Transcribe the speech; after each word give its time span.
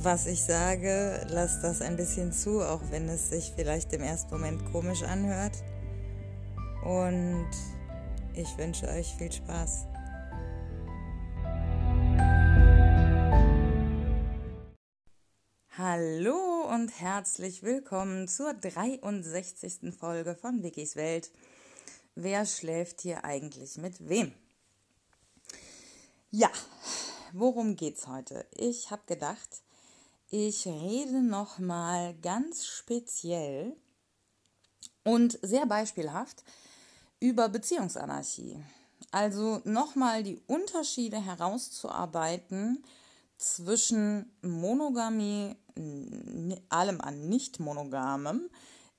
was 0.00 0.26
ich 0.26 0.44
sage, 0.44 1.26
lasst 1.28 1.64
das 1.64 1.82
ein 1.82 1.96
bisschen 1.96 2.32
zu, 2.32 2.62
auch 2.62 2.80
wenn 2.90 3.08
es 3.08 3.30
sich 3.30 3.52
vielleicht 3.56 3.92
im 3.92 4.02
ersten 4.02 4.30
Moment 4.30 4.64
komisch 4.70 5.02
anhört. 5.02 5.56
Und 6.84 7.50
ich 8.34 8.56
wünsche 8.56 8.86
euch 8.88 9.08
viel 9.16 9.32
Spaß. 9.32 9.86
Hallo 15.76 16.68
und 16.72 17.00
herzlich 17.00 17.64
willkommen 17.64 18.28
zur 18.28 18.54
63. 18.54 19.92
Folge 19.98 20.36
von 20.36 20.62
Wikis 20.62 20.94
Welt. 20.94 21.32
Wer 22.14 22.46
schläft 22.46 23.00
hier 23.00 23.24
eigentlich 23.24 23.76
mit 23.76 24.08
wem? 24.08 24.32
Ja, 26.30 26.50
worum 27.32 27.74
geht's 27.74 28.06
heute? 28.06 28.46
Ich 28.52 28.90
habe 28.90 29.02
gedacht, 29.06 29.62
ich 30.30 30.66
rede 30.66 31.22
noch 31.22 31.58
mal 31.58 32.14
ganz 32.20 32.66
speziell 32.66 33.74
und 35.04 35.38
sehr 35.42 35.66
beispielhaft 35.66 36.44
über 37.20 37.48
Beziehungsanarchie. 37.48 38.62
Also 39.10 39.60
nochmal 39.64 40.22
die 40.22 40.38
Unterschiede 40.46 41.24
herauszuarbeiten 41.24 42.84
zwischen 43.38 44.30
Monogamie, 44.42 45.56
allem 46.68 47.00
an 47.00 47.26
nicht 47.28 47.58
monogamem. 47.60 48.50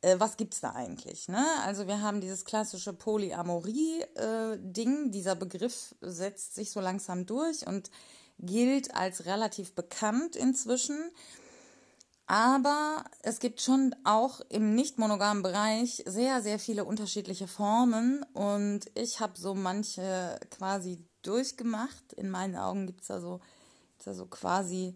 Äh, 0.02 0.16
was 0.18 0.38
es 0.40 0.62
da 0.62 0.72
eigentlich? 0.72 1.28
Ne? 1.28 1.46
Also 1.64 1.86
wir 1.86 2.02
haben 2.02 2.22
dieses 2.22 2.46
klassische 2.46 2.94
Polyamorie-Ding. 2.94 5.08
Äh, 5.08 5.10
Dieser 5.10 5.36
Begriff 5.36 5.94
setzt 6.00 6.56
sich 6.56 6.72
so 6.72 6.80
langsam 6.80 7.26
durch 7.26 7.68
und 7.68 7.92
gilt 8.40 8.96
als 8.96 9.26
relativ 9.26 9.74
bekannt 9.74 10.36
inzwischen. 10.36 10.98
Aber 12.28 13.04
es 13.24 13.40
gibt 13.40 13.60
schon 13.60 13.96
auch 14.04 14.42
im 14.50 14.76
nicht 14.76 15.00
monogamen 15.00 15.42
Bereich 15.42 16.04
sehr, 16.06 16.42
sehr 16.42 16.60
viele 16.60 16.86
unterschiedliche 16.86 17.48
Formen. 17.48 18.24
Und 18.34 18.82
ich 18.94 19.20
habe 19.20 19.34
so 19.36 19.56
manche 19.56 20.40
quasi 20.52 21.04
durchgemacht. 21.24 22.14
In 22.14 22.30
meinen 22.30 22.56
Augen 22.56 22.86
gibt 22.86 23.02
es 23.02 23.08
da 23.08 23.20
so, 23.20 23.40
da 24.06 24.14
so 24.14 24.28
quasi 24.28 24.96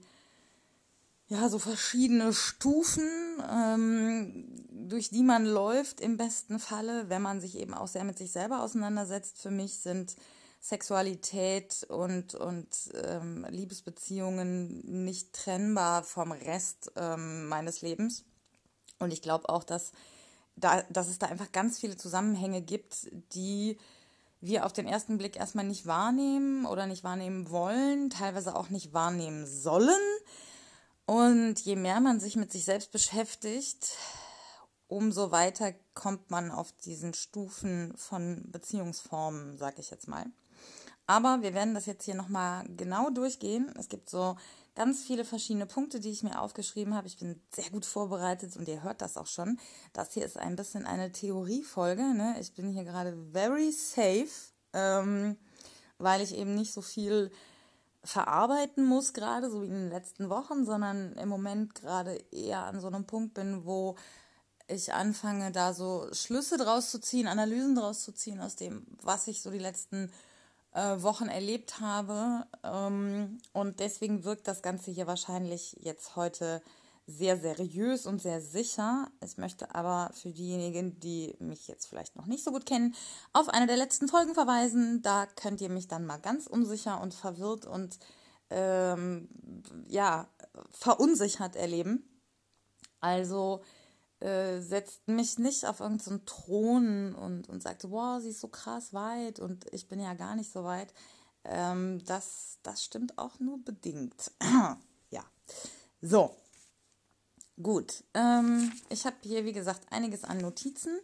ja, 1.27 1.49
so 1.49 1.57
verschiedene 1.57 2.33
Stufen, 2.33 3.09
ähm, 3.49 4.45
durch 4.69 5.09
die 5.09 5.23
man 5.23 5.45
läuft 5.45 6.01
im 6.01 6.17
besten 6.17 6.59
Falle, 6.59 7.09
wenn 7.09 7.21
man 7.21 7.41
sich 7.41 7.57
eben 7.57 7.73
auch 7.73 7.87
sehr 7.87 8.03
mit 8.03 8.17
sich 8.17 8.31
selber 8.31 8.61
auseinandersetzt. 8.61 9.41
Für 9.41 9.49
mich 9.49 9.79
sind 9.79 10.15
Sexualität 10.63 11.85
und, 11.89 12.35
und 12.35 12.69
ähm, 12.93 13.45
Liebesbeziehungen 13.49 15.03
nicht 15.03 15.33
trennbar 15.33 16.03
vom 16.03 16.31
Rest 16.31 16.93
ähm, 16.95 17.49
meines 17.49 17.81
Lebens. 17.81 18.23
Und 18.97 19.11
ich 19.11 19.21
glaube 19.21 19.49
auch, 19.49 19.65
dass, 19.65 19.91
da, 20.55 20.83
dass 20.83 21.09
es 21.09 21.19
da 21.19 21.25
einfach 21.25 21.51
ganz 21.51 21.79
viele 21.79 21.97
Zusammenhänge 21.97 22.61
gibt, 22.61 23.09
die 23.33 23.77
wir 24.39 24.65
auf 24.65 24.71
den 24.71 24.87
ersten 24.87 25.17
Blick 25.17 25.35
erstmal 25.35 25.65
nicht 25.65 25.85
wahrnehmen 25.85 26.65
oder 26.65 26.87
nicht 26.87 27.03
wahrnehmen 27.03 27.49
wollen, 27.49 28.09
teilweise 28.09 28.55
auch 28.55 28.69
nicht 28.69 28.93
wahrnehmen 28.93 29.45
sollen. 29.45 29.89
Und 31.05 31.59
je 31.59 31.75
mehr 31.75 31.99
man 31.99 32.21
sich 32.21 32.37
mit 32.37 32.53
sich 32.53 32.63
selbst 32.63 32.93
beschäftigt, 32.93 33.97
umso 34.87 35.31
weiter 35.31 35.73
kommt 35.93 36.31
man 36.31 36.51
auf 36.51 36.71
diesen 36.71 37.13
Stufen 37.13 37.93
von 37.97 38.49
Beziehungsformen, 38.49 39.57
sag 39.57 39.77
ich 39.77 39.89
jetzt 39.89 40.07
mal. 40.07 40.25
Aber 41.05 41.41
wir 41.41 41.53
werden 41.53 41.73
das 41.73 41.85
jetzt 41.85 42.05
hier 42.05 42.15
nochmal 42.15 42.65
genau 42.77 43.09
durchgehen. 43.09 43.73
Es 43.77 43.89
gibt 43.89 44.09
so 44.09 44.37
ganz 44.75 45.03
viele 45.03 45.25
verschiedene 45.25 45.65
Punkte, 45.65 45.99
die 45.99 46.09
ich 46.09 46.23
mir 46.23 46.39
aufgeschrieben 46.39 46.95
habe. 46.95 47.07
Ich 47.07 47.17
bin 47.17 47.41
sehr 47.53 47.69
gut 47.69 47.85
vorbereitet 47.85 48.55
und 48.55 48.67
ihr 48.67 48.83
hört 48.83 49.01
das 49.01 49.17
auch 49.17 49.27
schon. 49.27 49.59
Das 49.91 50.13
hier 50.13 50.25
ist 50.25 50.37
ein 50.37 50.55
bisschen 50.55 50.85
eine 50.85 51.11
Theoriefolge. 51.11 52.13
Ne? 52.13 52.35
Ich 52.39 52.53
bin 52.53 52.69
hier 52.69 52.85
gerade 52.85 53.17
very 53.31 53.71
safe, 53.71 54.29
ähm, 54.71 55.37
weil 55.97 56.21
ich 56.21 56.35
eben 56.35 56.55
nicht 56.55 56.73
so 56.73 56.81
viel 56.81 57.31
verarbeiten 58.05 58.85
muss, 58.85 59.13
gerade 59.13 59.49
so 59.49 59.61
wie 59.61 59.67
in 59.67 59.73
den 59.73 59.89
letzten 59.89 60.29
Wochen, 60.29 60.65
sondern 60.65 61.13
im 61.13 61.29
Moment 61.29 61.75
gerade 61.75 62.15
eher 62.31 62.63
an 62.63 62.81
so 62.81 62.87
einem 62.87 63.05
Punkt 63.05 63.33
bin, 63.33 63.65
wo 63.65 63.95
ich 64.67 64.93
anfange, 64.93 65.51
da 65.51 65.73
so 65.73 66.07
Schlüsse 66.13 66.57
draus 66.57 66.89
zu 66.89 66.99
ziehen, 66.99 67.27
Analysen 67.27 67.75
draus 67.75 68.03
zu 68.03 68.13
ziehen 68.13 68.41
aus 68.41 68.55
dem, 68.55 68.85
was 69.01 69.27
ich 69.27 69.41
so 69.41 69.51
die 69.51 69.59
letzten 69.59 70.05
äh, 70.05 70.11
Wochen 70.75 71.27
erlebt 71.27 71.79
habe. 71.79 72.45
Ähm, 72.63 73.39
und 73.51 73.79
deswegen 73.79 74.23
wirkt 74.23 74.47
das 74.47 74.61
Ganze 74.61 74.91
hier 74.91 75.07
wahrscheinlich 75.07 75.77
jetzt 75.79 76.15
heute 76.15 76.61
sehr 77.05 77.37
seriös 77.37 78.05
und 78.05 78.21
sehr 78.21 78.41
sicher. 78.41 79.09
Ich 79.23 79.37
möchte 79.37 79.75
aber 79.75 80.09
für 80.13 80.31
diejenigen, 80.31 80.99
die 80.99 81.35
mich 81.39 81.67
jetzt 81.67 81.87
vielleicht 81.87 82.15
noch 82.15 82.27
nicht 82.27 82.43
so 82.43 82.51
gut 82.51 82.65
kennen, 82.65 82.95
auf 83.33 83.49
eine 83.49 83.67
der 83.67 83.77
letzten 83.77 84.07
Folgen 84.07 84.33
verweisen. 84.33 85.01
Da 85.01 85.25
könnt 85.25 85.59
ihr 85.61 85.69
mich 85.69 85.87
dann 85.87 86.05
mal 86.05 86.17
ganz 86.17 86.47
unsicher 86.47 87.01
und 87.01 87.13
verwirrt 87.13 87.65
und 87.65 87.99
ähm, 88.49 89.27
ja, 89.87 90.27
verunsichert 90.71 91.55
erleben. 91.55 92.07
Also 93.01 93.61
äh, 94.23 94.61
setzt 94.61 95.07
mich 95.07 95.37
nicht 95.37 95.65
auf 95.65 95.81
irgendeinen 95.81 96.19
so 96.19 96.25
Thron 96.25 97.13
und, 97.13 97.49
und 97.49 97.61
sagt, 97.61 97.89
wow, 97.91 98.21
sie 98.21 98.29
ist 98.29 98.39
so 98.39 98.47
krass 98.47 98.93
weit 98.93 99.39
und 99.39 99.65
ich 99.73 99.87
bin 99.87 99.99
ja 99.99 100.13
gar 100.13 100.35
nicht 100.35 100.51
so 100.51 100.63
weit. 100.63 100.93
Ähm, 101.43 102.01
das, 102.05 102.59
das 102.63 102.83
stimmt 102.83 103.17
auch 103.17 103.39
nur 103.39 103.61
bedingt. 103.63 104.31
ja. 105.09 105.25
So. 106.01 106.35
Gut. 107.61 108.03
Ähm, 108.13 108.71
ich 108.89 109.05
habe 109.05 109.17
hier, 109.23 109.45
wie 109.45 109.53
gesagt, 109.53 109.81
einiges 109.91 110.23
an 110.23 110.37
Notizen. 110.37 110.97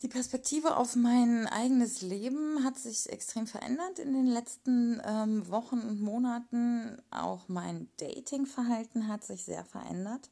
Die 0.00 0.08
Perspektive 0.08 0.76
auf 0.76 0.96
mein 0.96 1.46
eigenes 1.46 2.02
Leben 2.02 2.64
hat 2.64 2.78
sich 2.78 3.10
extrem 3.10 3.46
verändert 3.46 3.98
in 3.98 4.12
den 4.12 4.26
letzten 4.26 5.00
ähm, 5.04 5.48
Wochen 5.48 5.80
und 5.80 6.00
Monaten. 6.00 7.00
Auch 7.10 7.48
mein 7.48 7.88
Datingverhalten 7.98 9.08
hat 9.08 9.24
sich 9.24 9.44
sehr 9.44 9.64
verändert. 9.64 10.30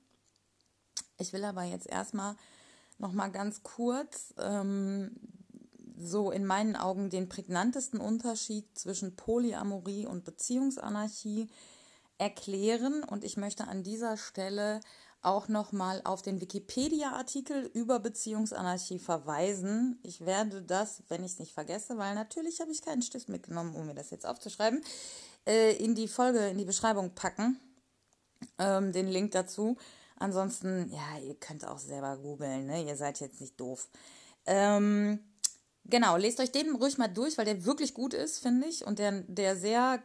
Ich 1.22 1.33
will 1.33 1.44
aber 1.44 1.62
jetzt 1.62 1.87
erstmal 1.87 2.34
noch 2.99 3.12
mal 3.12 3.28
ganz 3.28 3.62
kurz 3.62 4.34
ähm, 4.38 5.12
so 5.97 6.33
in 6.33 6.44
meinen 6.44 6.75
Augen 6.75 7.10
den 7.10 7.28
prägnantesten 7.28 8.00
Unterschied 8.00 8.66
zwischen 8.77 9.15
Polyamorie 9.15 10.06
und 10.06 10.25
Beziehungsanarchie 10.25 11.49
erklären 12.19 13.05
und 13.05 13.22
ich 13.22 13.37
möchte 13.37 13.69
an 13.69 13.84
dieser 13.84 14.16
Stelle 14.16 14.81
auch 15.22 15.47
noch 15.47 15.71
mal 15.71 16.00
auf 16.03 16.22
den 16.22 16.41
Wikipedia-Artikel 16.41 17.71
über 17.72 18.00
Beziehungsanarchie 18.00 18.99
verweisen. 18.99 20.00
Ich 20.03 20.27
werde 20.27 20.61
das, 20.61 21.05
wenn 21.09 21.22
ich 21.22 21.34
es 21.34 21.38
nicht 21.38 21.55
vergesse, 21.55 21.99
weil 21.99 22.16
natürlich 22.16 22.61
habe 22.61 22.72
ich 22.72 22.82
keinen 22.82 23.03
Stift 23.03 23.28
mitgenommen, 23.28 23.77
um 23.77 23.87
mir 23.87 23.94
das 23.94 24.11
jetzt 24.11 24.27
aufzuschreiben, 24.27 24.82
äh, 25.47 25.77
in 25.77 25.94
die 25.94 26.09
Folge, 26.09 26.49
in 26.49 26.59
die 26.59 26.65
Beschreibung 26.65 27.15
packen, 27.15 27.61
ähm, 28.58 28.91
den 28.91 29.06
Link 29.06 29.31
dazu. 29.31 29.76
Ansonsten, 30.23 30.89
ja, 30.93 31.19
ihr 31.27 31.35
könnt 31.35 31.67
auch 31.67 31.79
selber 31.79 32.17
googeln, 32.17 32.67
ne? 32.67 32.85
Ihr 32.85 32.95
seid 32.95 33.19
jetzt 33.19 33.41
nicht 33.41 33.59
doof. 33.59 33.89
Ähm, 34.47 35.19
genau, 35.85 36.17
lest 36.17 36.39
euch 36.39 36.53
den 36.53 36.77
ruhig 36.77 36.97
mal 36.97 37.09
durch, 37.09 37.37
weil 37.39 37.45
der 37.45 37.65
wirklich 37.65 37.93
gut 37.93 38.15
ist, 38.15 38.39
finde 38.39 38.69
ich. 38.69 38.87
Und 38.87 39.01
der, 39.01 39.23
der 39.23 39.57
sehr, 39.57 40.01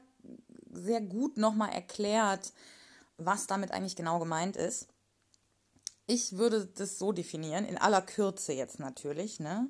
sehr 0.72 1.02
gut 1.02 1.38
nochmal 1.38 1.72
erklärt, 1.72 2.52
was 3.18 3.46
damit 3.46 3.69
eigentlich 3.69 3.96
genau 3.96 4.18
gemeint 4.18 4.58
ist. 4.58 4.88
Ich 6.08 6.36
würde 6.36 6.66
das 6.66 6.98
so 6.98 7.12
definieren, 7.12 7.66
in 7.66 7.78
aller 7.78 8.02
Kürze 8.02 8.54
jetzt 8.54 8.80
natürlich, 8.80 9.40
ne? 9.40 9.69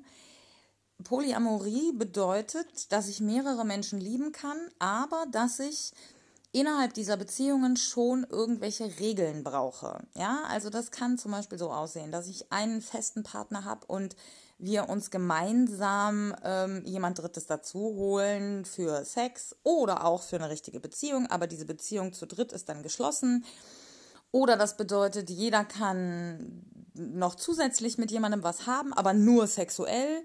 Polyamorie 1.04 1.92
bedeutet, 1.92 2.90
dass 2.90 3.06
ich 3.08 3.20
mehrere 3.20 3.66
Menschen 3.66 4.00
lieben 4.00 4.32
kann, 4.32 4.56
aber 4.78 5.26
dass 5.30 5.58
ich 5.58 5.92
innerhalb 6.52 6.94
dieser 6.94 7.16
Beziehungen 7.16 7.76
schon 7.76 8.26
irgendwelche 8.28 8.98
Regeln 8.98 9.44
brauche. 9.44 10.00
Ja, 10.14 10.42
also 10.48 10.70
das 10.70 10.90
kann 10.90 11.18
zum 11.18 11.32
Beispiel 11.32 11.58
so 11.58 11.70
aussehen, 11.70 12.10
dass 12.10 12.28
ich 12.28 12.50
einen 12.52 12.80
festen 12.80 13.22
Partner 13.22 13.64
habe 13.64 13.86
und 13.86 14.16
wir 14.58 14.88
uns 14.88 15.10
gemeinsam 15.10 16.34
ähm, 16.42 16.82
jemand 16.84 17.18
Drittes 17.18 17.46
dazu 17.46 17.78
holen 17.78 18.64
für 18.64 19.04
Sex 19.04 19.54
oder 19.62 20.04
auch 20.04 20.22
für 20.22 20.36
eine 20.36 20.50
richtige 20.50 20.80
Beziehung, 20.80 21.28
aber 21.28 21.46
diese 21.46 21.64
Beziehung 21.64 22.12
zu 22.12 22.26
dritt 22.26 22.52
ist 22.52 22.68
dann 22.68 22.82
geschlossen 22.82 23.44
Oder 24.32 24.56
das 24.56 24.76
bedeutet, 24.76 25.30
jeder 25.30 25.64
kann 25.64 26.64
noch 26.94 27.36
zusätzlich 27.36 27.98
mit 27.98 28.10
jemandem 28.10 28.42
was 28.42 28.66
haben, 28.66 28.92
aber 28.92 29.12
nur 29.14 29.46
sexuell. 29.46 30.24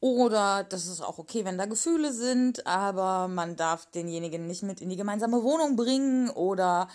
Oder 0.00 0.64
das 0.64 0.86
ist 0.86 1.02
auch 1.02 1.18
okay, 1.18 1.44
wenn 1.44 1.58
da 1.58 1.66
Gefühle 1.66 2.12
sind, 2.12 2.66
aber 2.66 3.28
man 3.28 3.56
darf 3.56 3.86
denjenigen 3.90 4.46
nicht 4.46 4.62
mit 4.62 4.80
in 4.80 4.88
die 4.88 4.96
gemeinsame 4.96 5.42
Wohnung 5.42 5.76
bringen. 5.76 6.30
Oder 6.30 6.88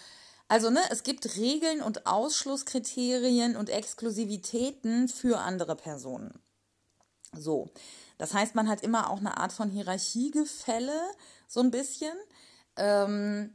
also, 0.48 0.72
ne, 0.72 0.80
es 0.90 1.04
gibt 1.04 1.38
Regeln 1.38 1.81
und 1.81 2.07
Ausschlusskriterien 2.07 3.56
und 3.56 3.69
Exklusivitäten 3.69 5.07
für 5.07 5.40
andere 5.40 5.75
Personen. 5.75 6.40
So. 7.34 7.69
Das 8.18 8.34
heißt, 8.34 8.56
man 8.56 8.69
hat 8.69 8.81
immer 8.81 9.10
auch 9.10 9.19
eine 9.19 9.38
Art 9.38 9.54
von 9.54 9.69
Hierarchiegefälle, 9.69 11.00
so 11.48 11.60
ein 11.60 11.72
bisschen. 11.72 12.16
Ähm, 12.78 13.54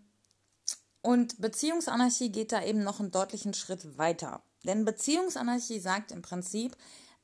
und 1.02 1.40
Beziehungsanarchie 1.40 2.30
geht 2.30 2.52
da 2.52 2.62
eben 2.62 2.84
noch 2.84 3.00
einen 3.00 3.10
deutlichen 3.10 3.54
Schritt 3.54 3.96
weiter. 3.96 4.42
Denn 4.64 4.84
Beziehungsanarchie 4.84 5.80
sagt 5.80 6.12
im 6.12 6.22
Prinzip, 6.22 6.76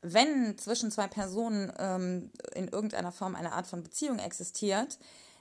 wenn 0.02 0.56
zwischen 0.58 0.90
zwei 0.90 1.06
Personen 1.06 1.72
ähm, 1.78 2.30
in 2.54 2.68
irgendeiner 2.68 3.12
Form 3.12 3.34
eine 3.34 3.52
Art 3.52 3.66
von 3.66 3.82
Beziehung 3.82 4.18
existiert, 4.18 4.98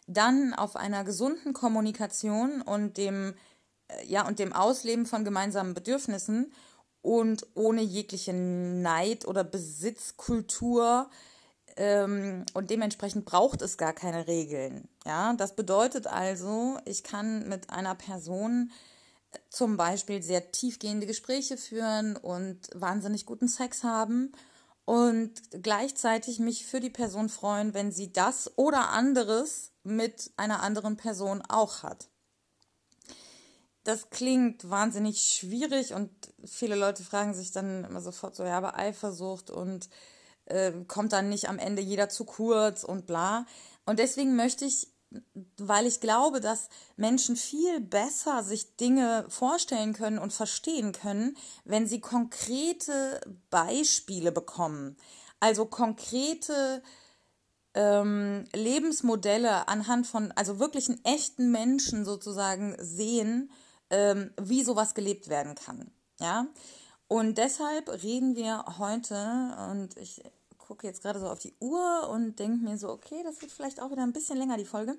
dann 0.08 0.54
auf 0.54 0.76
einer 0.76 1.04
gesunden 1.04 1.54
Kommunikation 1.54 2.62
und 2.62 2.98
dem, 2.98 3.34
äh, 3.88 4.06
ja, 4.06 4.28
und 4.28 4.40
dem 4.40 4.54
Ausleben 4.54 5.06
von 5.06 5.26
gemeinsamen 5.26 5.74
Bedürfnissen 5.74 6.54
und 7.02 7.46
ohne 7.54 7.82
jegliche 7.82 8.34
Neid 8.34 9.28
oder 9.28 9.44
Besitzkultur 9.44 11.10
ähm, 11.78 12.46
und 12.54 12.70
dementsprechend 12.70 13.26
braucht 13.26 13.62
es 13.62 13.78
gar 13.78 13.94
keine 13.94 14.28
Regeln. 14.28 14.88
Ja, 15.06 15.34
das 15.34 15.56
bedeutet 15.56 16.08
also, 16.08 16.78
ich 16.86 17.04
kann 17.04 17.48
mit 17.50 17.70
einer 17.70 17.96
Person 17.96 18.72
zum 19.50 19.78
Beispiel 19.78 20.22
sehr 20.22 20.52
tiefgehende 20.52 21.08
Gespräche 21.08 21.58
führen 21.58 22.18
und 22.18 22.60
wahnsinnig 22.74 23.26
guten 23.26 23.48
Sex 23.48 23.84
haben 23.84 24.32
und 24.86 25.34
gleichzeitig 25.64 26.40
mich 26.40 26.66
für 26.66 26.80
die 26.80 26.90
Person 26.90 27.30
freuen, 27.30 27.74
wenn 27.74 27.92
sie 27.92 28.14
das 28.14 28.58
oder 28.58 28.90
anderes 28.90 29.72
mit 29.84 30.32
einer 30.38 30.62
anderen 30.62 30.96
Person 30.98 31.42
auch 31.48 31.84
hat. 31.84 32.10
Das 33.84 34.10
klingt 34.10 34.70
wahnsinnig 34.70 35.20
schwierig 35.20 35.94
und 35.94 36.10
viele 36.44 36.76
Leute 36.76 37.04
fragen 37.04 37.34
sich 37.34 37.52
dann 37.52 37.84
immer 37.84 38.02
sofort 38.02 38.36
so, 38.36 38.44
ja, 38.44 38.58
aber 38.58 38.78
Eifersucht 38.78 39.52
und 39.52 39.90
äh, 40.46 40.72
kommt 40.88 41.14
dann 41.14 41.30
nicht 41.30 41.50
am 41.50 41.60
Ende 41.60 41.82
jeder 41.82 42.10
zu 42.10 42.26
kurz 42.26 42.84
und 42.84 43.06
bla. 43.06 43.46
Und 43.86 44.00
deswegen 44.00 44.36
möchte 44.36 44.66
ich, 44.66 44.88
weil 45.58 45.86
ich 45.86 46.00
glaube, 46.00 46.40
dass 46.40 46.70
Menschen 46.98 47.36
viel 47.36 47.80
besser 47.80 48.44
sich 48.44 48.76
Dinge 48.78 49.26
vorstellen 49.30 49.94
können 49.94 50.20
und 50.20 50.34
verstehen 50.34 50.92
können, 50.92 51.38
wenn 51.64 51.88
sie 51.88 52.02
konkrete 52.02 53.22
Beispiele 53.50 54.32
bekommen. 54.32 54.98
Also 55.40 55.66
konkrete 55.66 56.82
ähm, 57.74 58.46
Lebensmodelle 58.54 59.68
anhand 59.68 60.08
von, 60.08 60.32
also 60.32 60.60
wirklichen 60.60 61.04
echten 61.04 61.52
Menschen 61.52 62.06
sozusagen 62.06 62.76
sehen, 62.80 63.52
ähm, 63.90 64.32
wie 64.42 64.64
sowas 64.64 64.96
gelebt 64.96 65.30
werden 65.30 65.56
kann. 65.56 65.92
Ja. 66.20 66.48
Und 67.08 67.38
deshalb 67.38 67.90
reden 68.04 68.36
wir 68.36 68.66
heute, 68.80 69.56
und 69.70 69.96
ich 69.98 70.24
gucke 70.68 70.88
jetzt 70.88 71.02
gerade 71.02 71.20
so 71.20 71.28
auf 71.28 71.40
die 71.40 71.54
Uhr 71.60 72.10
und 72.10 72.40
denke 72.40 72.64
mir 72.64 72.78
so, 72.78 72.90
okay, 72.90 73.22
das 73.24 73.42
wird 73.42 73.52
vielleicht 73.52 73.82
auch 73.82 73.92
wieder 73.92 74.04
ein 74.04 74.14
bisschen 74.14 74.38
länger, 74.38 74.58
die 74.58 74.66
Folge. 74.66 74.98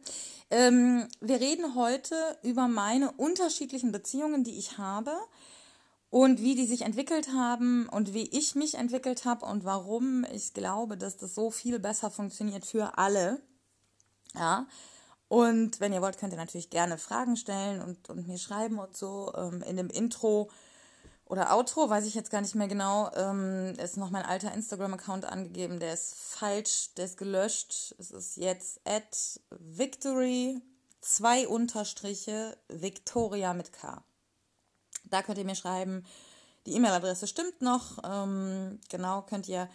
Ähm, 0.51 1.09
wir 1.21 1.41
reden 1.41 1.75
heute 1.75 2.15
über 2.43 2.69
meine 2.69 3.13
unterschiedlichen 3.13 3.93
Beziehungen, 3.93 4.45
die 4.45 4.59
ich 4.59 4.79
habe 4.79 5.13
und 6.11 6.41
wie 6.41 6.55
die 6.55 6.67
sich 6.67 6.83
entwickelt 6.83 7.33
haben 7.33 7.89
und 7.89 8.15
wie 8.15 8.29
ich 8.31 8.55
mich 8.55 8.75
entwickelt 8.75 9.25
habe 9.25 9.45
und 9.47 9.65
warum 9.65 10.25
ich 10.33 10.55
glaube, 10.55 10.97
dass 10.97 11.17
das 11.17 11.35
so 11.35 11.51
viel 11.51 11.79
besser 11.79 12.11
funktioniert 12.11 12.65
für 12.65 12.97
alle. 12.99 13.41
Ja. 14.35 14.67
Und 15.29 15.81
wenn 15.81 15.93
ihr 15.93 16.03
wollt, 16.03 16.19
könnt 16.19 16.33
ihr 16.33 16.39
natürlich 16.39 16.71
gerne 16.71 16.99
Fragen 16.99 17.37
stellen 17.37 17.83
und, 17.83 18.09
und 18.09 18.29
mir 18.29 18.39
schreiben 18.39 18.79
und 18.79 18.97
so. 18.97 19.33
Ähm, 19.37 19.63
in 19.63 19.77
dem 19.77 19.91
Intro 19.91 20.49
oder 21.29 21.53
Outro, 21.57 21.91
weiß 21.91 22.07
ich 22.07 22.15
jetzt 22.15 22.31
gar 22.31 22.41
nicht 22.41 22.55
mehr 22.55 22.69
genau, 22.69 23.11
ähm, 23.15 23.75
ist 23.79 23.97
noch 23.97 24.11
mein 24.11 24.25
alter 24.25 24.53
Instagram-Account 24.55 25.25
angegeben. 25.25 25.81
Der 25.81 25.93
ist 25.93 26.15
falsch, 26.15 26.95
der 26.97 27.07
ist 27.07 27.17
gelöscht. 27.17 27.95
Es 27.99 28.13
ist 28.13 28.37
jetzt 28.37 28.81
at 28.85 29.41
victory, 29.51 30.61
zwei 31.01 31.49
Unterstriche, 31.49 32.57
Victoria 32.69 33.55
mit 33.55 33.73
K. 33.73 34.05
Da 35.05 35.23
könnt 35.23 35.39
ihr 35.39 35.45
mir 35.45 35.57
schreiben. 35.57 36.05
Die 36.67 36.75
E-Mail-Adresse 36.75 37.27
stimmt 37.27 37.61
noch. 37.61 37.99
Ähm, 38.05 38.79
genau, 38.89 39.23
könnt 39.23 39.49
ihr, 39.49 39.69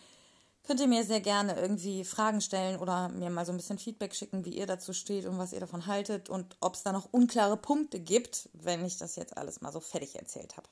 könnt 0.63 0.79
ihr 0.79 0.87
mir 0.87 1.03
sehr 1.03 1.21
gerne 1.21 1.59
irgendwie 1.59 2.05
Fragen 2.05 2.39
stellen 2.39 2.79
oder 2.79 3.09
mir 3.09 3.29
mal 3.29 3.45
so 3.45 3.51
ein 3.51 3.57
bisschen 3.57 3.77
Feedback 3.77 4.15
schicken, 4.15 4.45
wie 4.45 4.57
ihr 4.57 4.67
dazu 4.67 4.93
steht 4.93 5.25
und 5.25 5.37
was 5.37 5.51
ihr 5.51 5.59
davon 5.59 5.85
haltet 5.85 6.29
und 6.29 6.55
ob 6.61 6.75
es 6.75 6.83
da 6.83 6.93
noch 6.93 7.11
unklare 7.11 7.57
Punkte 7.57 7.99
gibt, 7.99 8.49
wenn 8.53 8.85
ich 8.85 8.97
das 8.97 9.17
jetzt 9.17 9.35
alles 9.37 9.59
mal 9.59 9.73
so 9.73 9.81
fertig 9.81 10.15
erzählt 10.15 10.55
habe. 10.55 10.69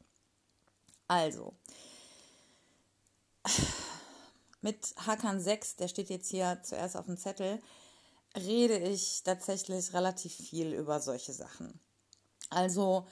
Also, 1.09 1.53
mit 4.61 4.93
Hakan 5.07 5.41
6, 5.41 5.75
der 5.77 5.87
steht 5.87 6.09
jetzt 6.09 6.29
hier 6.29 6.61
zuerst 6.63 6.95
auf 6.95 7.07
dem 7.07 7.17
Zettel, 7.17 7.59
rede 8.37 8.77
ich 8.77 9.23
tatsächlich 9.23 9.91
relativ 9.93 10.35
viel 10.35 10.71
über 10.71 10.99
solche 10.99 11.33
Sachen. 11.33 11.79
Also, 12.51 13.07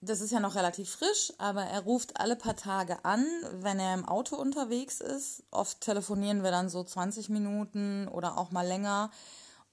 das 0.00 0.20
ist 0.20 0.30
ja 0.30 0.38
noch 0.38 0.54
relativ 0.54 0.88
frisch, 0.88 1.32
aber 1.38 1.64
er 1.64 1.80
ruft 1.80 2.16
alle 2.16 2.36
paar 2.36 2.54
Tage 2.54 3.04
an, 3.04 3.26
wenn 3.54 3.80
er 3.80 3.92
im 3.94 4.06
Auto 4.06 4.36
unterwegs 4.36 5.00
ist. 5.00 5.42
Oft 5.50 5.80
telefonieren 5.80 6.44
wir 6.44 6.52
dann 6.52 6.68
so 6.68 6.84
20 6.84 7.28
Minuten 7.28 8.06
oder 8.06 8.38
auch 8.38 8.52
mal 8.52 8.66
länger. 8.66 9.10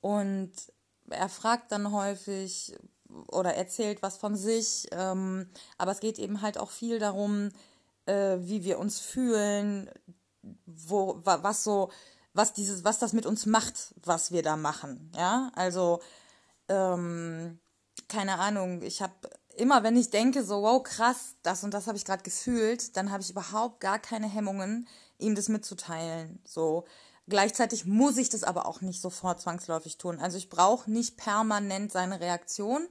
Und 0.02 0.52
er 1.08 1.30
fragt 1.30 1.72
dann 1.72 1.92
häufig, 1.92 2.76
oder 3.28 3.54
erzählt 3.54 4.02
was 4.02 4.18
von 4.18 4.36
sich. 4.36 4.88
Ähm, 4.92 5.50
aber 5.78 5.92
es 5.92 6.00
geht 6.00 6.20
eben 6.20 6.42
halt 6.42 6.58
auch 6.58 6.72
viel 6.72 7.00
darum, 7.00 7.50
äh, 8.06 8.38
wie 8.40 8.64
wir 8.64 8.80
uns 8.80 9.00
fühlen, 9.00 9.90
wo, 10.66 11.20
was 11.24 11.64
so, 11.64 11.92
was 12.34 12.54
dieses, 12.54 12.84
was 12.84 13.00
das 13.00 13.14
mit 13.14 13.26
uns 13.26 13.46
macht, 13.46 13.94
was 14.04 14.32
wir 14.32 14.44
da 14.44 14.56
machen. 14.56 15.12
Ja, 15.16 15.52
also, 15.56 16.02
ähm, 16.70 17.60
keine 18.08 18.40
Ahnung, 18.40 18.82
ich 18.82 19.02
habe 19.02 19.14
immer, 19.56 19.84
wenn 19.84 19.98
ich 19.98 20.10
denke, 20.10 20.44
so, 20.44 20.62
wow, 20.62 20.82
krass, 20.84 21.36
das 21.44 21.64
und 21.64 21.74
das 21.74 21.88
habe 21.88 21.98
ich 21.98 22.06
gerade 22.06 22.24
gefühlt, 22.24 22.96
dann 22.96 23.12
habe 23.12 23.24
ich 23.24 23.32
überhaupt 23.32 23.80
gar 23.80 24.00
keine 24.00 24.28
Hemmungen, 24.28 24.88
ihm 25.18 25.36
das 25.36 25.50
mitzuteilen. 25.50 26.40
So, 26.46 26.86
Gleichzeitig 27.30 27.86
muss 27.86 28.18
ich 28.18 28.30
das 28.30 28.44
aber 28.44 28.66
auch 28.66 28.82
nicht 28.82 29.02
sofort 29.02 29.42
zwangsläufig 29.42 29.98
tun. 29.98 30.20
Also 30.20 30.38
ich 30.38 30.50
brauche 30.50 30.90
nicht 30.90 31.18
permanent 31.18 31.92
seine 31.92 32.22
Reaktion. 32.22 32.88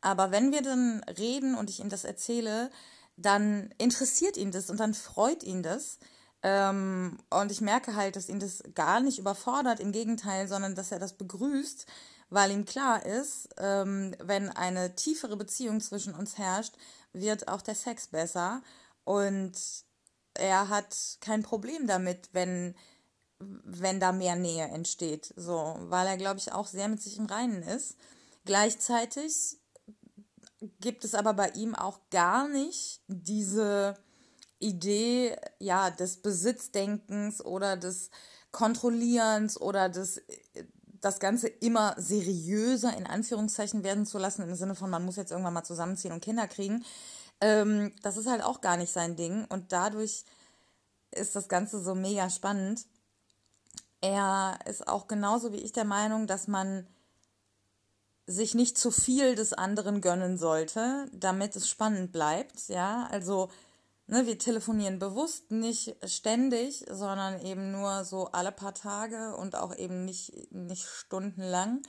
Aber 0.00 0.30
wenn 0.30 0.52
wir 0.52 0.62
dann 0.62 1.02
reden 1.18 1.54
und 1.54 1.68
ich 1.70 1.80
ihm 1.80 1.90
das 1.90 2.04
erzähle, 2.04 2.70
dann 3.16 3.72
interessiert 3.78 4.36
ihn 4.36 4.50
das 4.50 4.70
und 4.70 4.80
dann 4.80 4.94
freut 4.94 5.42
ihn 5.42 5.62
das. 5.62 5.98
Ähm, 6.42 7.18
und 7.30 7.52
ich 7.52 7.60
merke 7.60 7.94
halt, 7.94 8.16
dass 8.16 8.28
ihn 8.28 8.40
das 8.40 8.62
gar 8.74 9.00
nicht 9.00 9.18
überfordert, 9.18 9.80
im 9.80 9.92
Gegenteil, 9.92 10.48
sondern 10.48 10.74
dass 10.74 10.92
er 10.92 10.98
das 10.98 11.14
begrüßt, 11.14 11.86
weil 12.30 12.50
ihm 12.50 12.64
klar 12.64 13.04
ist, 13.04 13.48
ähm, 13.58 14.14
wenn 14.22 14.48
eine 14.50 14.94
tiefere 14.94 15.36
Beziehung 15.36 15.80
zwischen 15.80 16.14
uns 16.14 16.38
herrscht, 16.38 16.74
wird 17.12 17.48
auch 17.48 17.62
der 17.62 17.74
Sex 17.74 18.08
besser. 18.08 18.62
Und 19.04 19.52
er 20.34 20.68
hat 20.68 21.18
kein 21.20 21.42
Problem 21.42 21.86
damit, 21.86 22.30
wenn 22.32 22.74
wenn 23.64 24.00
da 24.00 24.12
mehr 24.12 24.36
Nähe 24.36 24.64
entsteht. 24.64 25.32
So, 25.36 25.76
weil 25.80 26.06
er, 26.06 26.16
glaube 26.16 26.38
ich, 26.38 26.52
auch 26.52 26.66
sehr 26.66 26.88
mit 26.88 27.02
sich 27.02 27.18
im 27.18 27.26
Reinen 27.26 27.62
ist. 27.62 27.96
Gleichzeitig 28.44 29.56
gibt 30.80 31.04
es 31.04 31.14
aber 31.14 31.34
bei 31.34 31.50
ihm 31.50 31.74
auch 31.74 32.00
gar 32.10 32.48
nicht 32.48 33.00
diese 33.08 33.96
Idee, 34.58 35.36
ja, 35.58 35.90
des 35.90 36.18
Besitzdenkens 36.18 37.44
oder 37.44 37.76
des 37.76 38.10
Kontrollierens 38.50 39.60
oder 39.60 39.88
des 39.88 40.22
das 41.04 41.20
Ganze 41.20 41.48
immer 41.48 41.94
seriöser 41.98 42.96
in 42.96 43.06
Anführungszeichen 43.06 43.84
werden 43.84 44.06
zu 44.06 44.18
lassen, 44.18 44.42
im 44.42 44.54
Sinne 44.54 44.74
von, 44.74 44.88
man 44.88 45.04
muss 45.04 45.16
jetzt 45.16 45.32
irgendwann 45.32 45.52
mal 45.52 45.64
zusammenziehen 45.64 46.12
und 46.12 46.22
Kinder 46.22 46.48
kriegen. 46.48 46.82
Ähm, 47.40 47.92
das 48.02 48.16
ist 48.16 48.26
halt 48.26 48.42
auch 48.42 48.62
gar 48.62 48.78
nicht 48.78 48.92
sein 48.92 49.16
Ding. 49.16 49.44
Und 49.50 49.72
dadurch 49.72 50.24
ist 51.10 51.36
das 51.36 51.48
Ganze 51.48 51.82
so 51.82 51.94
mega 51.94 52.30
spannend. 52.30 52.86
Er 54.04 54.58
ist 54.66 54.86
auch 54.86 55.06
genauso 55.08 55.52
wie 55.52 55.62
ich 55.64 55.72
der 55.72 55.86
Meinung, 55.86 56.26
dass 56.26 56.46
man 56.46 56.86
sich 58.26 58.54
nicht 58.54 58.76
zu 58.76 58.90
viel 58.90 59.34
des 59.34 59.52
anderen 59.54 60.00
gönnen 60.00 60.36
sollte, 60.36 61.06
damit 61.12 61.56
es 61.56 61.68
spannend 61.68 62.12
bleibt. 62.12 62.68
Ja, 62.68 63.06
also 63.10 63.50
ne, 64.06 64.26
wir 64.26 64.38
telefonieren 64.38 64.98
bewusst 64.98 65.50
nicht 65.50 65.96
ständig, 66.04 66.84
sondern 66.90 67.40
eben 67.40 67.72
nur 67.72 68.04
so 68.04 68.26
alle 68.26 68.52
paar 68.52 68.74
Tage 68.74 69.36
und 69.36 69.56
auch 69.56 69.74
eben 69.74 70.04
nicht, 70.04 70.52
nicht 70.52 70.86
stundenlang. 70.86 71.82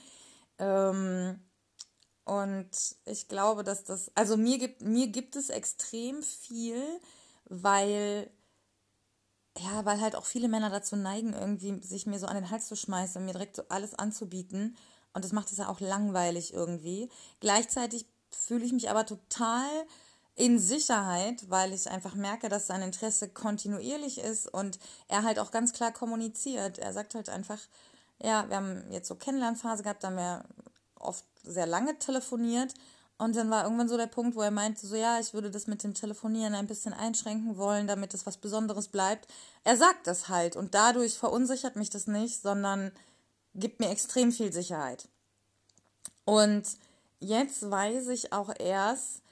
Ähm, 0.58 1.40
Und 2.24 2.70
ich 3.04 3.28
glaube, 3.28 3.62
dass 3.62 3.84
das, 3.84 4.10
also 4.16 4.36
mir 4.36 4.58
gibt, 4.58 4.82
mir 4.82 5.08
gibt 5.08 5.36
es 5.36 5.48
extrem 5.48 6.22
viel, 6.22 6.82
weil, 7.44 8.30
ja, 9.58 9.84
weil 9.84 10.00
halt 10.00 10.16
auch 10.16 10.24
viele 10.24 10.48
Männer 10.48 10.70
dazu 10.70 10.96
neigen, 10.96 11.32
irgendwie 11.32 11.80
sich 11.82 12.06
mir 12.06 12.18
so 12.18 12.26
an 12.26 12.34
den 12.34 12.50
Hals 12.50 12.68
zu 12.68 12.76
schmeißen 12.76 13.20
und 13.20 13.26
mir 13.26 13.32
direkt 13.32 13.56
so 13.56 13.62
alles 13.68 13.94
anzubieten. 13.94 14.76
Und 15.12 15.24
das 15.24 15.32
macht 15.32 15.50
es 15.50 15.58
ja 15.58 15.68
auch 15.68 15.80
langweilig 15.80 16.52
irgendwie. 16.52 17.08
Gleichzeitig 17.40 18.06
fühle 18.30 18.64
ich 18.64 18.72
mich 18.72 18.90
aber 18.90 19.06
total 19.06 19.66
in 20.34 20.58
Sicherheit, 20.58 21.48
weil 21.48 21.72
ich 21.72 21.90
einfach 21.90 22.14
merke, 22.14 22.50
dass 22.50 22.66
sein 22.66 22.82
Interesse 22.82 23.30
kontinuierlich 23.30 24.18
ist 24.18 24.52
und 24.52 24.78
er 25.08 25.22
halt 25.22 25.38
auch 25.38 25.50
ganz 25.50 25.72
klar 25.72 25.92
kommuniziert. 25.92 26.78
Er 26.78 26.92
sagt 26.92 27.14
halt 27.14 27.30
einfach, 27.30 27.58
ja, 28.22 28.48
wir 28.48 28.56
haben 28.56 28.92
jetzt 28.92 29.08
so 29.08 29.14
Kennenlernphase 29.14 29.82
gehabt, 29.82 30.04
da 30.04 30.08
haben 30.08 30.16
wir 30.16 30.44
oft 30.96 31.24
sehr 31.42 31.66
lange 31.66 31.98
telefoniert 31.98 32.74
und 33.18 33.34
dann 33.34 33.50
war 33.50 33.64
irgendwann 33.64 33.88
so 33.88 33.96
der 33.96 34.06
Punkt, 34.08 34.36
wo 34.36 34.42
er 34.42 34.50
meinte, 34.50 34.86
so 34.86 34.94
ja, 34.94 35.18
ich 35.18 35.32
würde 35.32 35.50
das 35.50 35.66
mit 35.66 35.82
dem 35.82 35.94
Telefonieren 35.94 36.54
ein 36.54 36.66
bisschen 36.66 36.92
einschränken 36.92 37.56
wollen, 37.56 37.86
damit 37.86 38.12
es 38.12 38.26
was 38.26 38.36
Besonderes 38.36 38.88
bleibt. 38.88 39.26
Er 39.64 39.76
sagt 39.76 40.06
das 40.06 40.28
halt 40.28 40.54
und 40.54 40.74
dadurch 40.74 41.16
verunsichert 41.16 41.76
mich 41.76 41.88
das 41.88 42.06
nicht, 42.06 42.42
sondern 42.42 42.92
gibt 43.54 43.80
mir 43.80 43.90
extrem 43.90 44.32
viel 44.32 44.52
Sicherheit. 44.52 45.08
Und 46.26 46.64
jetzt 47.20 47.70
weiß 47.70 48.08
ich 48.08 48.32
auch 48.34 48.52
erst, 48.58 49.22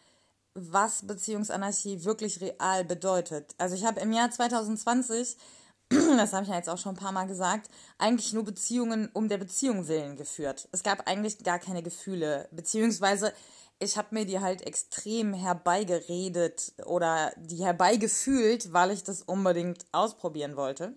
was 0.54 1.06
Beziehungsanarchie 1.06 2.04
wirklich 2.04 2.40
real 2.40 2.84
bedeutet. 2.84 3.54
Also 3.58 3.74
ich 3.74 3.84
habe 3.84 4.00
im 4.00 4.12
Jahr 4.12 4.30
2020, 4.30 5.36
das 5.90 6.32
habe 6.32 6.44
ich 6.44 6.48
ja 6.48 6.56
jetzt 6.56 6.70
auch 6.70 6.78
schon 6.78 6.94
ein 6.94 6.98
paar 6.98 7.12
Mal 7.12 7.26
gesagt, 7.26 7.68
eigentlich 7.98 8.32
nur 8.32 8.44
Beziehungen 8.44 9.10
um 9.12 9.28
der 9.28 9.38
Beziehung 9.38 9.88
willen 9.88 10.16
geführt. 10.16 10.68
Es 10.72 10.82
gab 10.82 11.06
eigentlich 11.08 11.42
gar 11.42 11.58
keine 11.58 11.82
Gefühle, 11.82 12.48
beziehungsweise 12.52 13.32
ich 13.78 13.96
habe 13.96 14.08
mir 14.12 14.24
die 14.24 14.40
halt 14.40 14.62
extrem 14.62 15.34
herbeigeredet 15.34 16.72
oder 16.86 17.32
die 17.36 17.64
herbeigefühlt, 17.64 18.72
weil 18.72 18.90
ich 18.90 19.04
das 19.04 19.22
unbedingt 19.22 19.84
ausprobieren 19.92 20.56
wollte. 20.56 20.96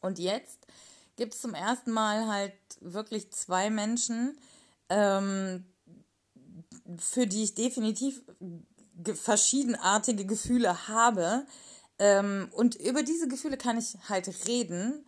Und 0.00 0.18
jetzt 0.18 0.66
gibt 1.16 1.34
es 1.34 1.40
zum 1.40 1.54
ersten 1.54 1.90
Mal 1.90 2.28
halt 2.28 2.54
wirklich 2.80 3.32
zwei 3.32 3.70
Menschen, 3.70 4.38
ähm, 4.88 5.64
für 6.98 7.26
die 7.26 7.42
ich 7.42 7.54
definitiv 7.54 8.22
verschiedenartige 9.14 10.24
Gefühle 10.24 10.88
habe. 10.88 11.46
Ähm, 11.98 12.48
und 12.52 12.74
über 12.76 13.02
diese 13.02 13.28
Gefühle 13.28 13.56
kann 13.56 13.78
ich 13.78 13.96
halt 14.08 14.28
reden. 14.46 15.04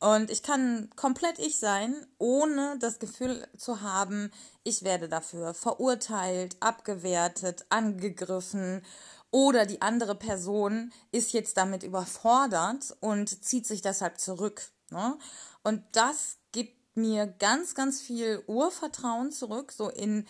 Und 0.00 0.30
ich 0.30 0.42
kann 0.42 0.90
komplett 0.96 1.38
ich 1.38 1.58
sein, 1.58 1.94
ohne 2.18 2.78
das 2.78 2.98
Gefühl 2.98 3.46
zu 3.56 3.82
haben, 3.82 4.32
ich 4.64 4.82
werde 4.82 5.08
dafür 5.08 5.54
verurteilt, 5.54 6.56
abgewertet, 6.60 7.66
angegriffen 7.68 8.82
oder 9.30 9.66
die 9.66 9.82
andere 9.82 10.14
Person 10.14 10.92
ist 11.12 11.32
jetzt 11.32 11.56
damit 11.56 11.82
überfordert 11.82 12.96
und 13.00 13.44
zieht 13.44 13.66
sich 13.66 13.82
deshalb 13.82 14.18
zurück. 14.18 14.62
Ne? 14.90 15.16
Und 15.62 15.84
das 15.92 16.38
gibt 16.50 16.96
mir 16.96 17.26
ganz, 17.26 17.74
ganz 17.74 18.00
viel 18.00 18.42
Urvertrauen 18.46 19.30
zurück, 19.30 19.70
so 19.70 19.88
in 19.90 20.26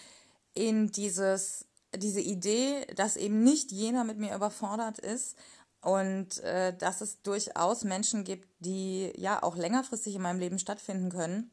in 0.55 0.91
dieses, 0.91 1.67
diese 1.95 2.21
Idee, 2.21 2.87
dass 2.95 3.17
eben 3.17 3.43
nicht 3.43 3.73
jeder 3.73 4.05
mit 4.05 4.19
mir 4.19 4.35
überfordert 4.35 4.99
ist 4.99 5.37
und 5.83 6.39
äh, 6.41 6.77
dass 6.77 7.01
es 7.01 7.23
durchaus 7.23 7.85
Menschen 7.85 8.25
gibt, 8.25 8.49
die 8.61 9.13
ja 9.17 9.43
auch 9.43 9.57
längerfristig 9.57 10.15
in 10.15 10.23
meinem 10.23 10.41
Leben 10.41 10.59
stattfinden 10.59 11.11
können. 11.11 11.51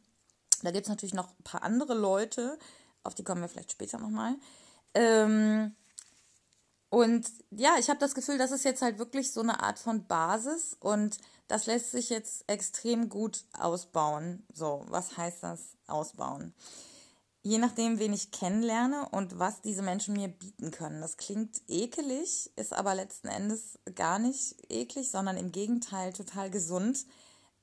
Da 0.63 0.71
gibt 0.71 0.85
es 0.85 0.89
natürlich 0.89 1.13
noch 1.13 1.29
ein 1.29 1.43
paar 1.43 1.63
andere 1.63 1.93
Leute, 1.93 2.57
auf 3.03 3.15
die 3.15 3.23
kommen 3.23 3.41
wir 3.41 3.49
vielleicht 3.49 3.71
später 3.71 3.99
nochmal. 3.99 4.35
Ähm, 4.93 5.75
und 6.89 7.29
ja, 7.51 7.75
ich 7.79 7.89
habe 7.89 7.99
das 7.99 8.15
Gefühl, 8.15 8.37
das 8.37 8.51
ist 8.51 8.63
jetzt 8.63 8.81
halt 8.81 8.97
wirklich 8.97 9.31
so 9.31 9.41
eine 9.41 9.61
Art 9.61 9.77
von 9.77 10.07
Basis 10.07 10.75
und 10.79 11.17
das 11.47 11.65
lässt 11.65 11.91
sich 11.91 12.09
jetzt 12.09 12.43
extrem 12.47 13.09
gut 13.09 13.45
ausbauen. 13.53 14.45
So, 14.53 14.85
was 14.87 15.17
heißt 15.17 15.43
das 15.43 15.77
ausbauen? 15.87 16.53
Je 17.47 17.59
nachdem, 17.59 17.97
wen 17.97 18.11
ich 18.11 18.31
kennenlerne 18.31 19.07
und 19.09 19.39
was 19.39 19.61
diese 19.61 19.81
Menschen 19.81 20.15
mir 20.15 20.27
bieten 20.27 20.71
können. 20.71 20.99
Das 20.99 21.15
klingt 21.15 21.61
ekelig, 21.69 22.51
ist 22.57 22.73
aber 22.73 22.93
letzten 22.93 23.29
Endes 23.29 23.79
gar 23.95 24.19
nicht 24.19 24.57
eklig, 24.69 25.09
sondern 25.09 25.37
im 25.37 25.53
Gegenteil 25.53 26.11
total 26.11 26.51
gesund, 26.51 27.05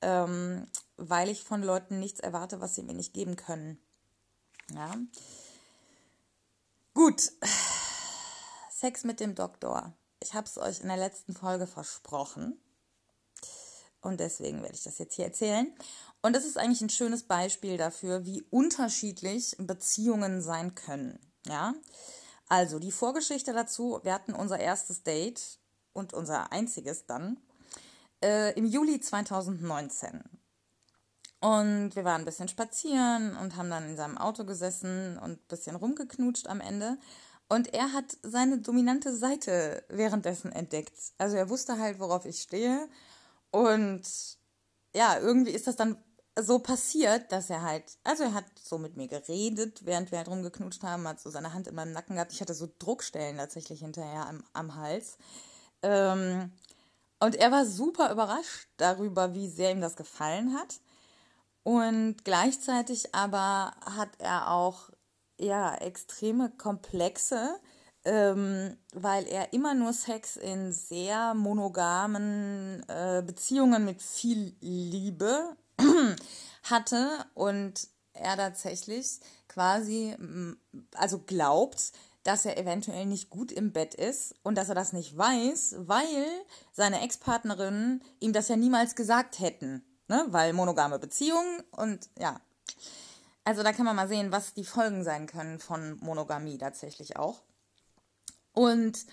ähm, 0.00 0.66
weil 0.96 1.28
ich 1.28 1.44
von 1.44 1.62
Leuten 1.62 2.00
nichts 2.00 2.20
erwarte, 2.20 2.62
was 2.62 2.74
sie 2.74 2.82
mir 2.82 2.94
nicht 2.94 3.12
geben 3.12 3.36
können. 3.36 3.78
Ja. 4.72 4.94
Gut. 6.94 7.32
Sex 8.70 9.04
mit 9.04 9.20
dem 9.20 9.34
Doktor. 9.34 9.92
Ich 10.20 10.32
habe 10.32 10.46
es 10.46 10.56
euch 10.56 10.80
in 10.80 10.88
der 10.88 10.96
letzten 10.96 11.34
Folge 11.34 11.66
versprochen. 11.66 12.58
Und 14.04 14.20
deswegen 14.20 14.62
werde 14.62 14.75
ich 14.75 14.82
das 14.82 14.99
jetzt 14.99 15.14
hier 15.14 15.25
erzählen. 15.25 15.73
Und 16.23 16.37
das 16.37 16.44
ist 16.44 16.58
eigentlich 16.58 16.82
ein 16.82 16.90
schönes 16.90 17.23
Beispiel 17.23 17.76
dafür, 17.76 18.25
wie 18.25 18.42
unterschiedlich 18.50 19.56
Beziehungen 19.58 20.42
sein 20.42 20.75
können. 20.75 21.18
Ja, 21.46 21.75
also 22.49 22.78
die 22.78 22.92
Vorgeschichte 22.92 23.52
dazu: 23.52 24.00
Wir 24.02 24.12
hatten 24.12 24.34
unser 24.34 24.61
erstes 24.61 25.02
Date 25.02 25.58
und 25.92 26.12
unser 26.12 26.52
einziges 26.52 27.06
dann 27.06 27.38
äh, 28.23 28.52
im 28.58 28.66
Juli 28.66 29.00
2019. 29.00 30.23
Und 31.40 31.94
wir 31.94 32.04
waren 32.04 32.23
ein 32.23 32.25
bisschen 32.25 32.49
spazieren 32.49 33.37
und 33.37 33.56
haben 33.56 33.68
dann 33.68 33.90
in 33.90 33.96
seinem 33.96 34.16
Auto 34.16 34.44
gesessen 34.44 35.18
und 35.18 35.32
ein 35.32 35.46
bisschen 35.49 35.76
rumgeknutscht 35.76 36.46
am 36.46 36.61
Ende. 36.61 36.99
Und 37.49 37.75
er 37.75 37.92
hat 37.92 38.16
seine 38.23 38.58
dominante 38.58 39.14
Seite 39.14 39.84
währenddessen 39.88 40.52
entdeckt. 40.52 40.94
Also 41.18 41.37
er 41.37 41.50
wusste 41.50 41.78
halt, 41.78 42.00
worauf 42.00 42.25
ich 42.25 42.40
stehe. 42.40 42.88
Und 43.54 44.02
ja, 44.96 45.16
irgendwie 45.20 45.52
ist 45.52 45.68
das 45.68 45.76
dann 45.76 45.96
so 46.37 46.58
passiert, 46.58 47.30
dass 47.30 47.50
er 47.50 47.62
halt, 47.62 47.84
also 48.02 48.25
er 48.25 48.34
hat 48.34 48.46
so 48.61 48.78
mit 48.78 48.96
mir 48.96 49.06
geredet, 49.06 49.87
während 49.87 50.11
wir 50.11 50.18
halt 50.18 50.26
rumgeknutscht 50.26 50.82
haben, 50.82 51.06
hat 51.06 51.20
so 51.20 51.30
seine 51.30 51.54
Hand 51.54 51.68
in 51.68 51.76
meinem 51.76 51.92
Nacken 51.92 52.16
gehabt. 52.16 52.32
Ich 52.32 52.40
hatte 52.40 52.54
so 52.54 52.68
Druckstellen 52.80 53.37
tatsächlich 53.37 53.78
hinterher 53.78 54.26
am, 54.26 54.42
am 54.54 54.75
Hals. 54.75 55.18
Ähm, 55.82 56.50
und 57.20 57.37
er 57.37 57.52
war 57.52 57.64
super 57.64 58.11
überrascht 58.11 58.68
darüber, 58.76 59.34
wie 59.34 59.49
sehr 59.49 59.70
ihm 59.70 59.80
das 59.80 59.94
gefallen 59.94 60.52
hat. 60.54 60.80
Und 61.62 62.25
gleichzeitig 62.25 63.14
aber 63.14 63.73
hat 63.87 64.11
er 64.18 64.50
auch 64.50 64.90
ja 65.38 65.76
extreme 65.76 66.50
Komplexe, 66.50 67.61
ähm, 68.04 68.76
weil 68.92 69.26
er 69.26 69.52
immer 69.52 69.75
nur 69.75 69.92
Sex 69.92 70.37
in 70.37 70.73
sehr 70.73 71.34
monogamen 71.34 72.84
äh, 72.88 73.23
Beziehungen 73.25 73.84
mit 73.84 74.02
viel 74.02 74.54
Liebe 74.61 75.56
hatte 76.64 77.08
und 77.34 77.88
er 78.12 78.37
tatsächlich 78.37 79.20
quasi, 79.49 80.16
also 80.94 81.18
glaubt, 81.18 81.92
dass 82.25 82.44
er 82.44 82.58
eventuell 82.58 83.06
nicht 83.06 83.30
gut 83.30 83.52
im 83.52 83.73
Bett 83.73 83.94
ist 83.94 84.34
und 84.42 84.56
dass 84.56 84.68
er 84.68 84.75
das 84.75 84.92
nicht 84.92 85.16
weiß, 85.16 85.76
weil 85.80 86.26
seine 86.73 87.02
Ex-Partnerinnen 87.02 88.02
ihm 88.20 88.32
das 88.32 88.49
ja 88.49 88.56
niemals 88.56 88.94
gesagt 88.94 89.40
hätten. 89.40 89.84
Ne? 90.08 90.25
Weil 90.28 90.52
monogame 90.52 90.99
Beziehungen 90.99 91.62
und 91.70 92.08
ja. 92.18 92.40
Also 93.44 93.62
da 93.62 93.73
kann 93.73 93.84
man 93.84 93.96
mal 93.96 94.08
sehen, 94.08 94.32
was 94.32 94.54
die 94.54 94.64
Folgen 94.64 95.04
sein 95.04 95.26
können 95.26 95.58
von 95.58 95.99
Monogamie 96.00 96.56
tatsächlich 96.56 97.16
auch. 97.18 97.42
Und 98.54 99.04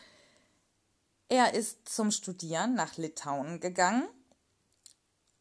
er 1.28 1.54
ist 1.54 1.90
zum 1.90 2.12
Studieren 2.12 2.74
nach 2.74 2.98
Litauen 2.98 3.60
gegangen 3.60 4.08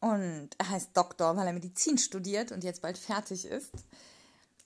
und 0.01 0.49
er 0.57 0.69
heißt 0.69 0.97
Doktor, 0.97 1.37
weil 1.37 1.47
er 1.47 1.53
Medizin 1.53 1.97
studiert 1.97 2.51
und 2.51 2.63
jetzt 2.63 2.81
bald 2.81 2.97
fertig 2.97 3.45
ist. 3.45 3.71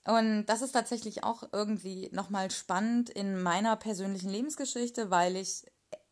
Und 0.06 0.46
das 0.46 0.62
ist 0.62 0.72
tatsächlich 0.72 1.24
auch 1.24 1.44
irgendwie 1.51 2.10
nochmal 2.13 2.51
spannend 2.51 3.10
in 3.10 3.42
meiner 3.42 3.75
persönlichen 3.75 4.30
Lebensgeschichte, 4.30 5.12
weil 5.12 5.36
ich 5.36 5.65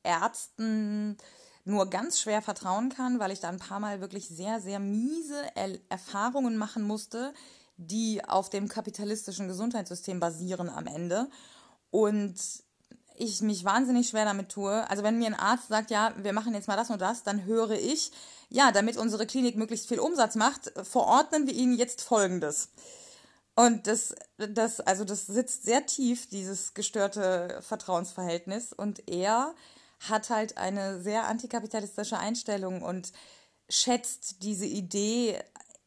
Ärzten 0.03 1.17
nur 1.63 1.89
ganz 1.89 2.19
schwer 2.19 2.41
vertrauen 2.41 2.89
kann, 2.89 3.19
weil 3.19 3.31
ich 3.31 3.39
da 3.39 3.49
ein 3.49 3.59
paar 3.59 3.79
Mal 3.79 4.01
wirklich 4.01 4.27
sehr, 4.27 4.59
sehr 4.59 4.79
miese 4.79 5.55
er 5.55 5.79
Erfahrungen 5.89 6.57
machen 6.57 6.83
musste, 6.83 7.33
die 7.77 8.25
auf 8.25 8.49
dem 8.49 8.67
kapitalistischen 8.67 9.47
Gesundheitssystem 9.47 10.19
basieren 10.19 10.69
am 10.69 10.87
Ende. 10.87 11.29
Und 11.91 12.35
ich 13.23 13.41
mich 13.41 13.63
wahnsinnig 13.65 14.09
schwer 14.09 14.25
damit 14.25 14.49
tue. 14.49 14.89
Also 14.89 15.03
wenn 15.03 15.17
mir 15.17 15.27
ein 15.27 15.33
Arzt 15.33 15.67
sagt, 15.69 15.91
ja, 15.91 16.13
wir 16.17 16.33
machen 16.33 16.53
jetzt 16.53 16.67
mal 16.67 16.77
das 16.77 16.89
und 16.89 17.01
das, 17.01 17.23
dann 17.23 17.45
höre 17.45 17.71
ich, 17.71 18.11
ja, 18.49 18.71
damit 18.71 18.97
unsere 18.97 19.25
Klinik 19.25 19.55
möglichst 19.55 19.87
viel 19.87 19.99
Umsatz 19.99 20.35
macht, 20.35 20.71
verordnen 20.83 21.47
wir 21.47 21.53
Ihnen 21.53 21.77
jetzt 21.77 22.01
Folgendes. 22.01 22.69
Und 23.55 23.87
das, 23.87 24.15
das, 24.37 24.79
also 24.79 25.05
das 25.05 25.27
sitzt 25.27 25.63
sehr 25.63 25.85
tief, 25.85 26.27
dieses 26.27 26.73
gestörte 26.73 27.59
Vertrauensverhältnis. 27.61 28.73
Und 28.73 29.07
er 29.07 29.53
hat 29.99 30.29
halt 30.29 30.57
eine 30.57 31.01
sehr 31.01 31.27
antikapitalistische 31.27 32.17
Einstellung 32.17 32.81
und 32.81 33.11
schätzt 33.69 34.43
diese 34.43 34.65
Idee 34.65 35.39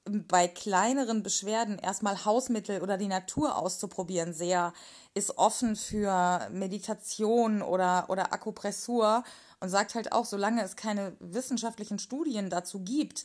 bei 0.09 0.49
kleineren 0.49 1.23
Beschwerden 1.23 1.79
erstmal 1.79 2.25
Hausmittel 2.25 2.81
oder 2.81 2.97
die 2.97 3.09
Natur 3.09 3.57
auszuprobieren 3.57 4.33
sehr, 4.33 4.73
ist 5.15 5.39
offen 5.39 5.77
für 5.77 6.49
Meditation 6.51 7.63
oder, 7.63 8.07
oder 8.09 8.33
Akupressur 8.33 9.25
und 9.61 9.69
sagt 9.69 9.95
halt 9.95 10.13
auch, 10.13 10.25
solange 10.25 10.63
es 10.63 10.77
keine 10.77 11.17
wissenschaftlichen 11.21 11.99
Studien 11.99 12.51
dazu 12.51 12.81
gibt, 12.81 13.25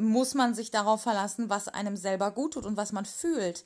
muss 0.00 0.34
man 0.34 0.54
sich 0.54 0.70
darauf 0.70 1.02
verlassen, 1.02 1.50
was 1.50 1.68
einem 1.68 1.96
selber 1.96 2.30
gut 2.30 2.54
tut 2.54 2.66
und 2.66 2.76
was 2.76 2.92
man 2.92 3.04
fühlt. 3.04 3.64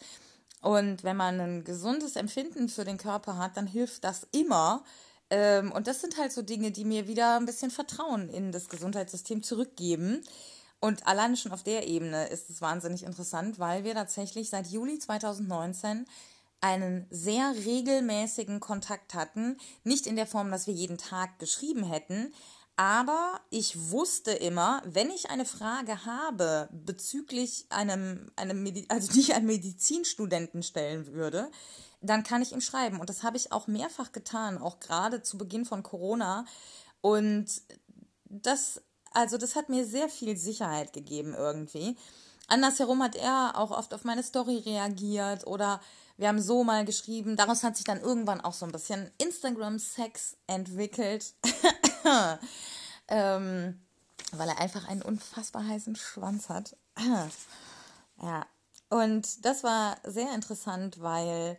Und 0.61 1.05
wenn 1.05 1.17
man 1.17 1.41
ein 1.41 1.65
gesundes 1.65 2.17
Empfinden 2.17 2.69
für 2.69 2.85
den 2.85 2.97
Körper 2.97 3.37
hat, 3.37 3.57
dann 3.57 3.67
hilft 3.67 4.05
das 4.05 4.27
immer. 4.33 4.85
Ähm, 5.31 5.73
und 5.73 5.87
das 5.87 6.01
sind 6.01 6.19
halt 6.19 6.33
so 6.33 6.43
Dinge, 6.43 6.71
die 6.71 6.85
mir 6.85 7.09
wieder 7.09 7.37
ein 7.37 7.47
bisschen 7.47 7.71
Vertrauen 7.71 8.29
in 8.29 8.53
das 8.53 8.69
Gesundheitssystem 8.69 9.43
zurückgeben. 9.43 10.23
Und 10.85 11.07
allein 11.07 11.37
schon 11.37 11.53
auf 11.53 11.63
der 11.63 11.87
Ebene 11.87 12.27
ist 12.27 12.51
es 12.51 12.61
wahnsinnig 12.61 13.05
interessant, 13.05 13.61
weil 13.61 13.85
wir 13.85 13.95
tatsächlich 13.95 14.51
seit 14.51 14.67
Juli 14.67 14.99
2019 14.99 16.07
einen 16.61 17.07
sehr 17.09 17.55
regelmäßigen 17.55 18.59
Kontakt 18.59 19.15
hatten. 19.15 19.59
Nicht 19.85 20.09
in 20.09 20.17
der 20.17 20.27
Form, 20.27 20.51
dass 20.51 20.67
wir 20.67 20.75
jeden 20.75 20.99
Tag 20.99 21.39
geschrieben 21.39 21.85
hätten, 21.85 22.35
aber 22.75 23.41
ich 23.51 23.93
wusste 23.93 24.33
immer, 24.33 24.83
wenn 24.85 25.11
ich 25.11 25.31
eine 25.31 25.45
Frage 25.45 26.05
habe 26.05 26.69
bezüglich 26.73 27.67
einem, 27.69 28.33
einem 28.35 28.67
also 28.89 29.13
die 29.13 29.21
ich 29.21 29.35
einem 29.35 29.47
Medizinstudenten 29.47 30.65
stellen 30.65 31.07
würde, 31.07 31.53
dann 32.01 32.25
kann 32.25 32.43
ich 32.43 32.51
ihm 32.51 32.61
schreiben. 32.61 32.99
Und 32.99 33.09
das 33.09 33.23
habe 33.23 33.37
ich 33.37 33.53
auch 33.53 33.69
mehrfach 33.69 34.11
getan, 34.11 34.59
auch 34.59 34.81
gerade 34.81 35.23
zu 35.23 35.39
Beginn 35.39 35.65
von 35.65 35.85
Corona. 35.85 36.45
Und 37.03 37.47
das 38.25 38.83
also 39.15 39.39
das 39.39 39.57
hat 39.57 39.69
mir 39.69 39.87
sehr 39.87 40.09
viel 40.09 40.37
Sicherheit 40.37 40.93
gegeben 40.93 41.35
irgendwie. 41.35 41.97
Andersherum 42.49 43.03
hat 43.03 43.17
er 43.17 43.53
auch 43.57 43.71
oft 43.71 43.95
auf 43.95 44.05
meine 44.05 44.23
Story 44.23 44.59
reagiert 44.59 45.47
oder 45.47 45.81
wir 46.17 46.29
haben 46.29 46.41
so 46.41 46.65
mal 46.65 46.85
geschrieben. 46.85 47.37
Daraus 47.37 47.65
hat 47.65 47.77
sich 47.77 47.85
dann 47.85 48.01
irgendwann 48.01 48.41
auch 48.41 48.53
so 48.53 48.67
ein 48.67 48.73
bisschen 48.73 49.11
Instagram-Sex 49.19 50.37
entwickelt. 50.47 51.35
ähm, 53.09 53.81
weil 54.33 54.49
er 54.49 54.61
einfach 54.61 54.89
einen 54.89 55.03
unfassbar 55.03 55.67
heißen 55.67 55.97
Schwanz 55.97 56.49
hat. 56.49 56.77
ja. 58.23 58.47
Und 58.89 59.45
das 59.45 59.65
war 59.65 59.97
sehr 60.05 60.35
interessant, 60.35 61.01
weil 61.01 61.59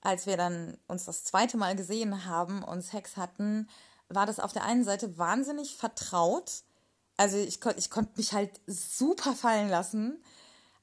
als 0.00 0.26
wir 0.26 0.36
dann 0.36 0.76
uns 0.86 1.06
das 1.06 1.24
zweite 1.24 1.56
Mal 1.56 1.74
gesehen 1.76 2.26
haben 2.26 2.62
und 2.62 2.82
Sex 2.82 3.16
hatten, 3.16 3.68
war 4.08 4.26
das 4.26 4.40
auf 4.40 4.52
der 4.52 4.64
einen 4.64 4.84
Seite 4.84 5.18
wahnsinnig 5.18 5.76
vertraut 5.76 6.62
also 7.18 7.36
ich, 7.36 7.60
kon 7.60 7.74
ich 7.76 7.90
konnte 7.90 8.12
mich 8.16 8.32
halt 8.32 8.60
super 8.66 9.34
fallen 9.34 9.68
lassen. 9.68 10.22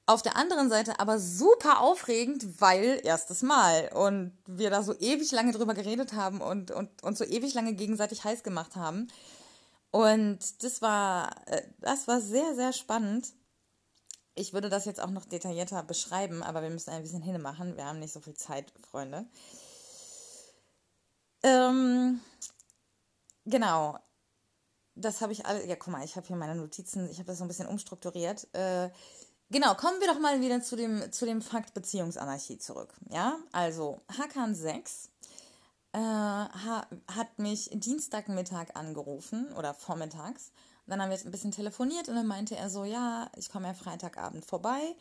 Auf 0.04 0.22
der 0.22 0.36
anderen 0.36 0.68
Seite 0.68 1.00
aber 1.00 1.18
super 1.18 1.80
aufregend, 1.80 2.60
weil 2.60 3.00
erstes 3.02 3.42
Mal 3.42 3.90
und 3.92 4.32
wir 4.46 4.70
da 4.70 4.84
so 4.84 4.94
ewig 5.00 5.32
lange 5.32 5.50
drüber 5.50 5.74
geredet 5.74 6.12
haben 6.12 6.40
und, 6.40 6.70
und, 6.70 7.02
und 7.02 7.18
so 7.18 7.24
ewig 7.24 7.54
lange 7.54 7.72
gegenseitig 7.74 8.22
heiß 8.22 8.44
gemacht 8.44 8.76
haben. 8.76 9.08
Und 9.90 10.62
das 10.62 10.82
war, 10.82 11.30
äh, 11.48 11.62
das 11.80 12.06
war 12.06 12.20
sehr, 12.20 12.54
sehr 12.54 12.72
spannend. 12.72 13.32
Ich 14.34 14.52
würde 14.52 14.68
das 14.68 14.84
jetzt 14.84 15.00
auch 15.00 15.10
noch 15.10 15.24
detaillierter 15.24 15.82
beschreiben, 15.82 16.42
aber 16.42 16.62
wir 16.62 16.70
müssen 16.70 16.90
ein 16.90 17.02
bisschen 17.02 17.22
hinmachen. 17.22 17.76
Wir 17.76 17.86
haben 17.86 17.98
nicht 17.98 18.12
so 18.12 18.20
viel 18.20 18.34
Zeit, 18.34 18.72
Freunde. 18.90 19.26
Ähm, 21.42 22.20
genau 23.46 23.98
das 24.96 25.20
habe 25.20 25.32
ich 25.32 25.46
alle. 25.46 25.66
Ja, 25.66 25.76
guck 25.76 25.92
mal, 25.92 26.04
ich 26.04 26.16
habe 26.16 26.26
hier 26.26 26.36
meine 26.36 26.54
Notizen, 26.54 27.08
ich 27.10 27.18
habe 27.18 27.26
das 27.26 27.38
so 27.38 27.44
ein 27.44 27.48
bisschen 27.48 27.68
umstrukturiert. 27.68 28.48
Äh, 28.54 28.90
genau, 29.50 29.74
kommen 29.74 30.00
wir 30.00 30.08
doch 30.08 30.18
mal 30.18 30.40
wieder 30.40 30.62
zu 30.62 30.76
dem, 30.76 31.12
zu 31.12 31.26
dem 31.26 31.42
Fakt 31.42 31.74
Beziehungsanarchie 31.74 32.58
zurück. 32.58 32.94
Ja, 33.10 33.38
also 33.52 34.00
Hakan 34.18 34.54
6 34.54 35.10
äh, 35.92 35.98
ha, 35.98 36.86
hat 37.14 37.38
mich 37.38 37.70
Dienstagmittag 37.72 38.74
angerufen 38.74 39.52
oder 39.54 39.74
vormittags. 39.74 40.52
Und 40.84 40.90
dann 40.90 41.02
haben 41.02 41.08
wir 41.08 41.16
jetzt 41.16 41.26
ein 41.26 41.32
bisschen 41.32 41.52
telefoniert 41.52 42.08
und 42.08 42.14
dann 42.14 42.26
meinte 42.26 42.56
er 42.56 42.70
so: 42.70 42.84
Ja, 42.84 43.30
ich 43.36 43.48
komme 43.48 43.68
ja 43.68 43.74
Freitagabend 43.74 44.44
vorbei 44.44 44.96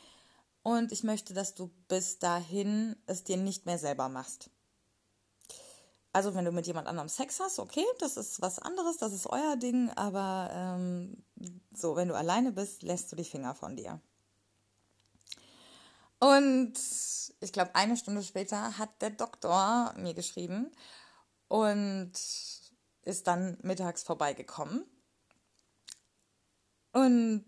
und 0.63 0.91
ich 0.91 1.03
möchte, 1.03 1.33
dass 1.33 1.53
du 1.53 1.69
bis 1.87 2.19
dahin 2.19 2.95
es 3.05 3.23
dir 3.23 3.37
nicht 3.37 3.65
mehr 3.65 3.77
selber 3.77 4.09
machst. 4.09 4.49
Also 6.15 6.33
wenn 6.33 6.45
du 6.45 6.53
mit 6.53 6.65
jemand 6.65 6.87
anderem 6.87 7.09
Sex 7.09 7.41
hast, 7.41 7.59
okay, 7.59 7.83
das 7.99 8.15
ist 8.15 8.41
was 8.41 8.57
anderes, 8.57 8.95
das 8.95 9.11
ist 9.11 9.27
euer 9.27 9.57
Ding, 9.57 9.89
aber 9.97 10.49
ähm, 10.53 11.25
so, 11.73 11.97
wenn 11.97 12.07
du 12.07 12.15
alleine 12.15 12.53
bist, 12.53 12.83
lässt 12.83 13.11
du 13.11 13.17
die 13.17 13.25
Finger 13.25 13.53
von 13.53 13.75
dir. 13.75 13.99
Und 16.19 16.71
ich 17.41 17.51
glaube, 17.51 17.75
eine 17.75 17.97
Stunde 17.97 18.23
später 18.23 18.77
hat 18.77 19.01
der 19.01 19.09
Doktor 19.09 19.93
mir 19.97 20.13
geschrieben 20.13 20.71
und 21.49 22.13
ist 23.01 23.27
dann 23.27 23.57
mittags 23.61 24.03
vorbeigekommen. 24.03 24.85
Und 26.93 27.45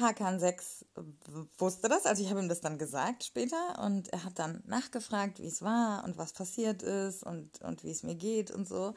Hakan 0.00 0.40
6 0.40 0.84
wusste 1.58 1.88
das, 1.88 2.06
also 2.06 2.22
ich 2.22 2.30
habe 2.30 2.40
ihm 2.40 2.48
das 2.48 2.60
dann 2.60 2.78
gesagt 2.78 3.24
später 3.24 3.82
und 3.82 4.08
er 4.12 4.24
hat 4.24 4.38
dann 4.38 4.62
nachgefragt, 4.66 5.40
wie 5.40 5.46
es 5.46 5.62
war 5.62 6.04
und 6.04 6.16
was 6.18 6.32
passiert 6.32 6.82
ist 6.82 7.22
und, 7.22 7.60
und 7.62 7.84
wie 7.84 7.90
es 7.90 8.02
mir 8.02 8.14
geht 8.14 8.50
und 8.50 8.68
so. 8.68 8.94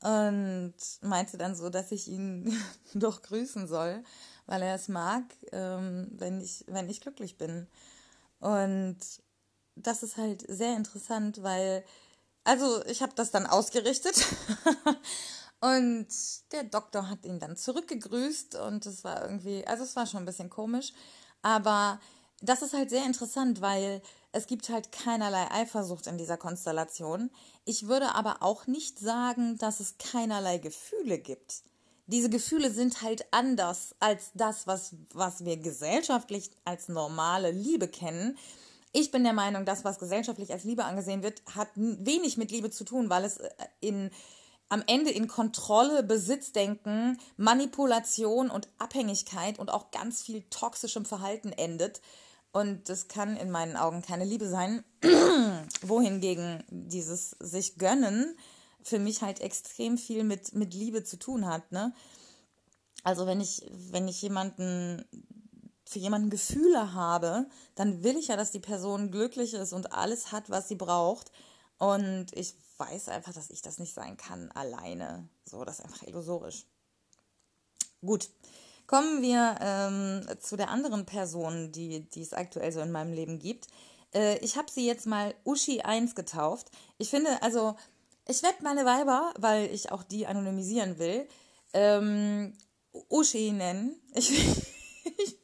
Und 0.00 0.74
meinte 1.00 1.38
dann 1.38 1.56
so, 1.56 1.70
dass 1.70 1.90
ich 1.90 2.08
ihn 2.08 2.56
doch 2.94 3.22
grüßen 3.22 3.66
soll, 3.66 4.04
weil 4.46 4.62
er 4.62 4.74
es 4.74 4.88
mag, 4.88 5.24
ähm, 5.52 6.08
wenn, 6.12 6.40
ich, 6.40 6.64
wenn 6.68 6.88
ich 6.88 7.00
glücklich 7.00 7.36
bin. 7.36 7.66
Und 8.40 8.98
das 9.74 10.02
ist 10.02 10.16
halt 10.16 10.44
sehr 10.48 10.76
interessant, 10.76 11.42
weil, 11.42 11.84
also 12.44 12.84
ich 12.86 13.02
habe 13.02 13.12
das 13.14 13.30
dann 13.30 13.46
ausgerichtet 13.46 14.24
Und 15.60 16.06
der 16.52 16.64
Doktor 16.64 17.08
hat 17.10 17.24
ihn 17.24 17.40
dann 17.40 17.56
zurückgegrüßt 17.56 18.54
und 18.56 18.86
es 18.86 19.02
war 19.02 19.22
irgendwie, 19.22 19.66
also 19.66 19.82
es 19.82 19.96
war 19.96 20.06
schon 20.06 20.20
ein 20.22 20.26
bisschen 20.26 20.50
komisch, 20.50 20.92
aber 21.42 22.00
das 22.40 22.62
ist 22.62 22.74
halt 22.74 22.90
sehr 22.90 23.04
interessant, 23.04 23.60
weil 23.60 24.00
es 24.30 24.46
gibt 24.46 24.68
halt 24.68 24.92
keinerlei 24.92 25.50
Eifersucht 25.50 26.06
in 26.06 26.18
dieser 26.18 26.36
Konstellation. 26.36 27.30
Ich 27.64 27.88
würde 27.88 28.14
aber 28.14 28.36
auch 28.42 28.68
nicht 28.68 29.00
sagen, 29.00 29.58
dass 29.58 29.80
es 29.80 29.98
keinerlei 29.98 30.58
Gefühle 30.58 31.18
gibt. 31.18 31.62
Diese 32.06 32.30
Gefühle 32.30 32.70
sind 32.70 33.02
halt 33.02 33.26
anders 33.32 33.94
als 33.98 34.30
das, 34.34 34.66
was, 34.66 34.94
was 35.12 35.44
wir 35.44 35.56
gesellschaftlich 35.56 36.50
als 36.64 36.88
normale 36.88 37.50
Liebe 37.50 37.88
kennen. 37.88 38.38
Ich 38.92 39.10
bin 39.10 39.24
der 39.24 39.34
Meinung, 39.34 39.66
das, 39.66 39.84
was 39.84 39.98
gesellschaftlich 39.98 40.52
als 40.52 40.64
Liebe 40.64 40.84
angesehen 40.84 41.22
wird, 41.22 41.42
hat 41.54 41.68
wenig 41.74 42.38
mit 42.38 42.50
Liebe 42.50 42.70
zu 42.70 42.84
tun, 42.84 43.10
weil 43.10 43.24
es 43.24 43.36
äh, 43.36 43.50
in 43.80 44.10
am 44.68 44.82
Ende 44.86 45.10
in 45.10 45.28
Kontrolle, 45.28 46.02
Besitzdenken, 46.02 47.18
Manipulation 47.36 48.50
und 48.50 48.68
Abhängigkeit 48.78 49.58
und 49.58 49.70
auch 49.70 49.90
ganz 49.90 50.22
viel 50.22 50.42
toxischem 50.50 51.04
Verhalten 51.04 51.52
endet. 51.52 52.00
Und 52.52 52.88
das 52.88 53.08
kann 53.08 53.36
in 53.36 53.50
meinen 53.50 53.76
Augen 53.76 54.02
keine 54.02 54.24
Liebe 54.24 54.48
sein. 54.48 54.84
Wohingegen 55.82 56.64
dieses 56.70 57.30
sich 57.40 57.78
gönnen 57.78 58.36
für 58.82 58.98
mich 58.98 59.22
halt 59.22 59.40
extrem 59.40 59.98
viel 59.98 60.24
mit, 60.24 60.54
mit 60.54 60.74
Liebe 60.74 61.04
zu 61.04 61.18
tun 61.18 61.46
hat. 61.46 61.72
Ne? 61.72 61.92
Also 63.04 63.26
wenn 63.26 63.40
ich, 63.40 63.66
wenn 63.70 64.08
ich 64.08 64.22
jemanden 64.22 65.04
für 65.84 65.98
jemanden 65.98 66.28
Gefühle 66.28 66.92
habe, 66.92 67.46
dann 67.74 68.02
will 68.02 68.16
ich 68.16 68.28
ja, 68.28 68.36
dass 68.36 68.50
die 68.50 68.60
Person 68.60 69.10
glücklich 69.10 69.54
ist 69.54 69.72
und 69.72 69.92
alles 69.92 70.32
hat, 70.32 70.50
was 70.50 70.68
sie 70.68 70.74
braucht. 70.74 71.32
Und 71.78 72.26
ich 72.32 72.54
weiß 72.76 73.08
einfach, 73.08 73.32
dass 73.32 73.50
ich 73.50 73.62
das 73.62 73.78
nicht 73.78 73.94
sein 73.94 74.16
kann 74.16 74.50
alleine. 74.52 75.28
So, 75.44 75.64
das 75.64 75.78
ist 75.78 75.84
einfach 75.84 76.02
illusorisch. 76.02 76.66
Gut, 78.00 78.30
kommen 78.86 79.22
wir 79.22 79.56
ähm, 79.60 80.26
zu 80.40 80.56
der 80.56 80.70
anderen 80.70 81.06
Person, 81.06 81.72
die, 81.72 82.08
die 82.10 82.22
es 82.22 82.32
aktuell 82.32 82.72
so 82.72 82.80
in 82.80 82.92
meinem 82.92 83.12
Leben 83.12 83.38
gibt. 83.38 83.66
Äh, 84.14 84.38
ich 84.38 84.56
habe 84.56 84.70
sie 84.70 84.86
jetzt 84.86 85.06
mal 85.06 85.34
Uschi 85.44 85.80
1 85.82 86.14
getauft. 86.14 86.70
Ich 86.98 87.10
finde, 87.10 87.42
also, 87.42 87.76
ich 88.26 88.42
werde 88.42 88.62
meine 88.62 88.84
Weiber, 88.84 89.32
weil 89.38 89.72
ich 89.72 89.90
auch 89.90 90.02
die 90.02 90.26
anonymisieren 90.26 90.98
will, 90.98 91.28
ähm, 91.72 92.54
Uschi 93.08 93.52
nennen. 93.52 94.00
Ich, 94.14 94.32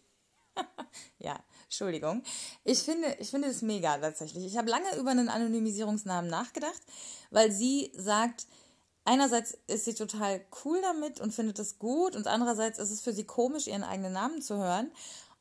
ja, 1.19 1.39
Entschuldigung. 1.75 2.23
Ich 2.63 2.85
finde, 2.85 3.17
ich 3.19 3.31
finde 3.31 3.49
es 3.49 3.61
mega 3.61 3.99
tatsächlich. 3.99 4.45
Ich 4.47 4.57
habe 4.57 4.71
lange 4.71 4.95
über 4.97 5.11
einen 5.11 5.29
Anonymisierungsnamen 5.29 6.31
nachgedacht, 6.31 6.81
weil 7.33 7.51
sie 7.51 7.91
sagt, 7.97 8.47
einerseits 9.05 9.59
ist 9.67 9.85
sie 9.85 9.95
total 9.95 10.41
cool 10.65 10.81
damit 10.83 11.21
und 11.21 11.35
findet 11.35 11.59
es 11.59 11.81
gut 11.81 12.15
und 12.15 12.29
andererseits 12.29 12.79
ist 12.79 12.93
es 12.93 13.01
für 13.01 13.13
sie 13.13 13.25
komisch, 13.25 13.67
ihren 13.67 13.83
eigenen 13.83 14.13
Namen 14.13 14.41
zu 14.41 14.57
hören. 14.57 14.93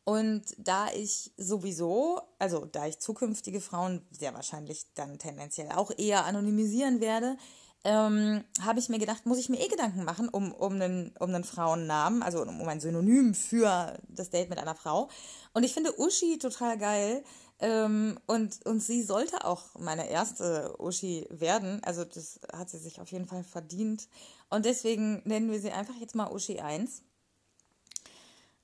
Und 0.06 0.44
da 0.58 0.92
ich 0.92 1.32
sowieso, 1.38 2.20
also 2.40 2.66
da 2.66 2.88
ich 2.88 2.98
zukünftige 2.98 3.62
Frauen 3.62 4.06
sehr 4.10 4.34
wahrscheinlich 4.34 4.88
dann 4.96 5.20
tendenziell 5.20 5.72
auch 5.72 5.92
eher 5.96 6.26
anonymisieren 6.26 7.00
werde, 7.00 7.38
ähm, 7.84 8.44
habe 8.62 8.80
ich 8.80 8.90
mir 8.90 9.00
gedacht, 9.00 9.26
muss 9.26 9.38
ich 9.38 9.50
mir 9.50 9.60
eh 9.60 9.68
Gedanken 9.68 10.06
machen 10.06 10.30
um, 10.30 10.54
um, 10.54 10.74
einen, 10.74 11.14
um 11.20 11.30
einen 11.30 11.44
Frauennamen, 11.44 12.24
also 12.24 12.42
um, 12.42 12.68
ein 12.68 12.80
Synonym 12.80 13.34
für 13.34 13.98
das 14.08 14.30
Date 14.30 14.50
mit 14.50 14.58
einer 14.58 14.76
Frau. 14.76 15.10
Und 15.54 15.64
ich 15.64 15.74
finde 15.74 16.00
Uschi 16.00 16.38
total 16.38 16.78
geil. 16.78 17.24
Ähm, 17.60 18.20
und, 18.26 18.66
und 18.66 18.82
sie 18.82 19.04
sollte 19.04 19.46
auch 19.46 19.64
meine 19.78 20.10
erste 20.10 20.76
Uschi 20.80 21.28
werden. 21.30 21.82
Also 21.84 22.06
das 22.06 22.40
hat 22.52 22.70
sie 22.70 22.78
sich 22.78 23.02
auf 23.02 23.12
jeden 23.12 23.26
Fall 23.26 23.44
verdient. 23.44 24.08
Und 24.50 24.66
deswegen 24.66 25.22
nennen 25.26 25.52
wir 25.52 25.60
sie 25.60 25.72
einfach 25.72 25.96
jetzt 25.96 26.16
mal 26.16 26.32
Uschi 26.32 26.60
1. 26.60 27.04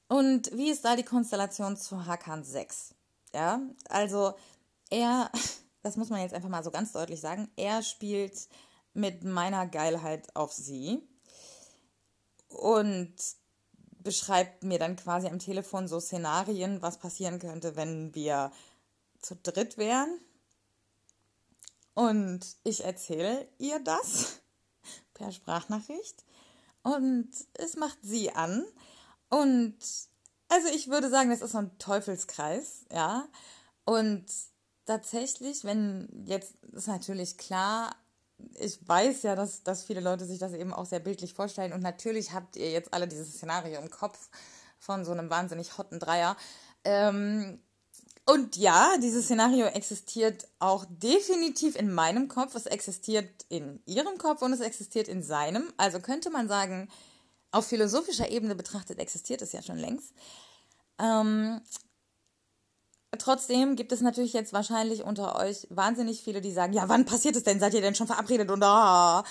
Und 0.07 0.51
wie 0.57 0.71
ist 0.71 0.85
da 0.85 0.95
die 0.95 1.03
Konstellation 1.03 1.77
zu 1.77 2.05
Hakan 2.05 2.43
6? 2.43 2.95
Ja, 3.33 3.61
also 3.89 4.33
er, 4.89 5.29
das 5.83 5.97
muss 5.97 6.09
man 6.09 6.21
jetzt 6.21 6.33
einfach 6.33 6.49
mal 6.49 6.63
so 6.63 6.71
ganz 6.71 6.93
deutlich 6.93 7.21
sagen, 7.21 7.49
er 7.57 7.83
spielt 7.83 8.47
mit 8.93 9.23
meiner 9.23 9.67
Geilheit 9.67 10.35
auf 10.35 10.51
sie 10.51 11.01
und 12.49 13.13
beschreibt 13.99 14.63
mir 14.63 14.79
dann 14.79 14.95
quasi 14.95 15.27
am 15.27 15.39
Telefon 15.39 15.87
so 15.87 15.99
Szenarien, 15.99 16.81
was 16.81 16.97
passieren 16.97 17.39
könnte, 17.39 17.75
wenn 17.75 18.15
wir 18.15 18.51
zu 19.21 19.35
dritt 19.35 19.77
wären. 19.77 20.19
Und 21.93 22.39
ich 22.63 22.83
erzähle 22.83 23.47
ihr 23.57 23.79
das 23.79 24.41
per 25.13 25.31
Sprachnachricht 25.31 26.23
und 26.81 27.29
es 27.53 27.75
macht 27.75 27.99
sie 28.01 28.31
an 28.31 28.65
und 29.29 29.77
also 30.49 30.67
ich 30.69 30.89
würde 30.89 31.09
sagen, 31.09 31.29
das 31.29 31.41
ist 31.41 31.51
so 31.51 31.59
ein 31.59 31.77
Teufelskreis, 31.77 32.85
ja. 32.91 33.27
Und 33.85 34.25
tatsächlich, 34.85 35.63
wenn 35.63 36.09
jetzt 36.25 36.55
ist 36.73 36.87
natürlich 36.87 37.37
klar, 37.37 37.95
ich 38.59 38.87
weiß 38.87 39.23
ja, 39.23 39.35
dass, 39.35 39.63
dass 39.63 39.83
viele 39.83 40.01
Leute 40.01 40.25
sich 40.25 40.39
das 40.39 40.53
eben 40.53 40.73
auch 40.73 40.85
sehr 40.85 40.99
bildlich 40.99 41.33
vorstellen. 41.33 41.73
Und 41.73 41.81
natürlich 41.81 42.33
habt 42.33 42.55
ihr 42.55 42.71
jetzt 42.71 42.93
alle 42.93 43.07
dieses 43.07 43.33
Szenario 43.33 43.79
im 43.79 43.89
Kopf 43.89 44.29
von 44.79 45.05
so 45.05 45.11
einem 45.11 45.29
wahnsinnig 45.29 45.77
hotten 45.77 45.99
Dreier. 45.99 46.35
Ähm, 46.83 47.59
und 48.25 48.57
ja, 48.57 48.95
dieses 49.01 49.25
Szenario 49.25 49.65
existiert 49.65 50.47
auch 50.59 50.85
definitiv 50.87 51.75
in 51.75 51.91
meinem 51.91 52.27
Kopf. 52.27 52.53
Es 52.55 52.67
existiert 52.67 53.27
in 53.49 53.81
ihrem 53.85 54.17
Kopf 54.17 54.41
und 54.41 54.53
es 54.53 54.59
existiert 54.59 55.07
in 55.07 55.23
seinem. 55.23 55.73
Also 55.77 55.99
könnte 55.99 56.29
man 56.29 56.47
sagen, 56.47 56.89
auf 57.51 57.65
philosophischer 57.65 58.29
Ebene 58.29 58.55
betrachtet 58.55 58.99
existiert 58.99 59.41
es 59.41 59.51
ja 59.51 59.63
schon 59.63 59.77
längst. 59.77 60.13
Ähm, 60.99 61.61
trotzdem 63.17 63.75
gibt 63.75 63.91
es 63.91 64.01
natürlich 64.01 64.33
jetzt 64.33 64.53
wahrscheinlich 64.53 65.03
unter 65.03 65.37
euch 65.37 65.67
wahnsinnig 65.69 66.21
viele, 66.21 66.41
die 66.41 66.51
sagen, 66.51 66.73
ja, 66.73 66.87
wann 66.89 67.05
passiert 67.05 67.35
es 67.35 67.43
denn? 67.43 67.59
Seid 67.59 67.73
ihr 67.73 67.81
denn 67.81 67.95
schon 67.95 68.07
verabredet? 68.07 68.51
Und, 68.51 68.63
ah. 68.63 69.23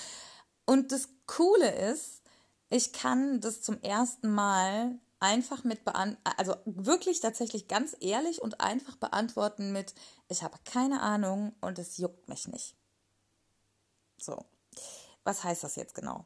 und 0.66 0.92
das 0.92 1.08
Coole 1.26 1.70
ist, 1.90 2.22
ich 2.70 2.92
kann 2.92 3.40
das 3.40 3.62
zum 3.62 3.80
ersten 3.82 4.30
Mal 4.32 4.98
einfach 5.20 5.64
mit 5.64 5.84
beantworten, 5.84 6.38
also 6.38 6.54
wirklich 6.64 7.20
tatsächlich 7.20 7.66
ganz 7.66 7.96
ehrlich 8.00 8.40
und 8.40 8.60
einfach 8.60 8.96
beantworten 8.96 9.72
mit, 9.72 9.94
ich 10.28 10.42
habe 10.42 10.58
keine 10.64 11.00
Ahnung 11.00 11.54
und 11.60 11.78
es 11.78 11.96
juckt 11.96 12.28
mich 12.28 12.46
nicht. 12.48 12.76
So, 14.18 14.44
was 15.24 15.44
heißt 15.44 15.64
das 15.64 15.76
jetzt 15.76 15.94
genau? 15.94 16.24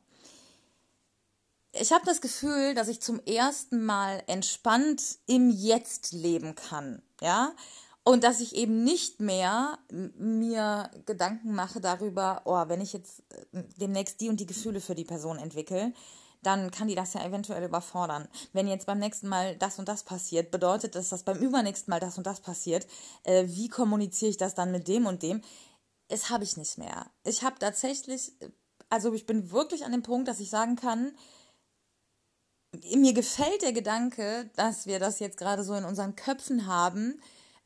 ich 1.73 1.93
habe 1.93 2.05
das 2.05 2.21
Gefühl, 2.21 2.75
dass 2.75 2.89
ich 2.89 3.01
zum 3.01 3.21
ersten 3.25 3.85
Mal 3.85 4.23
entspannt 4.27 5.19
im 5.27 5.51
Jetzt 5.51 6.13
leben 6.13 6.55
kann, 6.55 7.03
ja, 7.23 7.55
und 8.05 8.25
dass 8.25 8.41
ich 8.41 8.57
eben 8.57 8.83
nicht 8.83 9.21
mehr 9.21 9.79
mir 9.91 10.91
Gedanken 11.07 11.55
mache 11.55 11.81
darüber, 11.81 12.43
oh, 12.45 12.65
wenn 12.67 12.81
ich 12.81 12.93
jetzt 12.93 13.23
äh, 13.53 13.63
demnächst 13.77 14.21
die 14.21 14.29
und 14.29 14.41
die 14.41 14.47
Gefühle 14.47 14.81
für 14.81 14.97
die 14.97 15.05
Person 15.05 15.39
entwickle, 15.39 15.93
dann 16.43 16.73
kann 16.73 16.89
die 16.89 16.97
das 16.97 17.15
ja 17.15 17.25
eventuell 17.25 17.63
überfordern. 17.63 18.27
Wenn 18.53 18.67
jetzt 18.67 18.87
beim 18.87 18.99
nächsten 18.99 19.29
Mal 19.29 19.57
das 19.57 19.79
und 19.79 19.89
das 19.89 20.03
passiert, 20.03 20.51
bedeutet 20.51 20.97
das, 20.97 21.11
dass 21.11 21.23
beim 21.23 21.39
übernächsten 21.39 21.93
Mal 21.93 22.01
das 22.01 22.19
und 22.19 22.27
das 22.27 22.41
passiert. 22.41 22.89
Äh, 23.23 23.45
wie 23.47 23.69
kommuniziere 23.69 24.31
ich 24.31 24.37
das 24.37 24.57
dann 24.57 24.73
mit 24.73 24.89
dem 24.89 25.07
und 25.07 25.23
dem? 25.23 25.41
Es 26.09 26.31
habe 26.31 26.43
ich 26.43 26.57
nicht 26.57 26.79
mehr. 26.79 27.07
Ich 27.25 27.45
habe 27.45 27.59
tatsächlich, 27.61 28.33
also 28.91 29.13
ich 29.13 29.27
bin 29.27 29.53
wirklich 29.53 29.85
an 29.85 29.93
dem 29.93 30.03
Punkt, 30.03 30.27
dass 30.27 30.41
ich 30.41 30.51
sagen 30.51 30.75
kann, 30.75 31.13
mir 32.95 33.13
gefällt 33.13 33.63
der 33.63 33.73
Gedanke, 33.73 34.51
dass 34.57 34.87
wir 34.87 34.99
das 34.99 35.19
jetzt 35.21 35.37
gerade 35.37 35.65
so 35.65 35.75
in 35.75 35.85
unseren 35.85 36.17
Köpfen 36.17 36.67
haben. 36.67 37.21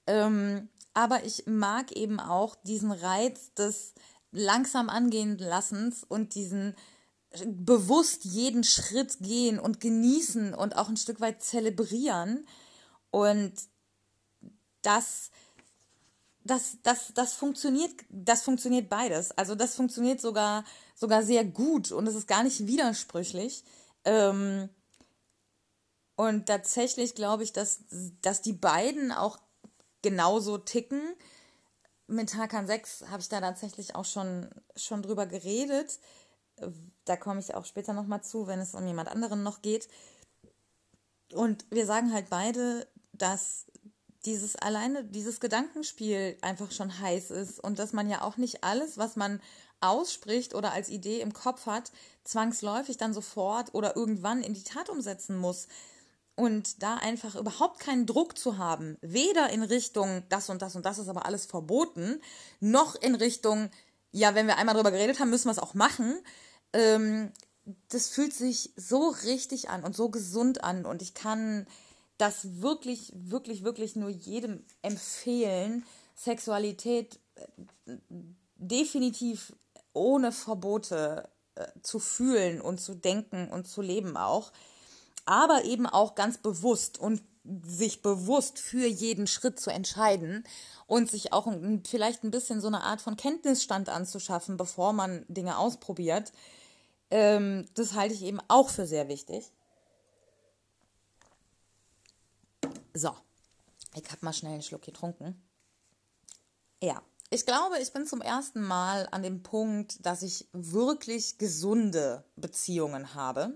Ähm, 0.06 0.68
aber 0.94 1.24
ich 1.24 1.46
mag 1.46 1.92
eben 1.92 2.20
auch 2.20 2.56
diesen 2.64 2.90
Reiz 2.90 3.52
des 3.54 3.94
langsam 4.32 4.88
angehen 4.88 5.38
Lassens 5.38 6.04
und 6.04 6.34
diesen 6.34 6.74
bewusst 7.44 8.24
jeden 8.24 8.64
Schritt 8.64 9.18
gehen 9.20 9.58
und 9.58 9.80
genießen 9.80 10.54
und 10.54 10.76
auch 10.76 10.88
ein 10.88 10.96
Stück 10.96 11.20
weit 11.20 11.42
zelebrieren. 11.42 12.46
Und 13.10 13.52
das, 14.82 15.30
das, 16.44 16.78
das, 16.82 17.12
das 17.14 17.34
funktioniert, 17.34 17.92
das 18.08 18.42
funktioniert 18.42 18.88
beides. 18.88 19.32
Also 19.32 19.54
das 19.54 19.74
funktioniert 19.74 20.20
sogar, 20.20 20.64
sogar 20.94 21.22
sehr 21.22 21.44
gut 21.44 21.92
und 21.92 22.06
es 22.06 22.14
ist 22.14 22.28
gar 22.28 22.42
nicht 22.42 22.66
widersprüchlich. 22.66 23.64
Ähm, 24.04 24.68
und 26.16 26.46
tatsächlich 26.46 27.14
glaube 27.14 27.44
ich, 27.44 27.52
dass, 27.52 27.80
dass 28.22 28.42
die 28.42 28.54
beiden 28.54 29.12
auch 29.12 29.38
genauso 30.02 30.58
ticken. 30.58 31.14
Mit 32.06 32.34
Hakan 32.34 32.66
6 32.66 33.06
habe 33.10 33.20
ich 33.20 33.28
da 33.28 33.40
tatsächlich 33.40 33.94
auch 33.94 34.04
schon, 34.04 34.48
schon 34.76 35.02
drüber 35.02 35.26
geredet. 35.26 35.98
Da 37.04 37.16
komme 37.16 37.40
ich 37.40 37.54
auch 37.54 37.66
später 37.66 37.92
nochmal 37.92 38.22
zu, 38.22 38.46
wenn 38.46 38.60
es 38.60 38.74
um 38.74 38.86
jemand 38.86 39.08
anderen 39.08 39.42
noch 39.42 39.60
geht. 39.60 39.88
Und 41.32 41.66
wir 41.70 41.86
sagen 41.86 42.12
halt 42.12 42.30
beide, 42.30 42.86
dass 43.12 43.66
dieses 44.24 44.56
alleine, 44.56 45.04
dieses 45.04 45.38
Gedankenspiel 45.40 46.38
einfach 46.40 46.72
schon 46.72 46.98
heiß 46.98 47.30
ist 47.30 47.60
und 47.60 47.78
dass 47.78 47.92
man 47.92 48.08
ja 48.08 48.22
auch 48.22 48.36
nicht 48.36 48.64
alles, 48.64 48.98
was 48.98 49.16
man 49.16 49.40
ausspricht 49.80 50.54
oder 50.54 50.72
als 50.72 50.88
Idee 50.88 51.20
im 51.20 51.32
Kopf 51.32 51.66
hat, 51.66 51.92
zwangsläufig 52.24 52.96
dann 52.96 53.14
sofort 53.14 53.74
oder 53.74 53.96
irgendwann 53.96 54.42
in 54.42 54.54
die 54.54 54.64
Tat 54.64 54.88
umsetzen 54.88 55.36
muss. 55.36 55.68
Und 56.36 56.82
da 56.82 56.96
einfach 56.96 57.34
überhaupt 57.34 57.80
keinen 57.80 58.04
Druck 58.04 58.36
zu 58.36 58.58
haben, 58.58 58.98
weder 59.00 59.48
in 59.50 59.62
Richtung 59.62 60.22
das 60.28 60.50
und 60.50 60.60
das 60.60 60.76
und 60.76 60.84
das 60.84 60.98
ist 60.98 61.08
aber 61.08 61.24
alles 61.24 61.46
verboten, 61.46 62.20
noch 62.60 62.94
in 62.94 63.14
Richtung, 63.14 63.70
ja, 64.12 64.34
wenn 64.34 64.46
wir 64.46 64.58
einmal 64.58 64.74
drüber 64.74 64.90
geredet 64.90 65.18
haben, 65.18 65.30
müssen 65.30 65.46
wir 65.46 65.52
es 65.52 65.58
auch 65.58 65.72
machen. 65.72 66.20
Ähm, 66.74 67.32
das 67.88 68.08
fühlt 68.08 68.34
sich 68.34 68.74
so 68.76 69.08
richtig 69.24 69.70
an 69.70 69.82
und 69.82 69.96
so 69.96 70.10
gesund 70.10 70.62
an. 70.62 70.84
Und 70.84 71.00
ich 71.00 71.14
kann 71.14 71.66
das 72.18 72.60
wirklich, 72.60 73.12
wirklich, 73.14 73.64
wirklich 73.64 73.96
nur 73.96 74.10
jedem 74.10 74.64
empfehlen, 74.82 75.84
Sexualität 76.14 77.18
äh, 77.34 77.96
definitiv 78.56 79.54
ohne 79.94 80.32
Verbote 80.32 81.30
äh, 81.54 81.66
zu 81.82 81.98
fühlen 81.98 82.60
und 82.60 82.80
zu 82.80 82.94
denken 82.94 83.48
und 83.48 83.66
zu 83.66 83.80
leben 83.80 84.16
auch 84.16 84.52
aber 85.26 85.64
eben 85.64 85.86
auch 85.86 86.14
ganz 86.14 86.38
bewusst 86.38 86.98
und 86.98 87.22
sich 87.64 88.02
bewusst 88.02 88.58
für 88.58 88.86
jeden 88.86 89.26
Schritt 89.26 89.60
zu 89.60 89.70
entscheiden 89.70 90.44
und 90.86 91.10
sich 91.10 91.32
auch 91.32 91.52
vielleicht 91.86 92.24
ein 92.24 92.30
bisschen 92.30 92.60
so 92.60 92.66
eine 92.66 92.82
Art 92.82 93.00
von 93.00 93.16
Kenntnisstand 93.16 93.88
anzuschaffen, 93.88 94.56
bevor 94.56 94.92
man 94.92 95.24
Dinge 95.28 95.58
ausprobiert. 95.58 96.32
Ähm, 97.10 97.66
das 97.74 97.94
halte 97.94 98.14
ich 98.14 98.22
eben 98.22 98.40
auch 98.48 98.68
für 98.68 98.86
sehr 98.86 99.08
wichtig. 99.08 99.52
So, 102.94 103.10
ich 103.94 104.10
habe 104.10 104.24
mal 104.24 104.32
schnell 104.32 104.54
einen 104.54 104.62
Schluck 104.62 104.82
getrunken. 104.82 105.40
Ja, 106.82 107.02
ich 107.30 107.44
glaube, 107.46 107.78
ich 107.80 107.92
bin 107.92 108.06
zum 108.06 108.20
ersten 108.20 108.62
Mal 108.62 109.08
an 109.10 109.22
dem 109.22 109.42
Punkt, 109.42 110.04
dass 110.04 110.22
ich 110.22 110.48
wirklich 110.52 111.38
gesunde 111.38 112.24
Beziehungen 112.36 113.14
habe. 113.14 113.52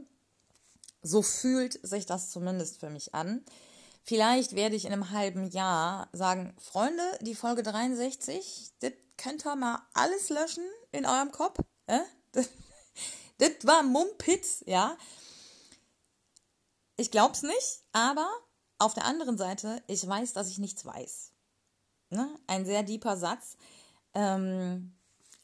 So 1.02 1.22
fühlt 1.22 1.78
sich 1.86 2.06
das 2.06 2.30
zumindest 2.30 2.80
für 2.80 2.90
mich 2.90 3.14
an. 3.14 3.44
Vielleicht 4.02 4.54
werde 4.54 4.76
ich 4.76 4.84
in 4.84 4.92
einem 4.92 5.10
halben 5.10 5.48
Jahr 5.50 6.08
sagen, 6.12 6.54
Freunde, 6.58 7.02
die 7.20 7.34
Folge 7.34 7.62
63, 7.62 8.72
das 8.80 8.92
könnt 9.16 9.46
ihr 9.46 9.56
mal 9.56 9.80
alles 9.92 10.30
löschen 10.30 10.64
in 10.92 11.06
eurem 11.06 11.32
Kopf. 11.32 11.58
Äh? 11.86 12.00
Das, 13.38 13.54
war 13.64 13.82
Mumpitz, 13.82 14.62
ja. 14.66 14.98
Ich 16.98 17.10
glaub's 17.10 17.42
nicht, 17.42 17.82
aber 17.92 18.28
auf 18.78 18.92
der 18.92 19.06
anderen 19.06 19.38
Seite, 19.38 19.82
ich 19.86 20.06
weiß, 20.06 20.34
dass 20.34 20.50
ich 20.50 20.58
nichts 20.58 20.84
weiß. 20.84 21.32
Ne? 22.10 22.28
Ein 22.46 22.66
sehr 22.66 22.82
deeper 22.82 23.16
Satz. 23.16 23.56
Ähm, 24.12 24.94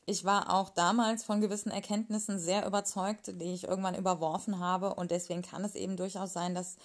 ich 0.06 0.24
war 0.24 0.54
auch 0.54 0.70
damals 0.70 1.24
von 1.24 1.40
gewissen 1.40 1.70
Erkenntnissen 1.70 2.38
sehr 2.38 2.64
überzeugt, 2.64 3.26
die 3.40 3.52
ich 3.52 3.64
irgendwann 3.64 3.96
überworfen 3.96 4.60
habe. 4.60 4.94
Und 4.94 5.10
deswegen 5.10 5.42
kann 5.42 5.64
es 5.64 5.74
eben 5.74 5.96
durchaus 5.96 6.32
sein, 6.32 6.54
dass, 6.54 6.76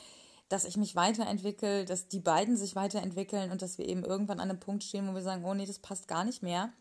dass 0.50 0.66
ich 0.66 0.76
mich 0.76 0.96
weiterentwickle, 0.96 1.86
dass 1.86 2.08
die 2.08 2.20
beiden 2.20 2.58
sich 2.58 2.76
weiterentwickeln 2.76 3.52
und 3.52 3.62
dass 3.62 3.78
wir 3.78 3.88
eben 3.88 4.04
irgendwann 4.04 4.40
an 4.40 4.50
einem 4.50 4.60
Punkt 4.60 4.84
stehen, 4.84 5.08
wo 5.08 5.14
wir 5.14 5.22
sagen, 5.22 5.46
oh 5.46 5.54
nee, 5.54 5.68
das 5.68 5.78
passt 5.78 6.08
gar 6.08 6.24
nicht 6.24 6.42
mehr. 6.42 6.74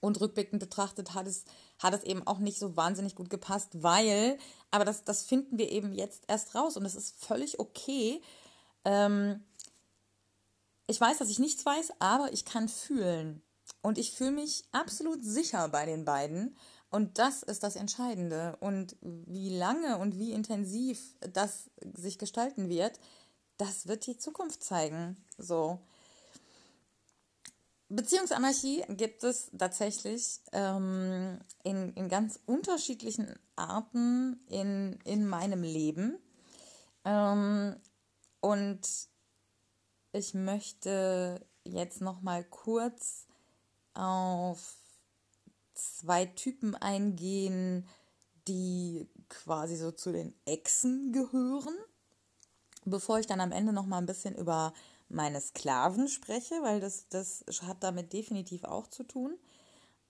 Und 0.00 0.20
rückblickend 0.20 0.60
betrachtet 0.60 1.14
hat 1.14 1.26
es, 1.26 1.44
hat 1.80 1.94
es 1.94 2.04
eben 2.04 2.24
auch 2.26 2.38
nicht 2.38 2.60
so 2.60 2.76
wahnsinnig 2.76 3.16
gut 3.16 3.28
gepasst, 3.28 3.82
weil, 3.82 4.38
aber 4.70 4.84
das, 4.84 5.02
das 5.02 5.24
finden 5.24 5.58
wir 5.58 5.70
eben 5.72 5.92
jetzt 5.92 6.24
erst 6.28 6.54
raus 6.54 6.76
und 6.76 6.84
es 6.84 6.94
ist 6.94 7.24
völlig 7.24 7.58
okay. 7.58 8.22
Ähm, 8.84 9.42
ich 10.86 11.00
weiß, 11.00 11.18
dass 11.18 11.30
ich 11.30 11.40
nichts 11.40 11.66
weiß, 11.66 11.94
aber 11.98 12.32
ich 12.32 12.44
kann 12.44 12.68
fühlen. 12.68 13.42
Und 13.86 13.98
ich 13.98 14.10
fühle 14.10 14.32
mich 14.32 14.64
absolut 14.72 15.24
sicher 15.24 15.68
bei 15.68 15.86
den 15.86 16.04
beiden. 16.04 16.56
Und 16.90 17.20
das 17.20 17.44
ist 17.44 17.62
das 17.62 17.76
Entscheidende. 17.76 18.56
Und 18.58 18.96
wie 19.00 19.56
lange 19.56 19.98
und 19.98 20.18
wie 20.18 20.32
intensiv 20.32 21.14
das 21.20 21.70
sich 21.94 22.18
gestalten 22.18 22.68
wird, 22.68 22.98
das 23.58 23.86
wird 23.86 24.08
die 24.08 24.18
Zukunft 24.18 24.64
zeigen. 24.64 25.16
So. 25.38 25.78
Beziehungsanarchie 27.88 28.82
gibt 28.88 29.22
es 29.22 29.52
tatsächlich 29.56 30.40
ähm, 30.50 31.38
in, 31.62 31.92
in 31.92 32.08
ganz 32.08 32.40
unterschiedlichen 32.44 33.38
Arten 33.54 34.40
in, 34.48 34.98
in 35.04 35.28
meinem 35.28 35.62
Leben. 35.62 36.18
Ähm, 37.04 37.76
und 38.40 38.80
ich 40.10 40.34
möchte 40.34 41.46
jetzt 41.62 42.00
noch 42.00 42.20
mal 42.20 42.42
kurz 42.42 43.25
auf 43.96 44.76
zwei 45.74 46.26
Typen 46.26 46.74
eingehen, 46.74 47.86
die 48.48 49.08
quasi 49.28 49.76
so 49.76 49.90
zu 49.90 50.12
den 50.12 50.34
Echsen 50.44 51.12
gehören, 51.12 51.74
bevor 52.84 53.18
ich 53.18 53.26
dann 53.26 53.40
am 53.40 53.52
Ende 53.52 53.72
noch 53.72 53.86
mal 53.86 53.98
ein 53.98 54.06
bisschen 54.06 54.34
über 54.34 54.72
meine 55.08 55.40
Sklaven 55.40 56.08
spreche, 56.08 56.54
weil 56.62 56.80
das, 56.80 57.08
das 57.08 57.44
hat 57.62 57.82
damit 57.82 58.12
definitiv 58.12 58.64
auch 58.64 58.86
zu 58.88 59.04
tun. 59.04 59.36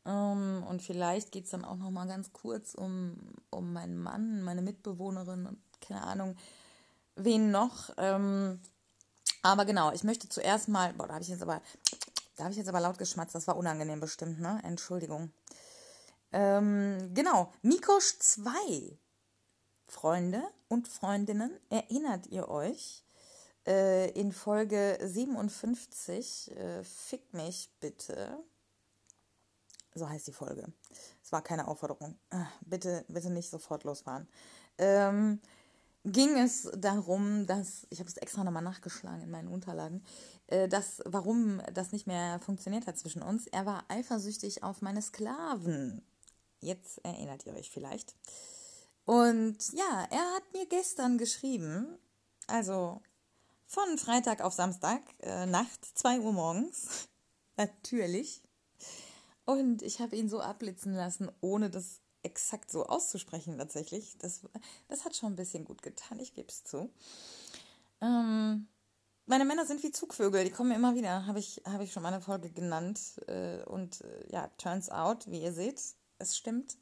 Ähm, 0.05 0.65
und 0.69 0.83
vielleicht 0.83 1.33
geht 1.33 1.45
es 1.45 1.51
dann 1.51 1.65
auch 1.65 1.77
noch 1.77 1.91
mal 1.91 2.07
ganz 2.07 2.33
kurz 2.33 2.75
um, 2.75 3.17
um 3.51 3.73
meinen 3.73 3.99
Mann, 3.99 4.43
meine 4.43 4.63
Mitbewohnerin 4.63 5.47
und 5.47 5.59
keine 5.81 6.03
Ahnung, 6.03 6.37
wen 7.17 7.51
noch. 7.51 7.91
Ähm, 7.97 8.61
aber 9.43 9.65
genau, 9.65 9.93
ich 9.93 10.05
möchte 10.05 10.29
zuerst 10.29 10.69
mal, 10.69 10.93
boah, 10.95 11.07
da 11.07 11.15
habe 11.15 11.23
ich 11.23 11.29
jetzt 11.29 11.43
aber, 11.43 11.61
da 12.37 12.45
habe 12.45 12.53
ich 12.53 12.59
jetzt 12.59 12.69
aber 12.69 12.81
laut 12.81 12.99
geschmatzt, 12.99 13.35
das 13.35 13.47
war 13.47 13.57
unangenehm 13.57 14.01
bestimmt, 14.01 14.41
ne? 14.41 14.61
Entschuldigung. 14.63 15.33
Ähm, 16.33 17.13
genau, 17.15 17.53
Mikosch 17.63 18.19
2. 18.19 18.99
Freunde 19.89 20.43
und 20.69 20.89
Freundinnen, 20.89 21.59
erinnert 21.71 22.27
ihr 22.27 22.49
euch? 22.49 23.05
Äh, 23.67 24.11
in 24.11 24.33
Folge 24.33 24.99
57, 25.03 26.57
äh, 26.57 26.85
Fick 26.85 27.33
mich 27.33 27.71
bitte. 27.81 28.39
So 29.95 30.09
heißt 30.09 30.27
die 30.27 30.33
Folge. 30.33 30.73
Es 31.23 31.33
war 31.33 31.43
keine 31.43 31.67
Aufforderung. 31.67 32.19
Ach, 32.31 32.51
bitte, 32.61 33.05
bitte 33.09 33.31
nicht 33.31 33.49
sofort 33.49 33.85
losfahren. 33.85 34.29
Ähm, 34.79 35.41
ging 36.07 36.39
es 36.39 36.71
darum, 36.77 37.47
dass, 37.47 37.87
ich 37.91 37.99
habe 37.99 38.09
es 38.09 38.17
extra 38.17 38.45
nochmal 38.45 38.63
nachgeschlagen 38.63 39.23
in 39.23 39.31
meinen 39.31 39.49
Unterlagen, 39.49 40.05
äh, 40.47 40.69
dass, 40.69 41.03
warum 41.05 41.61
das 41.75 41.93
nicht 41.93 42.07
mehr 42.07 42.39
funktioniert 42.39 42.87
hat 42.87 42.97
zwischen 42.97 43.23
uns. 43.23 43.47
Er 43.49 43.67
war 43.67 43.85
eifersüchtig 43.89 44.63
auf 44.63 44.83
meine 44.83 45.03
Sklaven. 45.03 46.03
Jetzt 46.61 47.05
erinnert 47.05 47.45
ihr 47.45 47.55
euch 47.55 47.71
vielleicht. 47.71 48.15
Und 49.05 49.59
ja, 49.73 50.07
er 50.11 50.35
hat 50.35 50.53
mir 50.53 50.67
gestern 50.67 51.19
geschrieben, 51.19 51.99
also 52.47 53.03
von 53.67 53.99
Freitag 53.99 54.41
auf 54.41 54.53
Samstag, 54.53 55.03
äh, 55.21 55.47
Nacht, 55.47 55.85
2 55.99 56.21
Uhr 56.21 56.33
morgens. 56.33 57.09
Natürlich. 57.57 58.43
Und 59.45 59.83
ich 59.83 60.01
habe 60.01 60.17
ihn 60.17 60.29
so 60.29 60.41
abblitzen 60.41 60.95
lassen, 60.95 61.31
ohne 61.41 61.69
das 61.69 62.01
exakt 62.27 62.71
so 62.71 62.87
auszusprechen 62.87 63.57
tatsächlich. 63.57 64.17
Das, 64.19 64.43
das 64.89 65.05
hat 65.05 65.17
schon 65.17 65.33
ein 65.33 65.37
bisschen 65.37 65.65
gut 65.65 65.83
getan, 65.83 66.21
ich 66.21 66.35
gebe 66.35 66.49
es 66.49 66.65
zu. 66.65 66.91
Ähm, 68.03 68.69
meine 69.27 69.45
Männer 69.45 69.65
sind 69.65 69.83
wie 69.83 69.91
Zugvögel, 69.91 70.45
die 70.45 70.51
kommen 70.51 70.73
immer 70.73 70.95
wieder, 70.95 71.27
habe 71.27 71.39
ich, 71.39 71.63
hab 71.65 71.81
ich 71.81 71.93
schon 71.93 72.03
mal 72.03 72.13
eine 72.13 72.23
Folge 72.23 72.51
genannt. 72.51 73.01
Äh, 73.27 73.63
und 73.65 74.03
äh, 74.03 74.33
ja, 74.33 74.49
turns 74.59 74.91
out, 74.91 75.31
wie 75.31 75.43
ihr 75.43 75.53
seht, 75.53 75.81
es 76.19 76.37
stimmt. 76.37 76.77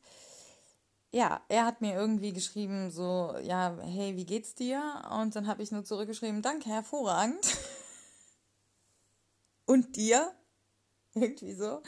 Ja, 1.11 1.43
er 1.49 1.65
hat 1.65 1.81
mir 1.81 1.95
irgendwie 1.95 2.33
geschrieben, 2.33 2.91
so, 2.91 3.37
ja, 3.41 3.79
hey, 3.83 4.17
wie 4.17 4.27
geht's 4.27 4.55
dir? 4.55 5.03
Und 5.13 5.37
dann 5.37 5.47
habe 5.47 5.63
ich 5.63 5.71
nur 5.71 5.85
zurückgeschrieben, 5.85 6.43
danke, 6.43 6.71
hervorragend. 6.71 7.47
Und 9.67 9.97
dir? 9.97 10.35
Irgendwie 11.15 11.55
so. 11.55 11.83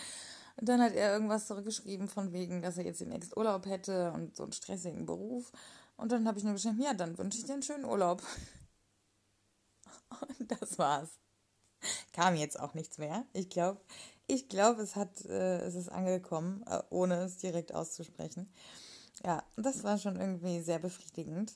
Und 0.58 0.68
dann 0.68 0.80
hat 0.80 0.94
er 0.94 1.12
irgendwas 1.12 1.46
zurückgeschrieben 1.46 2.08
von 2.08 2.32
wegen, 2.32 2.62
dass 2.62 2.78
er 2.78 2.84
jetzt 2.84 3.00
demnächst 3.00 3.36
Urlaub 3.36 3.66
hätte 3.66 4.12
und 4.12 4.36
so 4.36 4.44
einen 4.44 4.52
stressigen 4.52 5.04
Beruf. 5.04 5.52
Und 5.96 6.12
dann 6.12 6.26
habe 6.26 6.38
ich 6.38 6.44
nur 6.44 6.54
geschrieben, 6.54 6.80
ja, 6.80 6.94
dann 6.94 7.18
wünsche 7.18 7.38
ich 7.38 7.44
dir 7.44 7.54
einen 7.54 7.62
schönen 7.62 7.84
Urlaub. 7.84 8.22
Und 10.38 10.50
das 10.50 10.78
war's. 10.78 11.18
Kam 12.12 12.36
jetzt 12.36 12.58
auch 12.58 12.74
nichts 12.74 12.98
mehr. 12.98 13.24
Ich 13.32 13.50
glaube, 13.50 13.80
ich 14.26 14.48
glaube, 14.48 14.82
es 14.82 14.96
hat, 14.96 15.24
äh, 15.26 15.58
es 15.60 15.74
ist 15.74 15.88
angekommen, 15.88 16.64
äh, 16.66 16.82
ohne 16.90 17.16
es 17.24 17.38
direkt 17.38 17.74
auszusprechen. 17.74 18.50
Ja, 19.24 19.42
das 19.56 19.84
war 19.84 19.98
schon 19.98 20.16
irgendwie 20.16 20.60
sehr 20.60 20.78
befriedigend. 20.78 21.54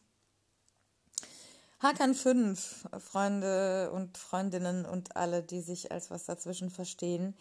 Hakan 1.80 2.14
5, 2.14 2.88
Freunde 2.98 3.90
und 3.92 4.18
Freundinnen 4.18 4.84
und 4.84 5.16
alle, 5.16 5.42
die 5.42 5.62
sich 5.62 5.90
als 5.90 6.10
was 6.10 6.24
dazwischen 6.24 6.70
verstehen 6.70 7.34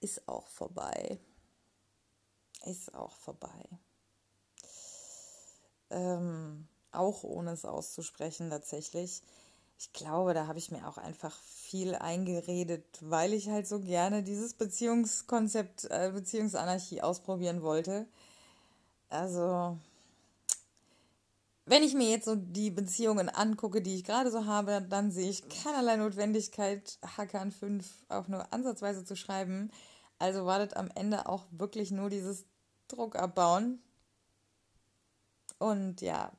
ist 0.00 0.28
auch 0.28 0.48
vorbei. 0.48 1.18
Ist 2.64 2.94
auch 2.94 3.16
vorbei. 3.16 3.64
Ähm, 5.90 6.68
auch 6.92 7.24
ohne 7.24 7.52
es 7.52 7.64
auszusprechen 7.64 8.50
tatsächlich. 8.50 9.22
Ich 9.78 9.92
glaube, 9.92 10.34
da 10.34 10.46
habe 10.46 10.58
ich 10.58 10.70
mir 10.70 10.88
auch 10.88 10.98
einfach 10.98 11.36
viel 11.42 11.94
eingeredet, 11.94 12.84
weil 13.00 13.32
ich 13.32 13.48
halt 13.48 13.66
so 13.66 13.80
gerne 13.80 14.22
dieses 14.22 14.54
Beziehungskonzept, 14.54 15.84
äh, 15.90 16.10
Beziehungsanarchie 16.14 17.02
ausprobieren 17.02 17.62
wollte. 17.62 18.06
Also, 19.08 19.76
wenn 21.66 21.82
ich 21.82 21.94
mir 21.94 22.10
jetzt 22.10 22.26
so 22.26 22.34
die 22.36 22.70
Beziehungen 22.70 23.28
angucke, 23.28 23.80
die 23.80 23.94
ich 23.94 24.04
gerade 24.04 24.30
so 24.30 24.44
habe, 24.44 24.82
dann 24.88 25.10
sehe 25.10 25.30
ich 25.30 25.48
keinerlei 25.48 25.96
Notwendigkeit, 25.96 26.98
Hackern 27.16 27.52
5 27.52 27.86
auch 28.08 28.28
nur 28.28 28.52
ansatzweise 28.52 29.04
zu 29.04 29.16
schreiben. 29.16 29.70
Also 30.18 30.44
war 30.44 30.58
das 30.58 30.74
am 30.74 30.90
Ende 30.94 31.26
auch 31.26 31.46
wirklich 31.50 31.90
nur 31.90 32.10
dieses 32.10 32.44
Druck 32.88 33.16
abbauen. 33.16 33.82
Und 35.58 36.02
ja, 36.02 36.32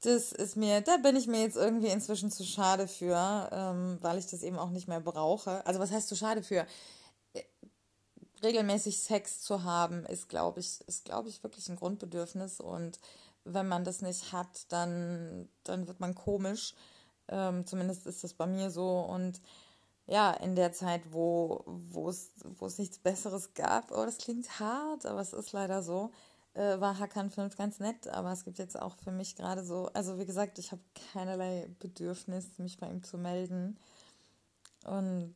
das 0.00 0.32
ist 0.32 0.56
mir, 0.56 0.80
da 0.80 0.96
bin 0.98 1.16
ich 1.16 1.26
mir 1.26 1.40
jetzt 1.40 1.56
irgendwie 1.56 1.88
inzwischen 1.88 2.30
zu 2.30 2.44
schade 2.44 2.88
für, 2.88 3.48
ähm, 3.52 3.98
weil 4.00 4.18
ich 4.18 4.26
das 4.26 4.42
eben 4.42 4.58
auch 4.58 4.70
nicht 4.70 4.88
mehr 4.88 5.00
brauche. 5.00 5.66
Also 5.66 5.80
was 5.80 5.90
heißt 5.90 6.08
zu 6.08 6.16
schade 6.16 6.42
für? 6.42 6.66
Regelmäßig 8.42 9.00
Sex 9.02 9.40
zu 9.40 9.64
haben, 9.64 10.04
ist, 10.06 10.28
glaube 10.28 10.60
ich, 10.60 10.80
ist, 10.86 11.04
glaube 11.04 11.28
ich, 11.28 11.42
wirklich 11.42 11.68
ein 11.68 11.76
Grundbedürfnis 11.76 12.60
und 12.60 12.98
wenn 13.44 13.68
man 13.68 13.84
das 13.84 14.00
nicht 14.02 14.32
hat, 14.32 14.72
dann, 14.72 15.48
dann 15.64 15.86
wird 15.86 16.00
man 16.00 16.14
komisch. 16.14 16.74
Ähm, 17.28 17.66
zumindest 17.66 18.06
ist 18.06 18.24
das 18.24 18.34
bei 18.34 18.46
mir 18.46 18.70
so. 18.70 19.00
Und 19.00 19.40
ja, 20.06 20.32
in 20.32 20.54
der 20.54 20.72
Zeit, 20.72 21.02
wo, 21.12 21.64
es 22.06 22.78
nichts 22.78 22.98
Besseres 22.98 23.54
gab, 23.54 23.90
oh, 23.90 24.04
das 24.04 24.18
klingt 24.18 24.60
hart, 24.60 25.06
aber 25.06 25.20
es 25.20 25.32
ist 25.32 25.52
leider 25.52 25.82
so, 25.82 26.10
äh, 26.54 26.78
war 26.80 26.98
Hakan 26.98 27.30
5 27.30 27.56
ganz 27.56 27.78
nett. 27.80 28.08
Aber 28.08 28.32
es 28.32 28.44
gibt 28.44 28.58
jetzt 28.58 28.80
auch 28.80 28.96
für 28.96 29.12
mich 29.12 29.36
gerade 29.36 29.64
so, 29.64 29.90
also 29.94 30.18
wie 30.18 30.26
gesagt, 30.26 30.58
ich 30.58 30.72
habe 30.72 30.82
keinerlei 31.12 31.68
Bedürfnis, 31.80 32.58
mich 32.58 32.78
bei 32.78 32.88
ihm 32.88 33.02
zu 33.02 33.18
melden. 33.18 33.78
Und 34.84 35.34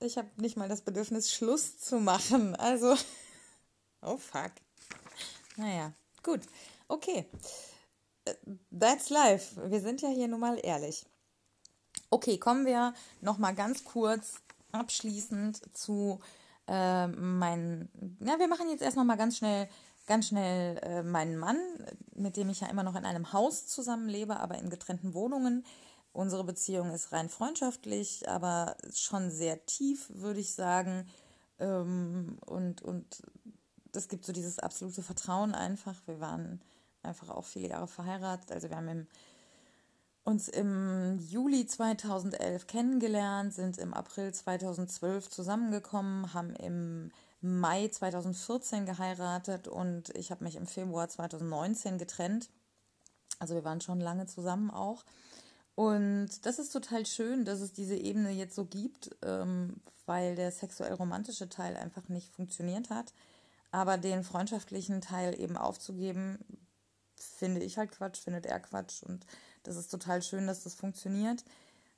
ich 0.00 0.18
habe 0.18 0.28
nicht 0.36 0.56
mal 0.56 0.68
das 0.68 0.82
Bedürfnis, 0.82 1.32
Schluss 1.32 1.78
zu 1.78 2.00
machen. 2.00 2.56
Also, 2.56 2.96
oh 4.02 4.16
fuck. 4.16 4.52
Naja, 5.56 5.92
gut. 6.22 6.40
Okay. 6.88 7.26
Äh, 8.24 8.34
that's 8.78 9.10
life. 9.10 9.70
Wir 9.70 9.80
sind 9.80 10.02
ja 10.02 10.08
hier 10.08 10.28
nun 10.28 10.40
mal 10.40 10.58
ehrlich. 10.62 11.06
Okay, 12.10 12.38
kommen 12.38 12.66
wir 12.66 12.94
noch 13.20 13.38
mal 13.38 13.54
ganz 13.54 13.84
kurz 13.84 14.40
abschließend 14.72 15.76
zu 15.76 16.20
äh, 16.68 17.06
meinen. 17.06 17.88
Na, 18.20 18.38
wir 18.38 18.48
machen 18.48 18.68
jetzt 18.68 18.82
erst 18.82 18.96
noch 18.96 19.04
mal 19.04 19.16
ganz 19.16 19.38
schnell, 19.38 19.68
ganz 20.06 20.28
schnell 20.28 20.78
äh, 20.78 21.02
meinen 21.02 21.38
Mann, 21.38 21.58
mit 22.14 22.36
dem 22.36 22.50
ich 22.50 22.60
ja 22.60 22.68
immer 22.68 22.82
noch 22.82 22.96
in 22.96 23.04
einem 23.04 23.32
Haus 23.32 23.66
zusammenlebe, 23.66 24.38
aber 24.38 24.58
in 24.58 24.70
getrennten 24.70 25.14
Wohnungen. 25.14 25.64
Unsere 26.12 26.44
Beziehung 26.44 26.92
ist 26.92 27.12
rein 27.12 27.28
freundschaftlich, 27.28 28.28
aber 28.28 28.76
schon 28.92 29.30
sehr 29.30 29.66
tief, 29.66 30.08
würde 30.14 30.40
ich 30.40 30.54
sagen. 30.54 31.08
Ähm, 31.58 32.38
und 32.46 32.82
und 32.82 33.22
es 33.92 34.08
gibt 34.08 34.24
so 34.24 34.32
dieses 34.32 34.58
absolute 34.58 35.02
Vertrauen 35.02 35.54
einfach. 35.54 36.00
Wir 36.06 36.20
waren 36.20 36.60
einfach 37.04 37.30
auch 37.30 37.44
viele 37.44 37.68
Jahre 37.68 37.86
verheiratet. 37.86 38.52
Also 38.52 38.68
wir 38.70 38.76
haben 38.76 38.88
im 38.88 39.06
uns 40.24 40.48
im 40.48 41.18
Juli 41.18 41.66
2011 41.66 42.66
kennengelernt, 42.66 43.52
sind 43.52 43.78
im 43.78 43.92
April 43.92 44.32
2012 44.32 45.28
zusammengekommen, 45.28 46.32
haben 46.32 46.54
im 46.56 47.12
Mai 47.42 47.88
2014 47.88 48.86
geheiratet 48.86 49.68
und 49.68 50.08
ich 50.16 50.30
habe 50.30 50.44
mich 50.44 50.56
im 50.56 50.66
Februar 50.66 51.08
2019 51.08 51.98
getrennt. 51.98 52.48
Also 53.38 53.54
wir 53.54 53.64
waren 53.64 53.82
schon 53.82 54.00
lange 54.00 54.24
zusammen 54.26 54.70
auch. 54.70 55.04
Und 55.74 56.46
das 56.46 56.58
ist 56.58 56.70
total 56.70 57.04
schön, 57.04 57.44
dass 57.44 57.60
es 57.60 57.72
diese 57.72 57.96
Ebene 57.96 58.30
jetzt 58.30 58.54
so 58.54 58.64
gibt, 58.64 59.10
ähm, 59.22 59.82
weil 60.06 60.36
der 60.36 60.52
sexuell-romantische 60.52 61.50
Teil 61.50 61.76
einfach 61.76 62.08
nicht 62.08 62.32
funktioniert 62.32 62.88
hat. 62.88 63.12
Aber 63.72 63.98
den 63.98 64.24
freundschaftlichen 64.24 65.02
Teil 65.02 65.38
eben 65.38 65.58
aufzugeben, 65.58 66.38
finde 67.18 67.62
ich 67.62 67.78
halt 67.78 67.92
Quatsch, 67.92 68.18
findet 68.18 68.46
er 68.46 68.60
Quatsch. 68.60 69.02
Und 69.02 69.26
das 69.62 69.76
ist 69.76 69.88
total 69.90 70.22
schön, 70.22 70.46
dass 70.46 70.64
das 70.64 70.74
funktioniert. 70.74 71.44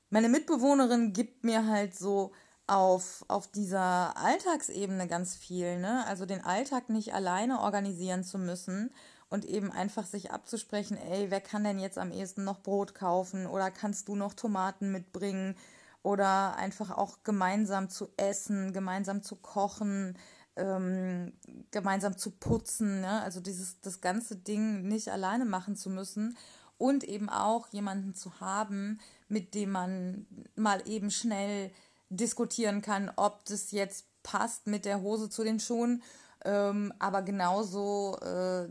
Meine 0.09 0.29
Mitbewohnerin 0.29 1.13
gibt 1.13 1.43
mir 1.43 1.67
halt 1.67 1.97
so 1.97 2.31
auf, 2.67 3.23
auf 3.27 3.47
dieser 3.47 4.15
Alltagsebene 4.17 5.07
ganz 5.07 5.35
viel, 5.35 5.79
ne? 5.79 6.05
Also 6.05 6.25
den 6.25 6.43
Alltag 6.43 6.89
nicht 6.89 7.13
alleine 7.13 7.61
organisieren 7.61 8.23
zu 8.23 8.37
müssen 8.37 8.91
und 9.29 9.45
eben 9.45 9.71
einfach 9.71 10.05
sich 10.05 10.31
abzusprechen, 10.31 10.97
ey, 10.97 11.31
wer 11.31 11.41
kann 11.41 11.63
denn 11.63 11.79
jetzt 11.79 11.97
am 11.97 12.11
ehesten 12.11 12.43
noch 12.43 12.61
Brot 12.61 12.93
kaufen 12.95 13.47
oder 13.47 13.71
kannst 13.71 14.07
du 14.07 14.15
noch 14.15 14.33
Tomaten 14.33 14.91
mitbringen 14.91 15.55
oder 16.03 16.55
einfach 16.55 16.91
auch 16.91 17.23
gemeinsam 17.23 17.89
zu 17.89 18.09
essen, 18.17 18.71
gemeinsam 18.71 19.23
zu 19.23 19.35
kochen, 19.35 20.17
ähm, 20.57 21.33
gemeinsam 21.71 22.17
zu 22.17 22.31
putzen, 22.31 23.01
ne? 23.01 23.21
also 23.21 23.39
dieses 23.39 23.79
das 23.81 24.01
ganze 24.01 24.35
Ding 24.35 24.87
nicht 24.87 25.09
alleine 25.09 25.45
machen 25.45 25.75
zu 25.75 25.89
müssen 25.89 26.37
und 26.77 27.03
eben 27.03 27.29
auch 27.29 27.67
jemanden 27.69 28.13
zu 28.13 28.39
haben, 28.39 28.99
mit 29.27 29.53
dem 29.53 29.71
man 29.71 30.25
mal 30.55 30.81
eben 30.87 31.11
schnell 31.11 31.71
diskutieren 32.09 32.81
kann, 32.81 33.11
ob 33.15 33.45
das 33.45 33.71
jetzt 33.71 34.05
passt 34.23 34.67
mit 34.67 34.85
der 34.85 35.01
Hose 35.01 35.29
zu 35.29 35.43
den 35.43 35.59
Schuhen 35.59 36.01
ähm, 36.45 36.93
aber 36.99 37.23
genauso 37.23 38.17
äh, 38.21 38.67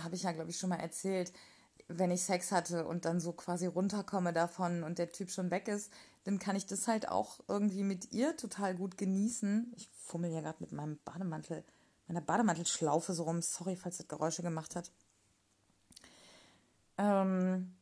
habe 0.00 0.14
ich 0.14 0.24
ja, 0.24 0.32
glaube 0.32 0.50
ich, 0.50 0.58
schon 0.58 0.70
mal 0.70 0.80
erzählt, 0.80 1.32
wenn 1.86 2.10
ich 2.10 2.22
Sex 2.22 2.52
hatte 2.52 2.84
und 2.86 3.04
dann 3.04 3.20
so 3.20 3.32
quasi 3.32 3.66
runterkomme 3.66 4.32
davon 4.32 4.82
und 4.82 4.98
der 4.98 5.12
Typ 5.12 5.30
schon 5.30 5.50
weg 5.50 5.68
ist, 5.68 5.92
dann 6.24 6.38
kann 6.38 6.56
ich 6.56 6.66
das 6.66 6.88
halt 6.88 7.08
auch 7.08 7.40
irgendwie 7.48 7.84
mit 7.84 8.12
ihr 8.12 8.36
total 8.36 8.74
gut 8.74 8.98
genießen. 8.98 9.72
Ich 9.76 9.88
fummel 10.10 10.32
ja 10.32 10.40
gerade 10.40 10.58
mit 10.60 10.72
meinem 10.72 10.98
Bademantel, 11.04 11.64
meiner 12.08 12.20
Bademantelschlaufe 12.20 13.12
so 13.14 13.22
rum. 13.22 13.42
Sorry, 13.42 13.76
falls 13.76 13.98
das 13.98 14.08
Geräusche 14.08 14.42
gemacht 14.42 14.76
hat. 14.76 14.90
Ähm, 16.98 17.76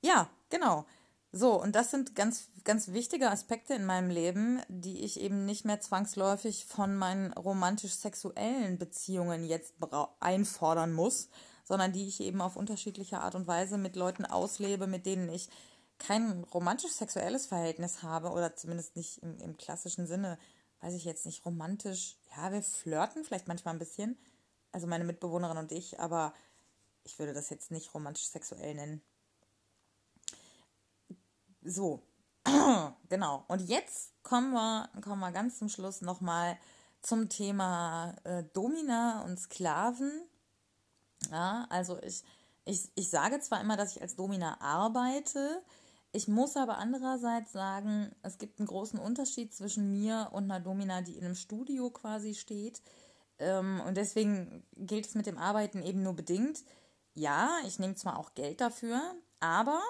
ja, 0.00 0.28
genau. 0.48 0.86
So, 1.30 1.60
und 1.60 1.76
das 1.76 1.90
sind 1.90 2.14
ganz, 2.14 2.48
ganz 2.64 2.88
wichtige 2.88 3.30
Aspekte 3.30 3.74
in 3.74 3.84
meinem 3.84 4.08
Leben, 4.08 4.62
die 4.68 5.04
ich 5.04 5.20
eben 5.20 5.44
nicht 5.44 5.66
mehr 5.66 5.80
zwangsläufig 5.80 6.64
von 6.64 6.96
meinen 6.96 7.34
romantisch-sexuellen 7.34 8.78
Beziehungen 8.78 9.44
jetzt 9.44 9.74
einfordern 10.20 10.94
muss, 10.94 11.28
sondern 11.64 11.92
die 11.92 12.08
ich 12.08 12.20
eben 12.20 12.40
auf 12.40 12.56
unterschiedliche 12.56 13.20
Art 13.20 13.34
und 13.34 13.46
Weise 13.46 13.76
mit 13.76 13.94
Leuten 13.94 14.24
auslebe, 14.24 14.86
mit 14.86 15.04
denen 15.04 15.28
ich 15.28 15.50
kein 15.98 16.44
romantisch-sexuelles 16.44 17.46
Verhältnis 17.46 18.02
habe 18.02 18.30
oder 18.30 18.56
zumindest 18.56 18.96
nicht 18.96 19.18
im, 19.22 19.38
im 19.38 19.56
klassischen 19.58 20.06
Sinne, 20.06 20.38
weiß 20.80 20.94
ich 20.94 21.04
jetzt 21.04 21.26
nicht, 21.26 21.44
romantisch. 21.44 22.16
Ja, 22.36 22.52
wir 22.52 22.62
flirten 22.62 23.24
vielleicht 23.24 23.48
manchmal 23.48 23.74
ein 23.74 23.78
bisschen, 23.78 24.18
also 24.72 24.86
meine 24.86 25.04
Mitbewohnerin 25.04 25.58
und 25.58 25.72
ich, 25.72 26.00
aber 26.00 26.32
ich 27.04 27.18
würde 27.18 27.32
das 27.32 27.50
jetzt 27.50 27.70
nicht 27.70 27.94
romantisch-sexuell 27.94 28.74
nennen. 28.74 29.02
So, 31.62 32.02
genau. 33.08 33.44
Und 33.48 33.62
jetzt 33.62 34.12
kommen 34.22 34.52
wir, 34.52 34.88
kommen 35.02 35.20
wir 35.20 35.32
ganz 35.32 35.58
zum 35.58 35.68
Schluss 35.68 36.00
nochmal 36.00 36.58
zum 37.00 37.28
Thema 37.28 38.14
äh, 38.24 38.44
Domina 38.52 39.24
und 39.24 39.38
Sklaven. 39.38 40.22
Ja, 41.30 41.66
also 41.70 42.00
ich, 42.02 42.22
ich, 42.64 42.90
ich 42.94 43.10
sage 43.10 43.40
zwar 43.40 43.60
immer, 43.60 43.76
dass 43.76 43.96
ich 43.96 44.02
als 44.02 44.16
Domina 44.16 44.60
arbeite, 44.60 45.62
ich 46.12 46.28
muss 46.28 46.56
aber 46.56 46.78
andererseits 46.78 47.52
sagen, 47.52 48.10
es 48.22 48.38
gibt 48.38 48.58
einen 48.58 48.68
großen 48.68 48.98
Unterschied 48.98 49.54
zwischen 49.54 49.92
mir 49.92 50.30
und 50.32 50.44
einer 50.44 50.60
Domina, 50.60 51.02
die 51.02 51.16
in 51.16 51.24
einem 51.24 51.34
Studio 51.34 51.90
quasi 51.90 52.34
steht. 52.34 52.80
Ähm, 53.38 53.80
und 53.86 53.96
deswegen 53.96 54.64
gilt 54.76 55.06
es 55.06 55.14
mit 55.14 55.26
dem 55.26 55.38
Arbeiten 55.38 55.82
eben 55.82 56.02
nur 56.02 56.14
bedingt. 56.14 56.64
Ja, 57.14 57.50
ich 57.66 57.78
nehme 57.78 57.94
zwar 57.94 58.18
auch 58.18 58.34
Geld 58.34 58.60
dafür, 58.60 59.00
aber 59.40 59.80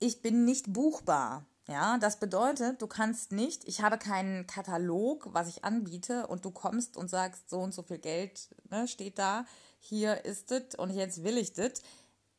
ich 0.00 0.22
bin 0.22 0.44
nicht 0.44 0.72
buchbar. 0.72 1.44
Ja, 1.66 1.96
das 1.96 2.18
bedeutet, 2.18 2.82
du 2.82 2.86
kannst 2.86 3.32
nicht, 3.32 3.66
ich 3.66 3.80
habe 3.80 3.96
keinen 3.96 4.46
Katalog, 4.46 5.28
was 5.32 5.48
ich 5.48 5.64
anbiete 5.64 6.26
und 6.26 6.44
du 6.44 6.50
kommst 6.50 6.98
und 6.98 7.08
sagst, 7.08 7.48
so 7.48 7.60
und 7.60 7.72
so 7.72 7.82
viel 7.82 7.96
Geld 7.96 8.54
ne, 8.70 8.86
steht 8.86 9.18
da, 9.18 9.46
hier 9.78 10.26
ist 10.26 10.52
es 10.52 10.74
und 10.74 10.90
jetzt 10.90 11.24
will 11.24 11.38
ich 11.38 11.54
das. 11.54 11.80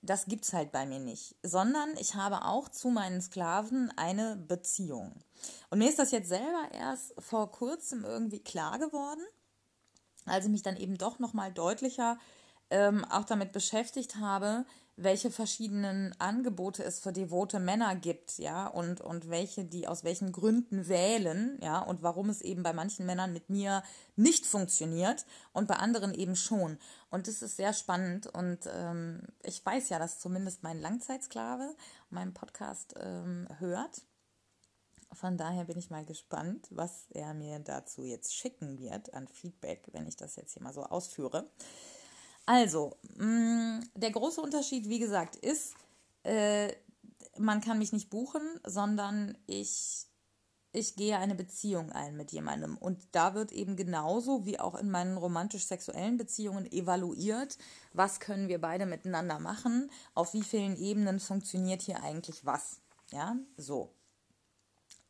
Das 0.06 0.26
gibt's 0.26 0.54
halt 0.54 0.72
bei 0.72 0.86
mir 0.86 1.00
nicht, 1.00 1.36
sondern 1.42 1.98
ich 1.98 2.14
habe 2.14 2.46
auch 2.46 2.70
zu 2.70 2.90
meinen 2.90 3.22
Sklaven 3.22 3.92
eine 3.98 4.36
Beziehung. 4.36 5.16
Und 5.72 5.80
mir 5.80 5.90
ist 5.90 5.98
das 5.98 6.12
jetzt 6.12 6.30
selber 6.30 6.70
erst 6.74 7.16
vor 7.18 7.52
kurzem 7.52 8.04
irgendwie 8.04 8.40
klar 8.40 8.78
geworden, 8.78 9.22
als 10.26 10.46
ich 10.46 10.52
mich 10.52 10.62
dann 10.62 10.78
eben 10.78 10.98
doch 10.98 11.18
nochmal 11.18 11.52
deutlicher 11.52 12.20
ähm, 12.70 13.04
auch 13.06 13.26
damit 13.26 13.52
beschäftigt 13.52 14.18
habe, 14.18 14.66
welche 14.98 15.30
verschiedenen 15.30 16.16
Angebote 16.20 16.84
es 16.84 17.00
für 17.00 17.12
devote 17.12 17.60
Männer 17.60 17.96
gibt, 17.96 18.38
ja, 18.38 18.68
und, 18.68 19.02
und 19.02 19.30
welche 19.30 19.66
die 19.66 19.88
aus 19.88 20.04
welchen 20.06 20.32
Gründen 20.32 20.88
wählen, 20.88 21.60
ja, 21.62 21.80
und 21.80 22.02
warum 22.02 22.30
es 22.30 22.42
eben 22.42 22.64
bei 22.64 22.72
manchen 22.72 23.06
Männern 23.06 23.34
mit 23.34 23.50
mir 23.50 23.84
nicht 24.16 24.46
funktioniert 24.46 25.26
und 25.52 25.68
bei 25.68 25.76
anderen 25.76 26.14
eben 26.14 26.36
schon. 26.38 26.78
Und 27.10 27.28
das 27.28 27.42
ist 27.42 27.58
sehr 27.58 27.74
spannend 27.74 28.28
und 28.28 28.60
ähm, 28.74 29.22
ich 29.44 29.66
weiß 29.66 29.90
ja, 29.90 30.00
dass 30.00 30.20
zumindest 30.20 30.64
mein 30.64 30.80
Langzeitsklave 30.80 31.76
meinen 32.10 32.34
Podcast 32.34 32.94
ähm, 32.98 33.48
hört. 33.60 34.02
Von 35.12 35.38
daher 35.38 35.66
bin 35.66 35.78
ich 35.78 35.90
mal 35.90 36.06
gespannt, 36.06 36.68
was 36.72 37.08
er 37.12 37.34
mir 37.34 37.60
dazu 37.60 38.04
jetzt 38.04 38.36
schicken 38.36 38.80
wird 38.80 39.14
an 39.14 39.28
Feedback, 39.28 39.90
wenn 39.92 40.08
ich 40.08 40.16
das 40.16 40.36
jetzt 40.36 40.54
hier 40.54 40.64
mal 40.64 40.74
so 40.74 40.84
ausführe. 40.84 41.50
Also, 42.46 42.96
mh, 43.18 43.26
mm, 43.26 43.90
der 43.96 44.12
große 44.12 44.42
Unterschied, 44.42 44.88
wie 44.88 45.00
gesagt, 45.00 45.36
ist, 45.36 45.76
äh, 46.24 46.72
man 47.38 47.62
kann 47.62 47.80
mich 47.80 47.92
nicht 47.92 48.10
buchen, 48.10 48.42
sondern 48.64 49.38
ich, 49.48 50.06
ich 50.72 50.96
gehe 50.96 51.18
eine 51.18 51.36
Beziehung 51.36 51.92
ein 51.92 52.16
mit 52.16 52.32
jemandem. 52.32 52.78
Und 52.78 53.00
da 53.12 53.34
wird 53.34 53.52
eben 53.52 53.76
genauso 53.76 54.46
wie 54.46 54.60
auch 54.60 54.76
in 54.76 54.92
meinen 54.92 55.18
romantisch-sexuellen 55.18 56.18
Beziehungen 56.18 56.72
evaluiert, 56.72 57.58
was 57.94 58.20
können 58.20 58.48
wir 58.48 58.62
beide 58.62 58.86
miteinander 58.86 59.40
machen, 59.40 59.90
auf 60.14 60.34
wie 60.34 60.44
vielen 60.44 60.78
Ebenen 60.78 61.20
funktioniert 61.20 61.82
hier 61.82 62.04
eigentlich 62.04 62.46
was. 62.46 62.80
Ja, 63.12 63.36
so. 63.58 63.94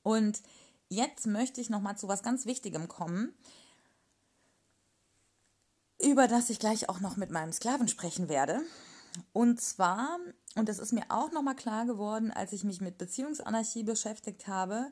Und 0.04 0.42
jetzt 0.90 1.28
möchte 1.28 1.62
ich 1.62 1.70
nochmal 1.70 1.98
zu 1.98 2.08
was 2.08 2.24
ganz 2.24 2.46
Wichtigem 2.46 2.88
kommen 2.88 3.34
über 6.02 6.28
das 6.28 6.50
ich 6.50 6.60
gleich 6.60 6.90
auch 6.90 7.00
noch 7.00 7.18
mit 7.18 7.32
meinem 7.32 7.54
Sklaven 7.54 7.88
sprechen 7.88 8.30
werde. 8.30 8.62
Und 9.34 9.62
zwar, 9.62 10.20
und 10.56 10.68
das 10.68 10.80
ist 10.80 10.92
mir 10.92 11.06
auch 11.10 11.32
nochmal 11.32 11.56
klar 11.56 11.86
geworden, 11.86 12.32
als 12.32 12.52
ich 12.54 12.64
mich 12.64 12.82
mit 12.82 12.98
Beziehungsanarchie 12.98 13.84
beschäftigt 13.84 14.48
habe, 14.48 14.92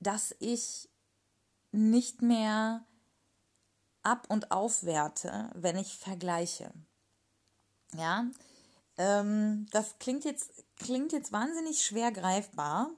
dass 0.00 0.34
ich 0.38 0.88
nicht 1.72 2.22
mehr 2.22 2.84
ab 4.02 4.26
und 4.28 4.50
aufwerte, 4.50 5.50
wenn 5.54 5.76
ich 5.76 5.98
vergleiche. 5.98 6.72
Ja, 7.94 8.26
ähm, 8.96 9.66
das 9.72 9.98
klingt 9.98 10.24
jetzt, 10.24 10.64
klingt 10.76 11.12
jetzt 11.12 11.32
wahnsinnig 11.32 11.82
schwer 11.82 12.12
greifbar, 12.12 12.90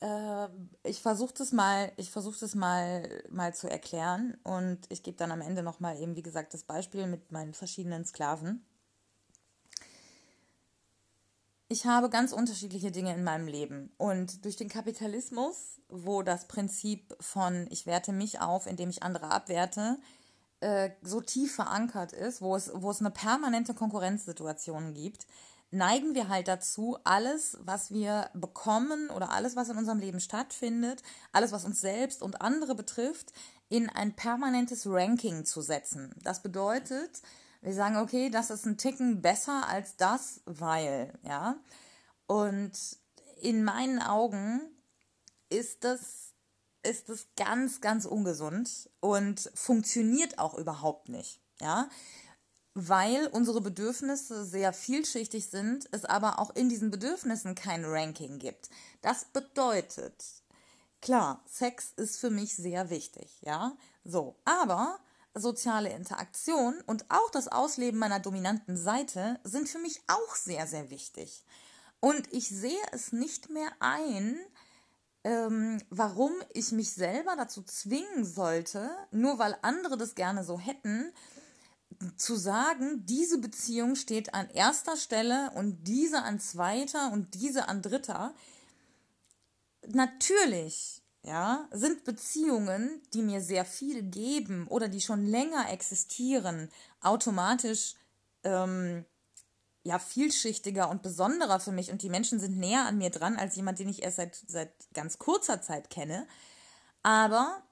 äh, 0.00 0.48
ich 0.82 1.00
versuche 1.02 1.34
das 1.36 1.52
mal, 1.52 1.92
ich 1.96 2.10
versuche 2.10 2.38
das 2.40 2.54
mal, 2.54 3.08
mal 3.30 3.54
zu 3.54 3.68
erklären 3.68 4.38
und 4.42 4.80
ich 4.88 5.02
gebe 5.02 5.16
dann 5.16 5.32
am 5.32 5.40
Ende 5.40 5.62
nochmal 5.62 5.98
eben, 5.98 6.16
wie 6.16 6.22
gesagt, 6.22 6.54
das 6.54 6.64
Beispiel 6.64 7.06
mit 7.06 7.30
meinen 7.32 7.54
verschiedenen 7.54 8.04
Sklaven. 8.04 8.64
Ich 11.68 11.86
habe 11.86 12.10
ganz 12.10 12.32
unterschiedliche 12.32 12.90
Dinge 12.90 13.14
in 13.14 13.22
meinem 13.22 13.46
Leben 13.46 13.92
und 13.96 14.44
durch 14.44 14.56
den 14.56 14.68
Kapitalismus, 14.68 15.80
wo 15.88 16.22
das 16.22 16.48
Prinzip 16.48 17.14
von 17.20 17.68
ich 17.70 17.86
werte 17.86 18.12
mich 18.12 18.40
auf, 18.40 18.66
indem 18.66 18.90
ich 18.90 19.04
andere 19.04 19.30
abwerte, 19.30 19.98
äh, 20.58 20.90
so 21.02 21.20
tief 21.20 21.54
verankert 21.54 22.12
ist, 22.12 22.42
wo 22.42 22.56
es, 22.56 22.72
wo 22.74 22.90
es 22.90 23.00
eine 23.00 23.10
permanente 23.10 23.74
Konkurrenzsituation 23.74 24.94
gibt, 24.94 25.26
neigen 25.70 26.14
wir 26.14 26.28
halt 26.28 26.48
dazu, 26.48 26.98
alles, 27.04 27.56
was 27.60 27.92
wir 27.92 28.30
bekommen 28.34 29.10
oder 29.10 29.30
alles, 29.30 29.56
was 29.56 29.68
in 29.68 29.76
unserem 29.76 29.98
Leben 29.98 30.20
stattfindet, 30.20 31.02
alles, 31.32 31.52
was 31.52 31.64
uns 31.64 31.80
selbst 31.80 32.22
und 32.22 32.40
andere 32.40 32.74
betrifft, 32.74 33.32
in 33.68 33.88
ein 33.88 34.14
permanentes 34.14 34.84
Ranking 34.86 35.44
zu 35.44 35.60
setzen. 35.60 36.14
Das 36.22 36.42
bedeutet, 36.42 37.22
wir 37.60 37.74
sagen, 37.74 37.96
okay, 37.98 38.30
das 38.30 38.50
ist 38.50 38.66
ein 38.66 38.78
Ticken 38.78 39.22
besser 39.22 39.68
als 39.68 39.96
das, 39.96 40.40
weil, 40.44 41.18
ja. 41.22 41.56
Und 42.26 42.72
in 43.40 43.64
meinen 43.64 44.00
Augen 44.00 44.60
ist 45.50 45.84
das, 45.84 46.34
ist 46.82 47.08
das 47.08 47.28
ganz, 47.36 47.80
ganz 47.80 48.06
ungesund 48.06 48.90
und 49.00 49.50
funktioniert 49.54 50.38
auch 50.38 50.54
überhaupt 50.54 51.08
nicht. 51.08 51.40
Ja, 51.60 51.88
weil 52.74 53.26
unsere 53.28 53.60
Bedürfnisse 53.60 54.44
sehr 54.44 54.72
vielschichtig 54.72 55.48
sind, 55.48 55.88
es 55.92 56.04
aber 56.04 56.38
auch 56.38 56.54
in 56.54 56.68
diesen 56.68 56.90
Bedürfnissen 56.90 57.54
kein 57.54 57.84
Ranking 57.84 58.38
gibt. 58.38 58.70
Das 59.02 59.24
bedeutet, 59.24 60.24
klar, 61.00 61.42
Sex 61.46 61.92
ist 61.96 62.18
für 62.18 62.30
mich 62.30 62.54
sehr 62.54 62.90
wichtig, 62.90 63.40
ja, 63.42 63.76
so, 64.04 64.36
aber 64.44 64.98
soziale 65.34 65.90
Interaktion 65.90 66.80
und 66.86 67.04
auch 67.08 67.30
das 67.30 67.48
Ausleben 67.48 67.98
meiner 67.98 68.20
dominanten 68.20 68.76
Seite 68.76 69.38
sind 69.44 69.68
für 69.68 69.78
mich 69.78 70.00
auch 70.08 70.34
sehr, 70.34 70.66
sehr 70.66 70.90
wichtig. 70.90 71.44
Und 72.00 72.32
ich 72.32 72.48
sehe 72.48 72.80
es 72.92 73.12
nicht 73.12 73.50
mehr 73.50 73.70
ein, 73.78 74.38
ähm, 75.22 75.82
warum 75.90 76.32
ich 76.52 76.72
mich 76.72 76.92
selber 76.92 77.36
dazu 77.36 77.62
zwingen 77.62 78.24
sollte, 78.24 78.90
nur 79.10 79.38
weil 79.38 79.56
andere 79.62 79.98
das 79.98 80.14
gerne 80.14 80.44
so 80.44 80.58
hätten, 80.58 81.12
zu 82.16 82.36
sagen, 82.36 83.04
diese 83.06 83.38
Beziehung 83.38 83.94
steht 83.94 84.34
an 84.34 84.48
erster 84.50 84.96
Stelle 84.96 85.50
und 85.54 85.84
diese 85.86 86.22
an 86.22 86.40
zweiter 86.40 87.12
und 87.12 87.34
diese 87.34 87.68
an 87.68 87.82
dritter. 87.82 88.34
Natürlich, 89.86 91.02
ja, 91.22 91.68
sind 91.72 92.04
Beziehungen, 92.04 93.02
die 93.12 93.22
mir 93.22 93.42
sehr 93.42 93.64
viel 93.64 94.02
geben 94.02 94.66
oder 94.68 94.88
die 94.88 95.00
schon 95.00 95.26
länger 95.26 95.70
existieren, 95.70 96.70
automatisch 97.02 97.94
ähm, 98.44 99.04
ja 99.82 99.98
vielschichtiger 99.98 100.88
und 100.88 101.02
besonderer 101.02 101.60
für 101.60 101.72
mich 101.72 101.90
und 101.90 102.02
die 102.02 102.10
Menschen 102.10 102.38
sind 102.40 102.58
näher 102.58 102.86
an 102.86 102.98
mir 102.98 103.10
dran 103.10 103.36
als 103.36 103.56
jemand, 103.56 103.78
den 103.78 103.88
ich 103.88 104.02
erst 104.02 104.16
seit, 104.16 104.36
seit 104.46 104.72
ganz 104.94 105.18
kurzer 105.18 105.60
Zeit 105.60 105.90
kenne. 105.90 106.26
Aber 107.02 107.62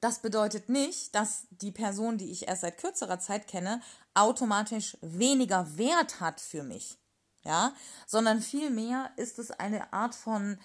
das 0.00 0.20
bedeutet 0.20 0.68
nicht, 0.68 1.14
dass 1.14 1.46
die 1.50 1.72
Person, 1.72 2.18
die 2.18 2.30
ich 2.30 2.48
erst 2.48 2.62
seit 2.62 2.78
kürzerer 2.78 3.18
Zeit 3.18 3.46
kenne, 3.48 3.80
automatisch 4.14 4.96
weniger 5.00 5.76
Wert 5.76 6.20
hat 6.20 6.40
für 6.40 6.62
mich. 6.62 6.98
Ja, 7.42 7.72
sondern 8.08 8.40
vielmehr 8.40 9.10
ist 9.16 9.38
es 9.38 9.52
eine 9.52 9.92
Art 9.92 10.16
von 10.16 10.58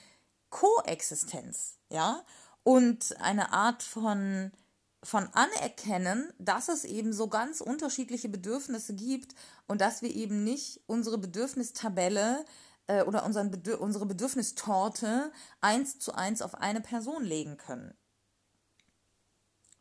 Koexistenz, 0.50 1.78
ja, 1.90 2.24
und 2.64 3.20
eine 3.22 3.54
Art 3.54 3.84
von 3.84 4.52
von 5.04 5.28
anerkennen, 5.34 6.32
dass 6.38 6.70
es 6.70 6.86
eben 6.86 7.12
so 7.12 7.28
ganz 7.28 7.60
unterschiedliche 7.60 8.30
Bedürfnisse 8.30 8.94
gibt 8.94 9.34
und 9.68 9.82
dass 9.82 10.04
wir 10.04 10.14
eben 10.14 10.44
nicht 10.44 10.80
unsere 10.86 11.18
Bedürfnistabelle 11.18 12.46
äh, 12.88 13.02
oder 13.04 13.26
unseren 13.26 13.50
Bedür 13.50 13.82
unsere 13.82 14.06
Bedürfnistorte 14.06 15.32
eins 15.60 15.98
zu 15.98 16.14
eins 16.14 16.42
auf 16.42 16.56
eine 16.56 16.82
Person 16.82 17.24
legen 17.24 17.58
können. 17.58 17.96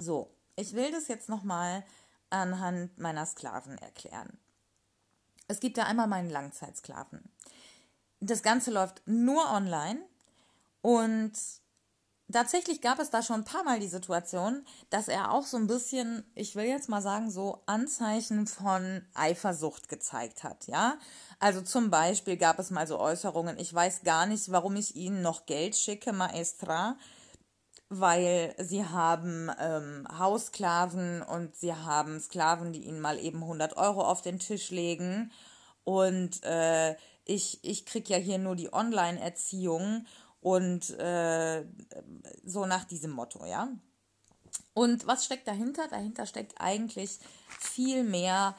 So, 0.00 0.30
ich 0.56 0.72
will 0.72 0.90
das 0.90 1.08
jetzt 1.08 1.28
nochmal 1.28 1.84
anhand 2.30 2.98
meiner 2.98 3.26
Sklaven 3.26 3.76
erklären. 3.76 4.38
Es 5.46 5.60
gibt 5.60 5.76
ja 5.76 5.84
einmal 5.84 6.06
meinen 6.06 6.30
Langzeitsklaven. 6.30 7.22
Das 8.20 8.42
Ganze 8.42 8.70
läuft 8.70 9.02
nur 9.04 9.50
online 9.50 10.00
und 10.80 11.32
tatsächlich 12.32 12.80
gab 12.80 12.98
es 12.98 13.10
da 13.10 13.22
schon 13.22 13.40
ein 13.40 13.44
paar 13.44 13.62
Mal 13.64 13.78
die 13.78 13.88
Situation, 13.88 14.64
dass 14.88 15.08
er 15.08 15.32
auch 15.32 15.44
so 15.44 15.58
ein 15.58 15.66
bisschen, 15.66 16.24
ich 16.34 16.56
will 16.56 16.66
jetzt 16.66 16.88
mal 16.88 17.02
sagen, 17.02 17.30
so 17.30 17.62
Anzeichen 17.66 18.46
von 18.46 19.04
Eifersucht 19.12 19.90
gezeigt 19.90 20.44
hat, 20.44 20.66
ja. 20.66 20.96
Also 21.40 21.60
zum 21.60 21.90
Beispiel 21.90 22.38
gab 22.38 22.58
es 22.58 22.70
mal 22.70 22.86
so 22.86 22.98
Äußerungen, 22.98 23.58
ich 23.58 23.74
weiß 23.74 24.02
gar 24.02 24.24
nicht, 24.24 24.50
warum 24.50 24.76
ich 24.76 24.96
Ihnen 24.96 25.20
noch 25.20 25.44
Geld 25.44 25.76
schicke, 25.76 26.14
Maestra 26.14 26.96
weil 27.90 28.54
sie 28.58 28.84
haben 28.84 29.50
ähm, 29.58 30.06
Haussklaven 30.16 31.22
und 31.22 31.56
sie 31.56 31.74
haben 31.74 32.20
Sklaven, 32.20 32.72
die 32.72 32.84
ihnen 32.84 33.00
mal 33.00 33.18
eben 33.18 33.42
100 33.42 33.76
Euro 33.76 34.02
auf 34.02 34.22
den 34.22 34.38
Tisch 34.38 34.70
legen. 34.70 35.32
Und 35.82 36.42
äh, 36.44 36.94
ich, 37.24 37.58
ich 37.62 37.84
kriege 37.86 38.12
ja 38.12 38.18
hier 38.18 38.38
nur 38.38 38.54
die 38.54 38.72
Online-Erziehung 38.72 40.06
und 40.40 40.90
äh, 40.98 41.64
so 42.44 42.64
nach 42.64 42.84
diesem 42.84 43.10
Motto, 43.10 43.44
ja. 43.44 43.68
Und 44.72 45.08
was 45.08 45.24
steckt 45.24 45.48
dahinter? 45.48 45.88
Dahinter 45.88 46.26
steckt 46.26 46.60
eigentlich 46.60 47.18
viel 47.58 48.04
mehr 48.04 48.56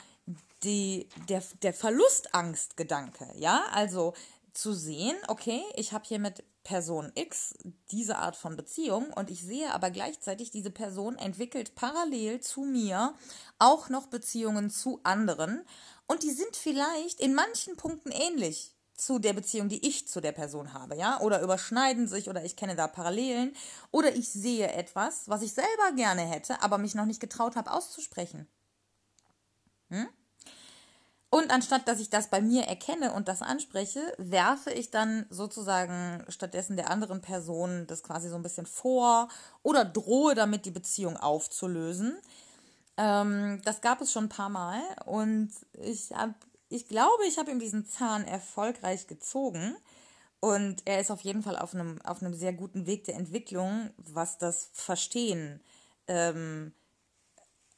die, 0.63 1.07
der, 1.29 1.41
der 1.63 1.73
Verlustangstgedanke, 1.73 3.27
ja. 3.35 3.63
Also 3.71 4.13
zu 4.53 4.73
sehen, 4.73 5.15
okay, 5.29 5.61
ich 5.75 5.93
habe 5.93 6.03
hier 6.05 6.19
mit 6.19 6.43
Person 6.63 7.11
X 7.15 7.55
diese 7.91 8.17
Art 8.17 8.35
von 8.35 8.55
Beziehung 8.55 9.11
und 9.13 9.29
ich 9.29 9.43
sehe 9.43 9.73
aber 9.73 9.89
gleichzeitig, 9.89 10.51
diese 10.51 10.71
Person 10.71 11.17
entwickelt 11.17 11.75
parallel 11.75 12.39
zu 12.39 12.61
mir 12.61 13.13
auch 13.59 13.89
noch 13.89 14.07
Beziehungen 14.07 14.69
zu 14.69 14.99
anderen 15.03 15.63
und 16.07 16.23
die 16.23 16.31
sind 16.31 16.55
vielleicht 16.55 17.19
in 17.19 17.33
manchen 17.33 17.77
Punkten 17.77 18.11
ähnlich 18.11 18.75
zu 18.95 19.17
der 19.17 19.33
Beziehung, 19.33 19.67
die 19.67 19.87
ich 19.87 20.07
zu 20.07 20.21
der 20.21 20.31
Person 20.31 20.73
habe, 20.73 20.95
ja, 20.95 21.19
oder 21.21 21.41
überschneiden 21.41 22.07
sich 22.07 22.29
oder 22.29 22.45
ich 22.45 22.55
kenne 22.55 22.75
da 22.75 22.87
Parallelen 22.87 23.55
oder 23.89 24.15
ich 24.15 24.29
sehe 24.29 24.71
etwas, 24.71 25.27
was 25.27 25.41
ich 25.41 25.53
selber 25.53 25.91
gerne 25.95 26.21
hätte, 26.21 26.61
aber 26.61 26.77
mich 26.77 26.93
noch 26.93 27.05
nicht 27.05 27.19
getraut 27.19 27.55
habe 27.55 27.71
auszusprechen. 27.71 28.47
Hm? 29.89 30.07
Und 31.33 31.49
anstatt 31.49 31.87
dass 31.87 32.01
ich 32.01 32.09
das 32.09 32.27
bei 32.27 32.41
mir 32.41 32.63
erkenne 32.63 33.13
und 33.13 33.29
das 33.29 33.41
anspreche, 33.41 34.01
werfe 34.17 34.69
ich 34.69 34.91
dann 34.91 35.25
sozusagen 35.29 36.25
stattdessen 36.27 36.75
der 36.75 36.91
anderen 36.91 37.21
Person 37.21 37.87
das 37.87 38.03
quasi 38.03 38.27
so 38.27 38.35
ein 38.35 38.43
bisschen 38.43 38.65
vor 38.65 39.29
oder 39.63 39.85
drohe 39.85 40.35
damit, 40.35 40.65
die 40.65 40.71
Beziehung 40.71 41.15
aufzulösen. 41.15 42.19
Ähm, 42.97 43.61
das 43.63 43.79
gab 43.79 44.01
es 44.01 44.11
schon 44.11 44.25
ein 44.25 44.29
paar 44.29 44.49
Mal 44.49 44.81
und 45.05 45.51
ich 45.71 46.11
habe, 46.11 46.35
ich 46.67 46.89
glaube, 46.89 47.25
ich 47.25 47.37
habe 47.37 47.49
ihm 47.49 47.59
diesen 47.59 47.85
Zahn 47.85 48.25
erfolgreich 48.25 49.07
gezogen. 49.07 49.77
Und 50.41 50.81
er 50.85 50.99
ist 50.99 51.11
auf 51.11 51.21
jeden 51.21 51.43
Fall 51.43 51.57
auf 51.57 51.73
einem, 51.73 52.01
auf 52.01 52.21
einem 52.21 52.33
sehr 52.33 52.51
guten 52.51 52.87
Weg 52.87 53.05
der 53.05 53.15
Entwicklung, 53.15 53.91
was 53.97 54.37
das 54.37 54.69
Verstehen 54.73 55.61
ähm, 56.07 56.73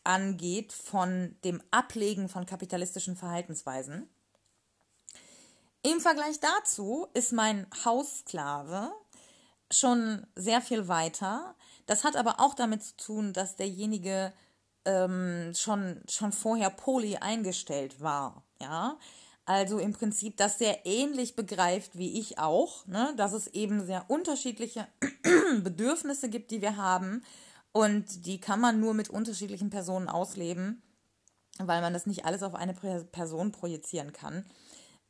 angeht 0.03 0.73
von 0.73 1.35
dem 1.43 1.61
Ablegen 1.71 2.29
von 2.29 2.45
kapitalistischen 2.45 3.15
Verhaltensweisen. 3.15 4.09
Im 5.83 5.99
Vergleich 5.99 6.39
dazu 6.39 7.07
ist 7.13 7.33
mein 7.33 7.67
Haussklave 7.83 8.91
schon 9.71 10.25
sehr 10.35 10.61
viel 10.61 10.87
weiter. 10.87 11.55
Das 11.85 12.03
hat 12.03 12.15
aber 12.15 12.39
auch 12.39 12.53
damit 12.53 12.83
zu 12.83 12.95
tun, 12.95 13.33
dass 13.33 13.55
derjenige 13.55 14.31
ähm, 14.85 15.53
schon, 15.55 16.01
schon 16.07 16.31
vorher 16.31 16.69
poly 16.69 17.17
eingestellt 17.17 18.01
war. 18.01 18.43
Ja, 18.61 18.97
also 19.45 19.77
im 19.77 19.91
Prinzip 19.91 20.37
das 20.37 20.57
sehr 20.57 20.85
ähnlich 20.85 21.35
begreift 21.35 21.97
wie 21.97 22.17
ich 22.17 22.39
auch, 22.39 22.85
ne? 22.87 23.13
dass 23.17 23.33
es 23.33 23.47
eben 23.47 23.85
sehr 23.85 24.09
unterschiedliche 24.09 24.87
Bedürfnisse 25.63 26.29
gibt, 26.29 26.51
die 26.51 26.61
wir 26.61 26.77
haben 26.77 27.23
und 27.73 28.25
die 28.25 28.39
kann 28.39 28.61
man 28.61 28.79
nur 28.79 28.93
mit 28.93 29.09
unterschiedlichen 29.09 29.69
Personen 29.69 30.07
ausleben, 30.07 30.81
weil 31.57 31.81
man 31.81 31.91
das 31.93 32.05
nicht 32.05 32.25
alles 32.25 32.43
auf 32.43 32.55
eine 32.55 32.73
Person 32.73 33.51
projizieren 33.51 34.13
kann. 34.13 34.45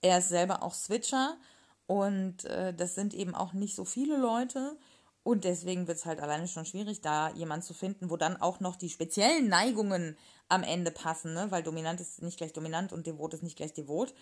Er 0.02 0.18
ist 0.18 0.30
selber 0.30 0.64
auch 0.64 0.74
Switcher 0.74 1.38
und 1.86 2.46
äh, 2.46 2.74
das 2.74 2.96
sind 2.96 3.14
eben 3.14 3.36
auch 3.36 3.54
nicht 3.54 3.76
so 3.76 3.86
viele 3.86 4.18
Leute. 4.18 4.78
Und 5.24 5.46
deswegen 5.46 5.88
wird 5.88 5.98
es 5.98 6.06
halt 6.06 6.20
alleine 6.20 6.50
schon 6.50 6.66
schwierig, 6.66 7.00
da 7.00 7.30
jemanden 7.30 7.66
zu 7.66 7.74
finden, 7.74 8.10
wo 8.10 8.18
dann 8.18 8.36
auch 8.36 8.60
noch 8.60 8.76
die 8.76 8.90
speziellen 8.90 9.48
Neigungen 9.48 10.18
am 10.50 10.64
Ende 10.64 10.92
passen, 10.92 11.34
ne? 11.34 11.50
weil 11.50 11.64
dominant 11.64 12.02
ist 12.02 12.22
nicht 12.22 12.38
gleich 12.38 12.52
dominant 12.52 12.92
und 12.92 13.08
devot 13.08 13.34
ist 13.34 13.44
nicht 13.44 13.56
gleich 13.56 13.74
devot. 13.74 14.14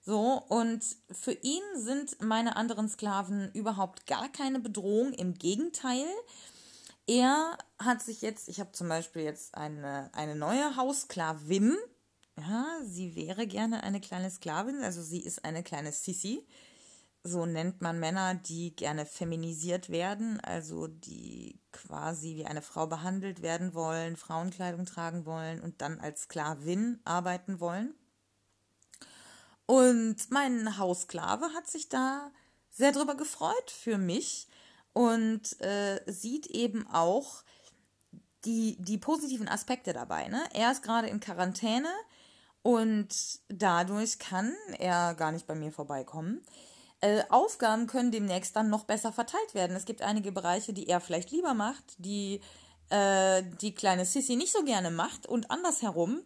So, 0.00 0.42
und 0.48 0.84
für 1.10 1.32
ihn 1.32 1.62
sind 1.74 2.20
meine 2.20 2.56
anderen 2.56 2.88
Sklaven 2.88 3.50
überhaupt 3.52 4.06
gar 4.06 4.28
keine 4.28 4.58
Bedrohung. 4.58 5.12
Im 5.12 5.34
Gegenteil, 5.34 6.06
er 7.08 7.56
hat 7.78 8.02
sich 8.02 8.20
jetzt, 8.20 8.48
ich 8.48 8.60
habe 8.60 8.72
zum 8.72 8.88
Beispiel 8.88 9.22
jetzt 9.22 9.54
eine, 9.54 10.10
eine 10.12 10.36
neue 10.36 10.76
Haussklavin. 10.76 11.74
Ja, 12.36 12.66
sie 12.84 13.16
wäre 13.16 13.46
gerne 13.46 13.82
eine 13.82 14.00
kleine 14.00 14.30
Sklavin, 14.30 14.84
also 14.84 15.02
sie 15.02 15.20
ist 15.20 15.44
eine 15.44 15.62
kleine 15.62 15.90
Sissi. 15.90 16.46
So 17.24 17.46
nennt 17.46 17.80
man 17.80 17.98
Männer, 17.98 18.34
die 18.34 18.76
gerne 18.76 19.06
feminisiert 19.06 19.88
werden, 19.88 20.38
also 20.40 20.86
die 20.86 21.58
quasi 21.72 22.36
wie 22.36 22.46
eine 22.46 22.62
Frau 22.62 22.86
behandelt 22.86 23.42
werden 23.42 23.74
wollen, 23.74 24.16
Frauenkleidung 24.16 24.84
tragen 24.84 25.24
wollen 25.24 25.60
und 25.60 25.80
dann 25.80 25.98
als 26.00 26.22
Sklavin 26.22 27.00
arbeiten 27.04 27.58
wollen. 27.58 27.94
Und 29.66 30.30
mein 30.30 30.78
Haussklave 30.78 31.52
hat 31.54 31.68
sich 31.68 31.88
da 31.88 32.30
sehr 32.70 32.92
drüber 32.92 33.16
gefreut 33.16 33.70
für 33.70 33.98
mich, 33.98 34.48
und 34.92 35.60
äh, 35.60 36.00
sieht 36.06 36.46
eben 36.46 36.86
auch 36.88 37.42
die, 38.44 38.76
die 38.80 38.98
positiven 38.98 39.48
Aspekte 39.48 39.92
dabei. 39.92 40.28
Ne? 40.28 40.42
Er 40.54 40.72
ist 40.72 40.82
gerade 40.82 41.08
in 41.08 41.20
Quarantäne 41.20 41.90
und 42.62 43.08
dadurch 43.48 44.18
kann 44.18 44.54
er 44.78 45.14
gar 45.14 45.32
nicht 45.32 45.46
bei 45.46 45.54
mir 45.54 45.72
vorbeikommen. 45.72 46.42
Äh, 47.00 47.22
Aufgaben 47.28 47.86
können 47.86 48.10
demnächst 48.10 48.56
dann 48.56 48.70
noch 48.70 48.84
besser 48.84 49.12
verteilt 49.12 49.54
werden. 49.54 49.76
Es 49.76 49.84
gibt 49.84 50.02
einige 50.02 50.32
Bereiche, 50.32 50.72
die 50.72 50.88
er 50.88 51.00
vielleicht 51.00 51.30
lieber 51.30 51.54
macht, 51.54 51.84
die 51.98 52.40
äh, 52.90 53.42
die 53.60 53.74
kleine 53.74 54.04
Sissy 54.04 54.36
nicht 54.36 54.52
so 54.52 54.64
gerne 54.64 54.90
macht 54.90 55.26
und 55.26 55.50
andersherum. 55.50 56.22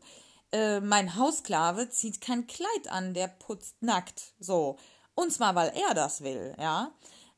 Äh, 0.53 0.81
mein 0.81 1.17
Hausklave 1.17 1.89
zieht 1.91 2.21
kein 2.21 2.47
Kleid 2.47 2.89
an, 2.89 3.15
der 3.15 3.29
putzt 3.29 3.83
nackt. 3.83 4.35
So. 4.39 4.79
Und 5.15 5.33
zwar, 5.33 5.55
weil 5.55 5.73
er 5.89 5.95
das 5.95 6.23
will, 6.23 6.55
ja. 6.59 6.93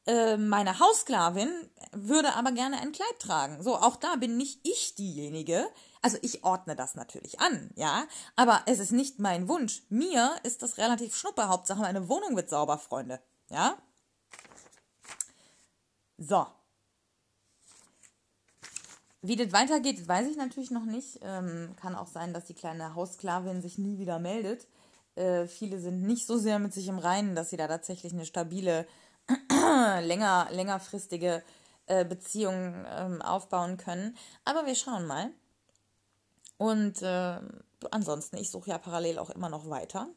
Äh, 0.06 0.36
meine 0.36 0.78
Haussklavin 0.78 1.50
würde 1.92 2.34
aber 2.34 2.52
gerne 2.52 2.78
ein 2.80 2.92
Kleid 2.92 3.18
tragen. 3.18 3.62
So, 3.62 3.76
auch 3.76 3.96
da 3.96 4.16
bin 4.16 4.36
nicht 4.36 4.60
ich 4.66 4.94
diejenige. 4.94 5.66
Also 6.02 6.18
ich 6.20 6.44
ordne 6.44 6.76
das 6.76 6.94
natürlich 6.94 7.40
an, 7.40 7.70
ja. 7.76 8.04
Aber 8.36 8.62
es 8.66 8.78
ist 8.78 8.92
nicht 8.92 9.18
mein 9.18 9.48
Wunsch. 9.48 9.82
Mir 9.88 10.36
ist 10.42 10.62
das 10.62 10.76
relativ 10.76 11.16
schnuppe. 11.16 11.48
Hauptsache 11.48 11.80
meine 11.80 12.08
Wohnung 12.08 12.36
wird 12.36 12.50
sauber, 12.50 12.76
Freunde. 12.76 13.20
Ja. 13.48 13.78
So. 16.18 16.46
Wie 19.22 19.36
das 19.36 19.52
weitergeht, 19.54 20.06
weiß 20.06 20.28
ich 20.28 20.36
natürlich 20.36 20.70
noch 20.70 20.84
nicht. 20.84 21.20
Ähm, 21.22 21.74
kann 21.76 21.94
auch 21.94 22.08
sein, 22.08 22.34
dass 22.34 22.44
die 22.44 22.52
kleine 22.52 22.94
Haussklavin 22.94 23.62
sich 23.62 23.78
nie 23.78 23.98
wieder 23.98 24.18
meldet. 24.18 24.66
Äh, 25.14 25.46
viele 25.46 25.78
sind 25.78 26.02
nicht 26.02 26.26
so 26.26 26.36
sehr 26.36 26.58
mit 26.58 26.74
sich 26.74 26.88
im 26.88 26.98
Reinen, 26.98 27.34
dass 27.34 27.48
sie 27.48 27.56
da 27.56 27.68
tatsächlich 27.68 28.12
eine 28.12 28.26
stabile, 28.26 28.86
länger, 30.02 30.48
längerfristige 30.50 31.42
äh, 31.86 32.04
Beziehung 32.04 32.84
ähm, 32.88 33.22
aufbauen 33.22 33.76
können. 33.76 34.16
Aber 34.44 34.66
wir 34.66 34.74
schauen 34.74 35.06
mal. 35.06 35.30
Und 36.56 37.02
äh, 37.02 37.40
ansonsten, 37.90 38.36
ich 38.36 38.50
suche 38.50 38.70
ja 38.70 38.78
parallel 38.78 39.18
auch 39.18 39.30
immer 39.30 39.48
noch 39.48 39.68
weiter. 39.68 40.08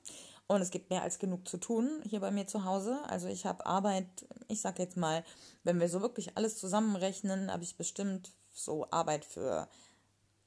Und 0.47 0.61
es 0.61 0.71
gibt 0.71 0.89
mehr 0.89 1.01
als 1.01 1.19
genug 1.19 1.47
zu 1.47 1.57
tun 1.57 2.01
hier 2.03 2.21
bei 2.21 2.31
mir 2.31 2.47
zu 2.47 2.63
Hause. 2.63 2.99
Also 3.07 3.27
ich 3.27 3.45
habe 3.45 3.65
Arbeit, 3.65 4.07
ich 4.47 4.61
sage 4.61 4.81
jetzt 4.81 4.95
mal, 4.95 5.25
wenn 5.63 5.79
wir 5.79 5.89
so 5.89 6.01
wirklich 6.01 6.37
alles 6.37 6.57
zusammenrechnen, 6.57 7.51
habe 7.51 7.63
ich 7.63 7.75
bestimmt 7.75 8.31
so 8.53 8.89
Arbeit 8.89 9.25
für, 9.25 9.67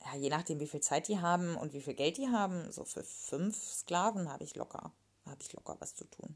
ja, 0.02 0.16
je 0.16 0.30
nachdem, 0.30 0.58
wie 0.58 0.66
viel 0.66 0.80
Zeit 0.80 1.06
die 1.08 1.20
haben 1.20 1.54
und 1.56 1.74
wie 1.74 1.82
viel 1.82 1.94
Geld 1.94 2.16
die 2.16 2.28
haben, 2.28 2.72
so 2.72 2.84
für 2.84 3.04
fünf 3.04 3.62
Sklaven 3.62 4.32
habe 4.32 4.44
ich 4.44 4.56
locker, 4.56 4.90
habe 5.26 5.42
ich 5.42 5.52
locker 5.52 5.76
was 5.80 5.94
zu 5.94 6.06
tun. 6.06 6.34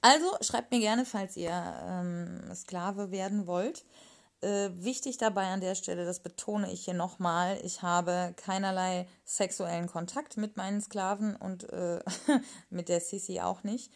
Also 0.00 0.26
schreibt 0.40 0.72
mir 0.72 0.80
gerne, 0.80 1.04
falls 1.04 1.36
ihr 1.36 1.52
ähm, 1.86 2.54
Sklave 2.54 3.10
werden 3.10 3.46
wollt. 3.46 3.84
Äh, 4.42 4.70
wichtig 4.74 5.18
dabei 5.18 5.46
an 5.46 5.60
der 5.60 5.76
Stelle, 5.76 6.04
das 6.04 6.18
betone 6.18 6.72
ich 6.72 6.84
hier 6.84 6.94
nochmal, 6.94 7.60
ich 7.62 7.82
habe 7.82 8.34
keinerlei 8.36 9.06
sexuellen 9.24 9.86
Kontakt 9.86 10.36
mit 10.36 10.56
meinen 10.56 10.80
Sklaven 10.80 11.36
und 11.36 11.72
äh, 11.72 12.00
mit 12.70 12.88
der 12.88 13.00
Sisi 13.00 13.40
auch 13.40 13.62
nicht. 13.62 13.92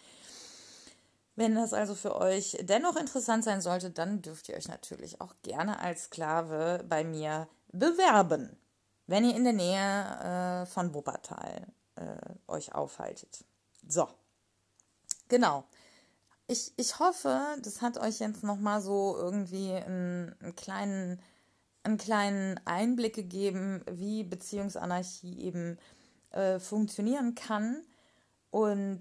Wenn 1.35 1.57
das 1.57 1.75
also 1.75 1.97
für 1.97 2.15
euch 2.15 2.57
dennoch 2.63 2.95
interessant 2.95 3.43
sein 3.43 3.61
sollte, 3.61 3.91
dann 3.91 4.23
dürft 4.23 4.49
ihr 4.49 4.57
euch 4.57 4.69
natürlich 4.69 5.21
auch 5.21 5.35
gerne 5.43 5.81
als 5.81 6.05
Sklave 6.05 6.85
bei 6.89 7.03
mir 7.03 7.49
bewerben, 7.73 8.57
wenn 9.09 9.25
ihr 9.25 9.35
in 9.35 9.45
der 9.45 9.53
Nähe 9.53 10.63
äh, 10.63 10.67
von 10.67 10.95
Wuppertal 10.95 11.67
äh, 11.97 12.53
euch 12.53 12.73
aufhaltet. 12.73 13.45
So, 13.87 14.09
genau 15.29 15.65
ich, 16.49 16.73
ich 16.77 16.99
hoffe, 16.99 17.41
das 17.63 17.83
hat 17.83 17.99
euch 17.99 18.21
jetzt 18.21 18.45
nochmal 18.45 18.81
so 18.81 19.17
irgendwie 19.17 19.73
einen, 19.73 20.35
einen, 20.41 20.55
kleinen, 20.55 21.21
einen 21.83 21.99
kleinen 21.99 22.61
Einblick 22.65 23.15
gegeben, 23.15 23.83
wie 23.91 24.23
Beziehungsanarchie 24.23 25.41
eben 25.41 25.79
äh, 26.31 26.59
funktionieren 26.59 27.35
kann 27.35 27.83
und 28.51 29.01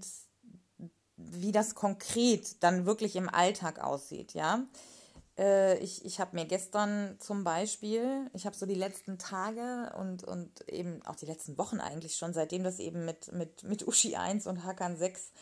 wie 1.16 1.52
das 1.52 1.74
konkret 1.74 2.62
dann 2.62 2.84
wirklich 2.84 3.16
im 3.16 3.28
Alltag 3.28 3.78
aussieht, 3.78 4.34
ja. 4.34 4.66
Äh, 5.38 5.78
ich 5.78 6.04
ich 6.04 6.20
habe 6.20 6.36
mir 6.36 6.46
gestern 6.46 7.16
zum 7.20 7.44
Beispiel, 7.44 8.28
ich 8.34 8.44
habe 8.44 8.56
so 8.56 8.66
die 8.66 8.74
letzten 8.74 9.18
Tage 9.18 9.94
und, 9.98 10.24
und 10.24 10.68
eben 10.68 11.00
auch 11.06 11.16
die 11.16 11.26
letzten 11.26 11.56
Wochen 11.58 11.80
eigentlich 11.80 12.16
schon, 12.16 12.34
seitdem 12.34 12.64
das 12.64 12.80
eben 12.80 13.04
mit, 13.04 13.32
mit, 13.32 13.62
mit 13.62 13.86
Uschi 13.86 14.16
1 14.16 14.46
und 14.46 14.64
Hakan 14.64 14.96
6 14.96 15.32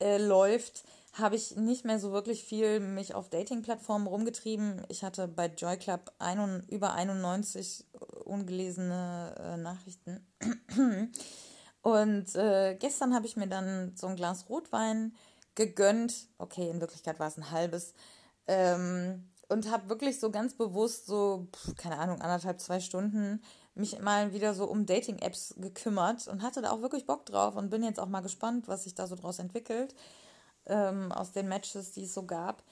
äh, 0.00 0.18
läuft, 0.18 0.84
habe 1.12 1.36
ich 1.36 1.56
nicht 1.56 1.84
mehr 1.84 2.00
so 2.00 2.12
wirklich 2.12 2.44
viel 2.44 2.80
mich 2.80 3.14
auf 3.14 3.30
Dating-Plattformen 3.30 4.06
rumgetrieben. 4.06 4.82
Ich 4.88 5.04
hatte 5.04 5.28
bei 5.28 5.46
Joy 5.46 5.76
Club 5.76 6.12
ein, 6.18 6.64
über 6.68 6.92
91 6.94 7.86
ungelesene 8.24 9.34
äh, 9.38 9.56
Nachrichten. 9.56 10.26
Und 11.82 12.34
äh, 12.34 12.76
gestern 12.76 13.14
habe 13.14 13.26
ich 13.26 13.36
mir 13.36 13.46
dann 13.46 13.92
so 13.94 14.06
ein 14.06 14.16
Glas 14.16 14.48
Rotwein 14.48 15.14
gegönnt. 15.54 16.28
Okay, 16.38 16.68
in 16.70 16.80
Wirklichkeit 16.80 17.20
war 17.20 17.28
es 17.28 17.36
ein 17.36 17.50
halbes. 17.50 17.94
Ähm, 18.46 19.28
und 19.48 19.70
habe 19.70 19.88
wirklich 19.88 20.18
so 20.18 20.30
ganz 20.30 20.54
bewusst 20.54 21.06
so, 21.06 21.48
keine 21.76 21.98
Ahnung, 21.98 22.20
anderthalb, 22.20 22.60
zwei 22.60 22.80
Stunden 22.80 23.42
mich 23.74 23.98
mal 24.00 24.32
wieder 24.32 24.54
so 24.54 24.66
um 24.66 24.86
Dating-Apps 24.86 25.56
gekümmert 25.58 26.28
und 26.28 26.42
hatte 26.42 26.62
da 26.62 26.70
auch 26.70 26.80
wirklich 26.80 27.06
Bock 27.06 27.26
drauf 27.26 27.56
und 27.56 27.70
bin 27.70 27.82
jetzt 27.82 28.00
auch 28.00 28.08
mal 28.08 28.20
gespannt, 28.20 28.68
was 28.68 28.84
sich 28.84 28.94
da 28.94 29.06
so 29.06 29.16
draus 29.16 29.38
entwickelt 29.38 29.94
ähm, 30.66 31.12
aus 31.12 31.32
den 31.32 31.48
Matches, 31.48 31.92
die 31.92 32.04
es 32.04 32.14
so 32.14 32.24
gab. 32.24 32.62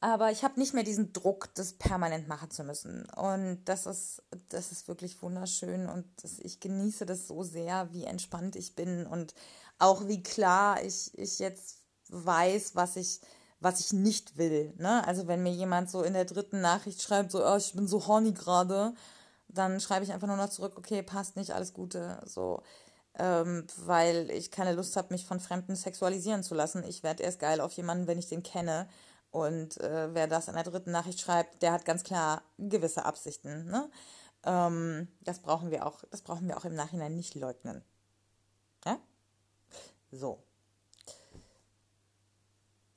Aber 0.00 0.32
ich 0.32 0.42
habe 0.42 0.58
nicht 0.58 0.74
mehr 0.74 0.82
diesen 0.82 1.12
Druck, 1.12 1.54
das 1.54 1.74
permanent 1.74 2.26
machen 2.26 2.50
zu 2.50 2.64
müssen. 2.64 3.08
Und 3.10 3.60
das 3.66 3.86
ist, 3.86 4.20
das 4.48 4.72
ist 4.72 4.88
wirklich 4.88 5.22
wunderschön 5.22 5.88
und 5.88 6.04
das, 6.20 6.40
ich 6.40 6.58
genieße 6.58 7.06
das 7.06 7.28
so 7.28 7.44
sehr, 7.44 7.92
wie 7.92 8.04
entspannt 8.04 8.56
ich 8.56 8.74
bin 8.74 9.06
und 9.06 9.32
auch 9.78 10.08
wie 10.08 10.20
klar 10.20 10.82
ich, 10.82 11.16
ich 11.16 11.38
jetzt 11.38 11.82
weiß, 12.08 12.74
was 12.74 12.96
ich, 12.96 13.20
was 13.60 13.78
ich 13.78 13.92
nicht 13.92 14.36
will. 14.38 14.74
Ne? 14.76 15.06
Also 15.06 15.28
wenn 15.28 15.44
mir 15.44 15.52
jemand 15.52 15.88
so 15.88 16.02
in 16.02 16.14
der 16.14 16.24
dritten 16.24 16.60
Nachricht 16.60 17.00
schreibt, 17.00 17.30
so, 17.30 17.46
oh, 17.46 17.56
ich 17.56 17.72
bin 17.72 17.86
so 17.86 18.08
horny 18.08 18.32
gerade, 18.32 18.94
dann 19.52 19.80
schreibe 19.80 20.04
ich 20.04 20.12
einfach 20.12 20.26
nur 20.26 20.36
noch 20.36 20.48
zurück, 20.48 20.74
okay, 20.76 21.02
passt 21.02 21.36
nicht, 21.36 21.54
alles 21.54 21.72
Gute. 21.72 22.20
So 22.24 22.62
ähm, 23.18 23.66
weil 23.76 24.30
ich 24.30 24.50
keine 24.50 24.72
Lust 24.72 24.96
habe, 24.96 25.12
mich 25.12 25.26
von 25.26 25.40
Fremden 25.40 25.76
sexualisieren 25.76 26.42
zu 26.42 26.54
lassen. 26.54 26.84
Ich 26.84 27.02
werde 27.02 27.22
erst 27.22 27.40
geil 27.40 27.60
auf 27.60 27.72
jemanden, 27.72 28.06
wenn 28.06 28.18
ich 28.18 28.28
den 28.28 28.42
kenne. 28.42 28.88
Und 29.30 29.78
äh, 29.80 30.14
wer 30.14 30.26
das 30.26 30.48
in 30.48 30.54
der 30.54 30.64
dritten 30.64 30.92
Nachricht 30.92 31.20
schreibt, 31.20 31.62
der 31.62 31.72
hat 31.72 31.84
ganz 31.84 32.04
klar 32.04 32.42
gewisse 32.58 33.04
Absichten. 33.04 33.66
Ne? 33.66 33.90
Ähm, 34.44 35.08
das 35.20 35.40
brauchen 35.40 35.70
wir 35.70 35.86
auch, 35.86 36.04
das 36.10 36.22
brauchen 36.22 36.48
wir 36.48 36.56
auch 36.56 36.64
im 36.64 36.74
Nachhinein 36.74 37.16
nicht 37.16 37.34
leugnen. 37.34 37.82
Ja? 38.84 38.98
So. 40.10 40.42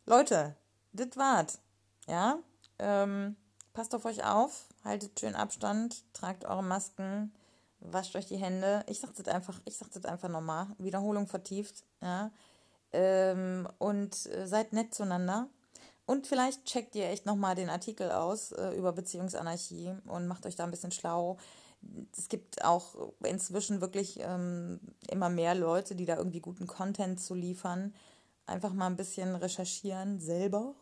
Leute, 0.05 0.55
das 0.93 1.15
war's. 1.15 1.59
Ja? 2.07 2.39
Ähm, 2.79 3.35
passt 3.73 3.95
auf 3.95 4.05
euch 4.05 4.23
auf, 4.25 4.67
haltet 4.85 5.19
schön 5.19 5.35
Abstand, 5.35 6.05
tragt 6.13 6.45
eure 6.45 6.63
Masken 6.63 7.33
wascht 7.91 8.15
euch 8.15 8.25
die 8.25 8.37
Hände. 8.37 8.83
Ich 8.87 8.99
sag 8.99 9.13
das 9.15 9.27
einfach, 9.27 9.59
ich 9.65 9.77
sag 9.77 9.91
das 9.91 10.05
einfach 10.05 10.29
nochmal. 10.29 10.67
Wiederholung 10.77 11.27
vertieft, 11.27 11.83
ja. 12.01 12.31
Ähm, 12.93 13.67
und 13.77 14.25
äh, 14.27 14.47
seid 14.47 14.73
nett 14.73 14.93
zueinander. 14.93 15.49
Und 16.05 16.27
vielleicht 16.27 16.65
checkt 16.65 16.95
ihr 16.95 17.09
echt 17.09 17.25
nochmal 17.25 17.55
den 17.55 17.69
Artikel 17.69 18.11
aus 18.11 18.51
äh, 18.51 18.71
über 18.77 18.93
Beziehungsanarchie 18.93 19.95
und 20.05 20.27
macht 20.27 20.45
euch 20.45 20.55
da 20.55 20.63
ein 20.63 20.71
bisschen 20.71 20.91
schlau. 20.91 21.37
Es 22.15 22.29
gibt 22.29 22.63
auch 22.63 23.11
inzwischen 23.23 23.81
wirklich 23.81 24.19
ähm, 24.21 24.79
immer 25.09 25.29
mehr 25.29 25.55
Leute, 25.55 25.95
die 25.95 26.05
da 26.05 26.17
irgendwie 26.17 26.39
guten 26.39 26.67
Content 26.67 27.19
zu 27.19 27.33
liefern. 27.33 27.93
Einfach 28.45 28.73
mal 28.73 28.87
ein 28.87 28.95
bisschen 28.95 29.35
recherchieren 29.35 30.19
selber. 30.19 30.75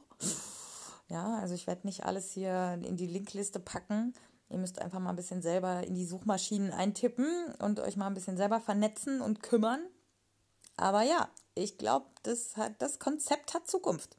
Ja, 1.13 1.35
also 1.35 1.53
ich 1.53 1.67
werde 1.67 1.85
nicht 1.85 2.05
alles 2.05 2.31
hier 2.31 2.79
in 2.83 2.97
die 2.97 3.05
Linkliste 3.05 3.59
packen. 3.59 4.15
Ihr 4.49 4.57
müsst 4.57 4.79
einfach 4.79 4.97
mal 4.97 5.11
ein 5.11 5.15
bisschen 5.15 5.43
selber 5.43 5.85
in 5.85 5.93
die 5.93 6.07
Suchmaschinen 6.07 6.73
eintippen 6.73 7.53
und 7.59 7.79
euch 7.79 7.97
mal 7.97 8.07
ein 8.07 8.15
bisschen 8.15 8.35
selber 8.35 8.59
vernetzen 8.59 9.21
und 9.21 9.43
kümmern. 9.43 9.79
Aber 10.75 11.03
ja, 11.03 11.29
ich 11.53 11.77
glaube, 11.77 12.07
das, 12.23 12.55
das 12.79 12.97
Konzept 12.97 13.53
hat 13.53 13.67
Zukunft. 13.67 14.17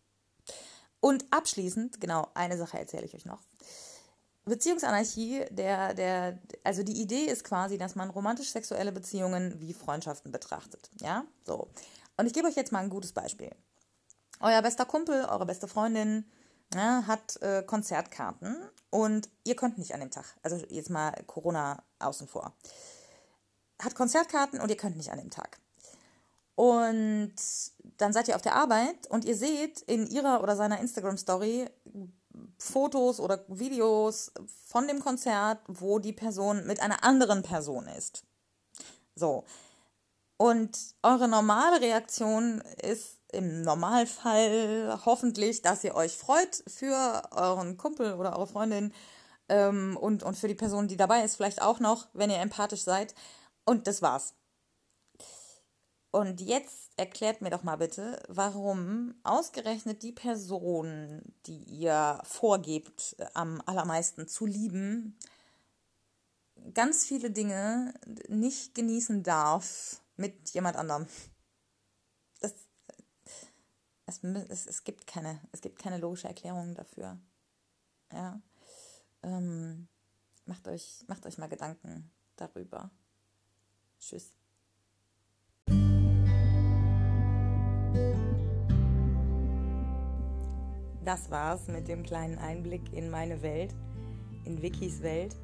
Und 1.00 1.24
abschließend, 1.32 2.00
genau, 2.00 2.28
eine 2.34 2.56
Sache 2.56 2.78
erzähle 2.78 3.06
ich 3.06 3.14
euch 3.14 3.24
noch. 3.24 3.40
Beziehungsanarchie, 4.44 5.46
der, 5.50 5.94
der, 5.94 6.38
also 6.62 6.84
die 6.84 7.02
Idee 7.02 7.24
ist 7.24 7.42
quasi, 7.42 7.76
dass 7.76 7.96
man 7.96 8.08
romantisch-sexuelle 8.08 8.92
Beziehungen 8.92 9.60
wie 9.60 9.74
Freundschaften 9.74 10.30
betrachtet. 10.30 10.90
Ja, 11.00 11.24
so. 11.44 11.66
Und 12.16 12.26
ich 12.26 12.34
gebe 12.34 12.46
euch 12.46 12.54
jetzt 12.54 12.70
mal 12.70 12.84
ein 12.84 12.90
gutes 12.90 13.12
Beispiel. 13.12 13.50
Euer 14.38 14.62
bester 14.62 14.84
Kumpel, 14.84 15.24
eure 15.24 15.44
beste 15.44 15.66
Freundin 15.66 16.24
ja, 16.72 17.06
hat 17.06 17.40
äh, 17.42 17.62
Konzertkarten 17.62 18.56
und 18.90 19.28
ihr 19.44 19.56
könnt 19.56 19.78
nicht 19.78 19.94
an 19.94 20.00
dem 20.00 20.10
Tag. 20.10 20.24
Also 20.42 20.56
jetzt 20.68 20.90
mal 20.90 21.12
Corona 21.26 21.82
außen 21.98 22.28
vor. 22.28 22.52
Hat 23.82 23.94
Konzertkarten 23.94 24.60
und 24.60 24.70
ihr 24.70 24.76
könnt 24.76 24.96
nicht 24.96 25.10
an 25.10 25.18
dem 25.18 25.30
Tag. 25.30 25.58
Und 26.56 27.34
dann 27.98 28.12
seid 28.12 28.28
ihr 28.28 28.36
auf 28.36 28.42
der 28.42 28.54
Arbeit 28.54 29.08
und 29.08 29.24
ihr 29.24 29.36
seht 29.36 29.80
in 29.82 30.06
ihrer 30.06 30.42
oder 30.42 30.56
seiner 30.56 30.80
Instagram-Story 30.80 31.68
Fotos 32.58 33.20
oder 33.20 33.44
Videos 33.48 34.32
von 34.66 34.88
dem 34.88 35.00
Konzert, 35.00 35.60
wo 35.66 35.98
die 35.98 36.12
Person 36.12 36.66
mit 36.66 36.80
einer 36.80 37.04
anderen 37.04 37.42
Person 37.42 37.86
ist. 37.86 38.24
So. 39.14 39.44
Und 40.36 40.76
eure 41.02 41.28
normale 41.28 41.80
Reaktion 41.80 42.60
ist 42.82 43.18
im 43.34 43.62
Normalfall 43.62 45.00
hoffentlich, 45.04 45.62
dass 45.62 45.84
ihr 45.84 45.94
euch 45.94 46.16
freut 46.16 46.62
für 46.66 47.22
euren 47.32 47.76
Kumpel 47.76 48.14
oder 48.14 48.36
eure 48.36 48.46
Freundin 48.46 48.92
ähm, 49.48 49.96
und, 49.96 50.22
und 50.22 50.36
für 50.36 50.48
die 50.48 50.54
Person, 50.54 50.88
die 50.88 50.96
dabei 50.96 51.24
ist, 51.24 51.36
vielleicht 51.36 51.62
auch 51.62 51.80
noch, 51.80 52.08
wenn 52.12 52.30
ihr 52.30 52.40
empathisch 52.40 52.82
seid. 52.82 53.14
Und 53.64 53.86
das 53.86 54.02
war's. 54.02 54.34
Und 56.10 56.40
jetzt 56.40 56.92
erklärt 56.96 57.40
mir 57.40 57.50
doch 57.50 57.64
mal 57.64 57.76
bitte, 57.76 58.22
warum 58.28 59.14
ausgerechnet 59.24 60.04
die 60.04 60.12
Person, 60.12 61.22
die 61.46 61.64
ihr 61.64 62.20
vorgebt, 62.22 63.16
am 63.34 63.60
allermeisten 63.66 64.28
zu 64.28 64.46
lieben, 64.46 65.18
ganz 66.72 67.04
viele 67.04 67.32
Dinge 67.32 67.94
nicht 68.28 68.76
genießen 68.76 69.24
darf 69.24 70.00
mit 70.16 70.50
jemand 70.50 70.76
anderem. 70.76 71.06
Das, 72.40 72.54
es, 74.22 74.48
es, 74.48 74.66
es, 74.66 74.84
gibt 74.84 75.06
keine, 75.06 75.40
es 75.52 75.60
gibt 75.60 75.78
keine 75.78 75.98
logische 75.98 76.28
Erklärung 76.28 76.74
dafür. 76.74 77.18
Ja. 78.12 78.40
Ähm, 79.22 79.88
macht, 80.46 80.68
euch, 80.68 81.04
macht 81.08 81.26
euch 81.26 81.38
mal 81.38 81.48
Gedanken 81.48 82.10
darüber. 82.36 82.90
Tschüss. 83.98 84.32
Das 91.04 91.30
war's 91.30 91.68
mit 91.68 91.86
dem 91.88 92.02
kleinen 92.02 92.38
Einblick 92.38 92.92
in 92.94 93.10
meine 93.10 93.42
Welt, 93.42 93.74
in 94.44 94.62
Wikis 94.62 95.02
Welt. 95.02 95.36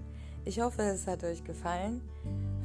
Ich 0.47 0.59
hoffe, 0.59 0.83
es 0.83 1.07
hat 1.07 1.23
euch 1.23 1.45
gefallen. 1.45 2.01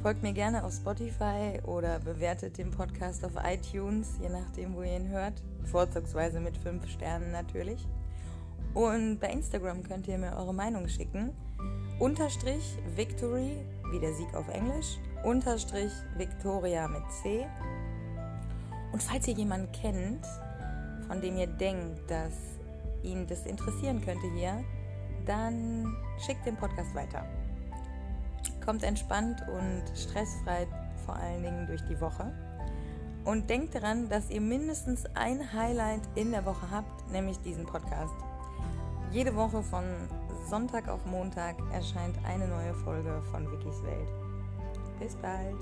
Folgt 0.00 0.22
mir 0.22 0.32
gerne 0.32 0.64
auf 0.64 0.72
Spotify 0.72 1.60
oder 1.66 1.98
bewertet 1.98 2.56
den 2.56 2.70
Podcast 2.70 3.22
auf 3.24 3.32
iTunes, 3.44 4.14
je 4.20 4.30
nachdem, 4.30 4.74
wo 4.74 4.82
ihr 4.82 4.96
ihn 4.96 5.08
hört. 5.08 5.42
Vorzugsweise 5.66 6.40
mit 6.40 6.56
5 6.56 6.88
Sternen 6.88 7.32
natürlich. 7.32 7.86
Und 8.74 9.18
bei 9.20 9.28
Instagram 9.28 9.82
könnt 9.82 10.06
ihr 10.06 10.18
mir 10.18 10.36
eure 10.36 10.54
Meinung 10.54 10.88
schicken. 10.88 11.30
Unterstrich 11.98 12.78
Victory, 12.94 13.56
wie 13.90 14.00
der 14.00 14.12
Sieg 14.14 14.34
auf 14.34 14.48
Englisch. 14.48 14.98
Unterstrich 15.24 15.92
Victoria 16.16 16.86
mit 16.86 17.02
C. 17.22 17.46
Und 18.92 19.02
falls 19.02 19.26
ihr 19.28 19.34
jemanden 19.34 19.72
kennt, 19.72 20.26
von 21.06 21.20
dem 21.20 21.36
ihr 21.36 21.46
denkt, 21.46 22.10
dass 22.10 22.34
ihn 23.02 23.26
das 23.26 23.46
interessieren 23.46 24.00
könnte 24.04 24.30
hier, 24.34 24.62
dann 25.24 25.96
schickt 26.24 26.44
den 26.46 26.56
Podcast 26.56 26.94
weiter. 26.94 27.24
Kommt 28.64 28.82
entspannt 28.82 29.42
und 29.48 29.82
stressfrei 29.96 30.66
vor 31.04 31.16
allen 31.16 31.42
Dingen 31.42 31.66
durch 31.66 31.82
die 31.82 32.00
Woche. 32.00 32.32
Und 33.26 33.50
denkt 33.50 33.74
daran, 33.74 34.08
dass 34.08 34.30
ihr 34.30 34.40
mindestens 34.40 35.04
ein 35.14 35.52
Highlight 35.52 36.02
in 36.14 36.30
der 36.30 36.46
Woche 36.46 36.70
habt, 36.70 37.10
nämlich 37.10 37.38
diesen 37.40 37.66
Podcast. 37.66 38.14
Jede 39.10 39.34
Woche 39.34 39.64
von 39.64 39.84
Sonntag 40.48 40.88
auf 40.88 41.04
Montag 41.06 41.56
erscheint 41.72 42.16
eine 42.24 42.46
neue 42.46 42.72
Folge 42.72 43.20
von 43.32 43.50
Wikis 43.50 43.82
Welt. 43.82 44.08
Bis 45.00 45.16
bald. 45.16 45.56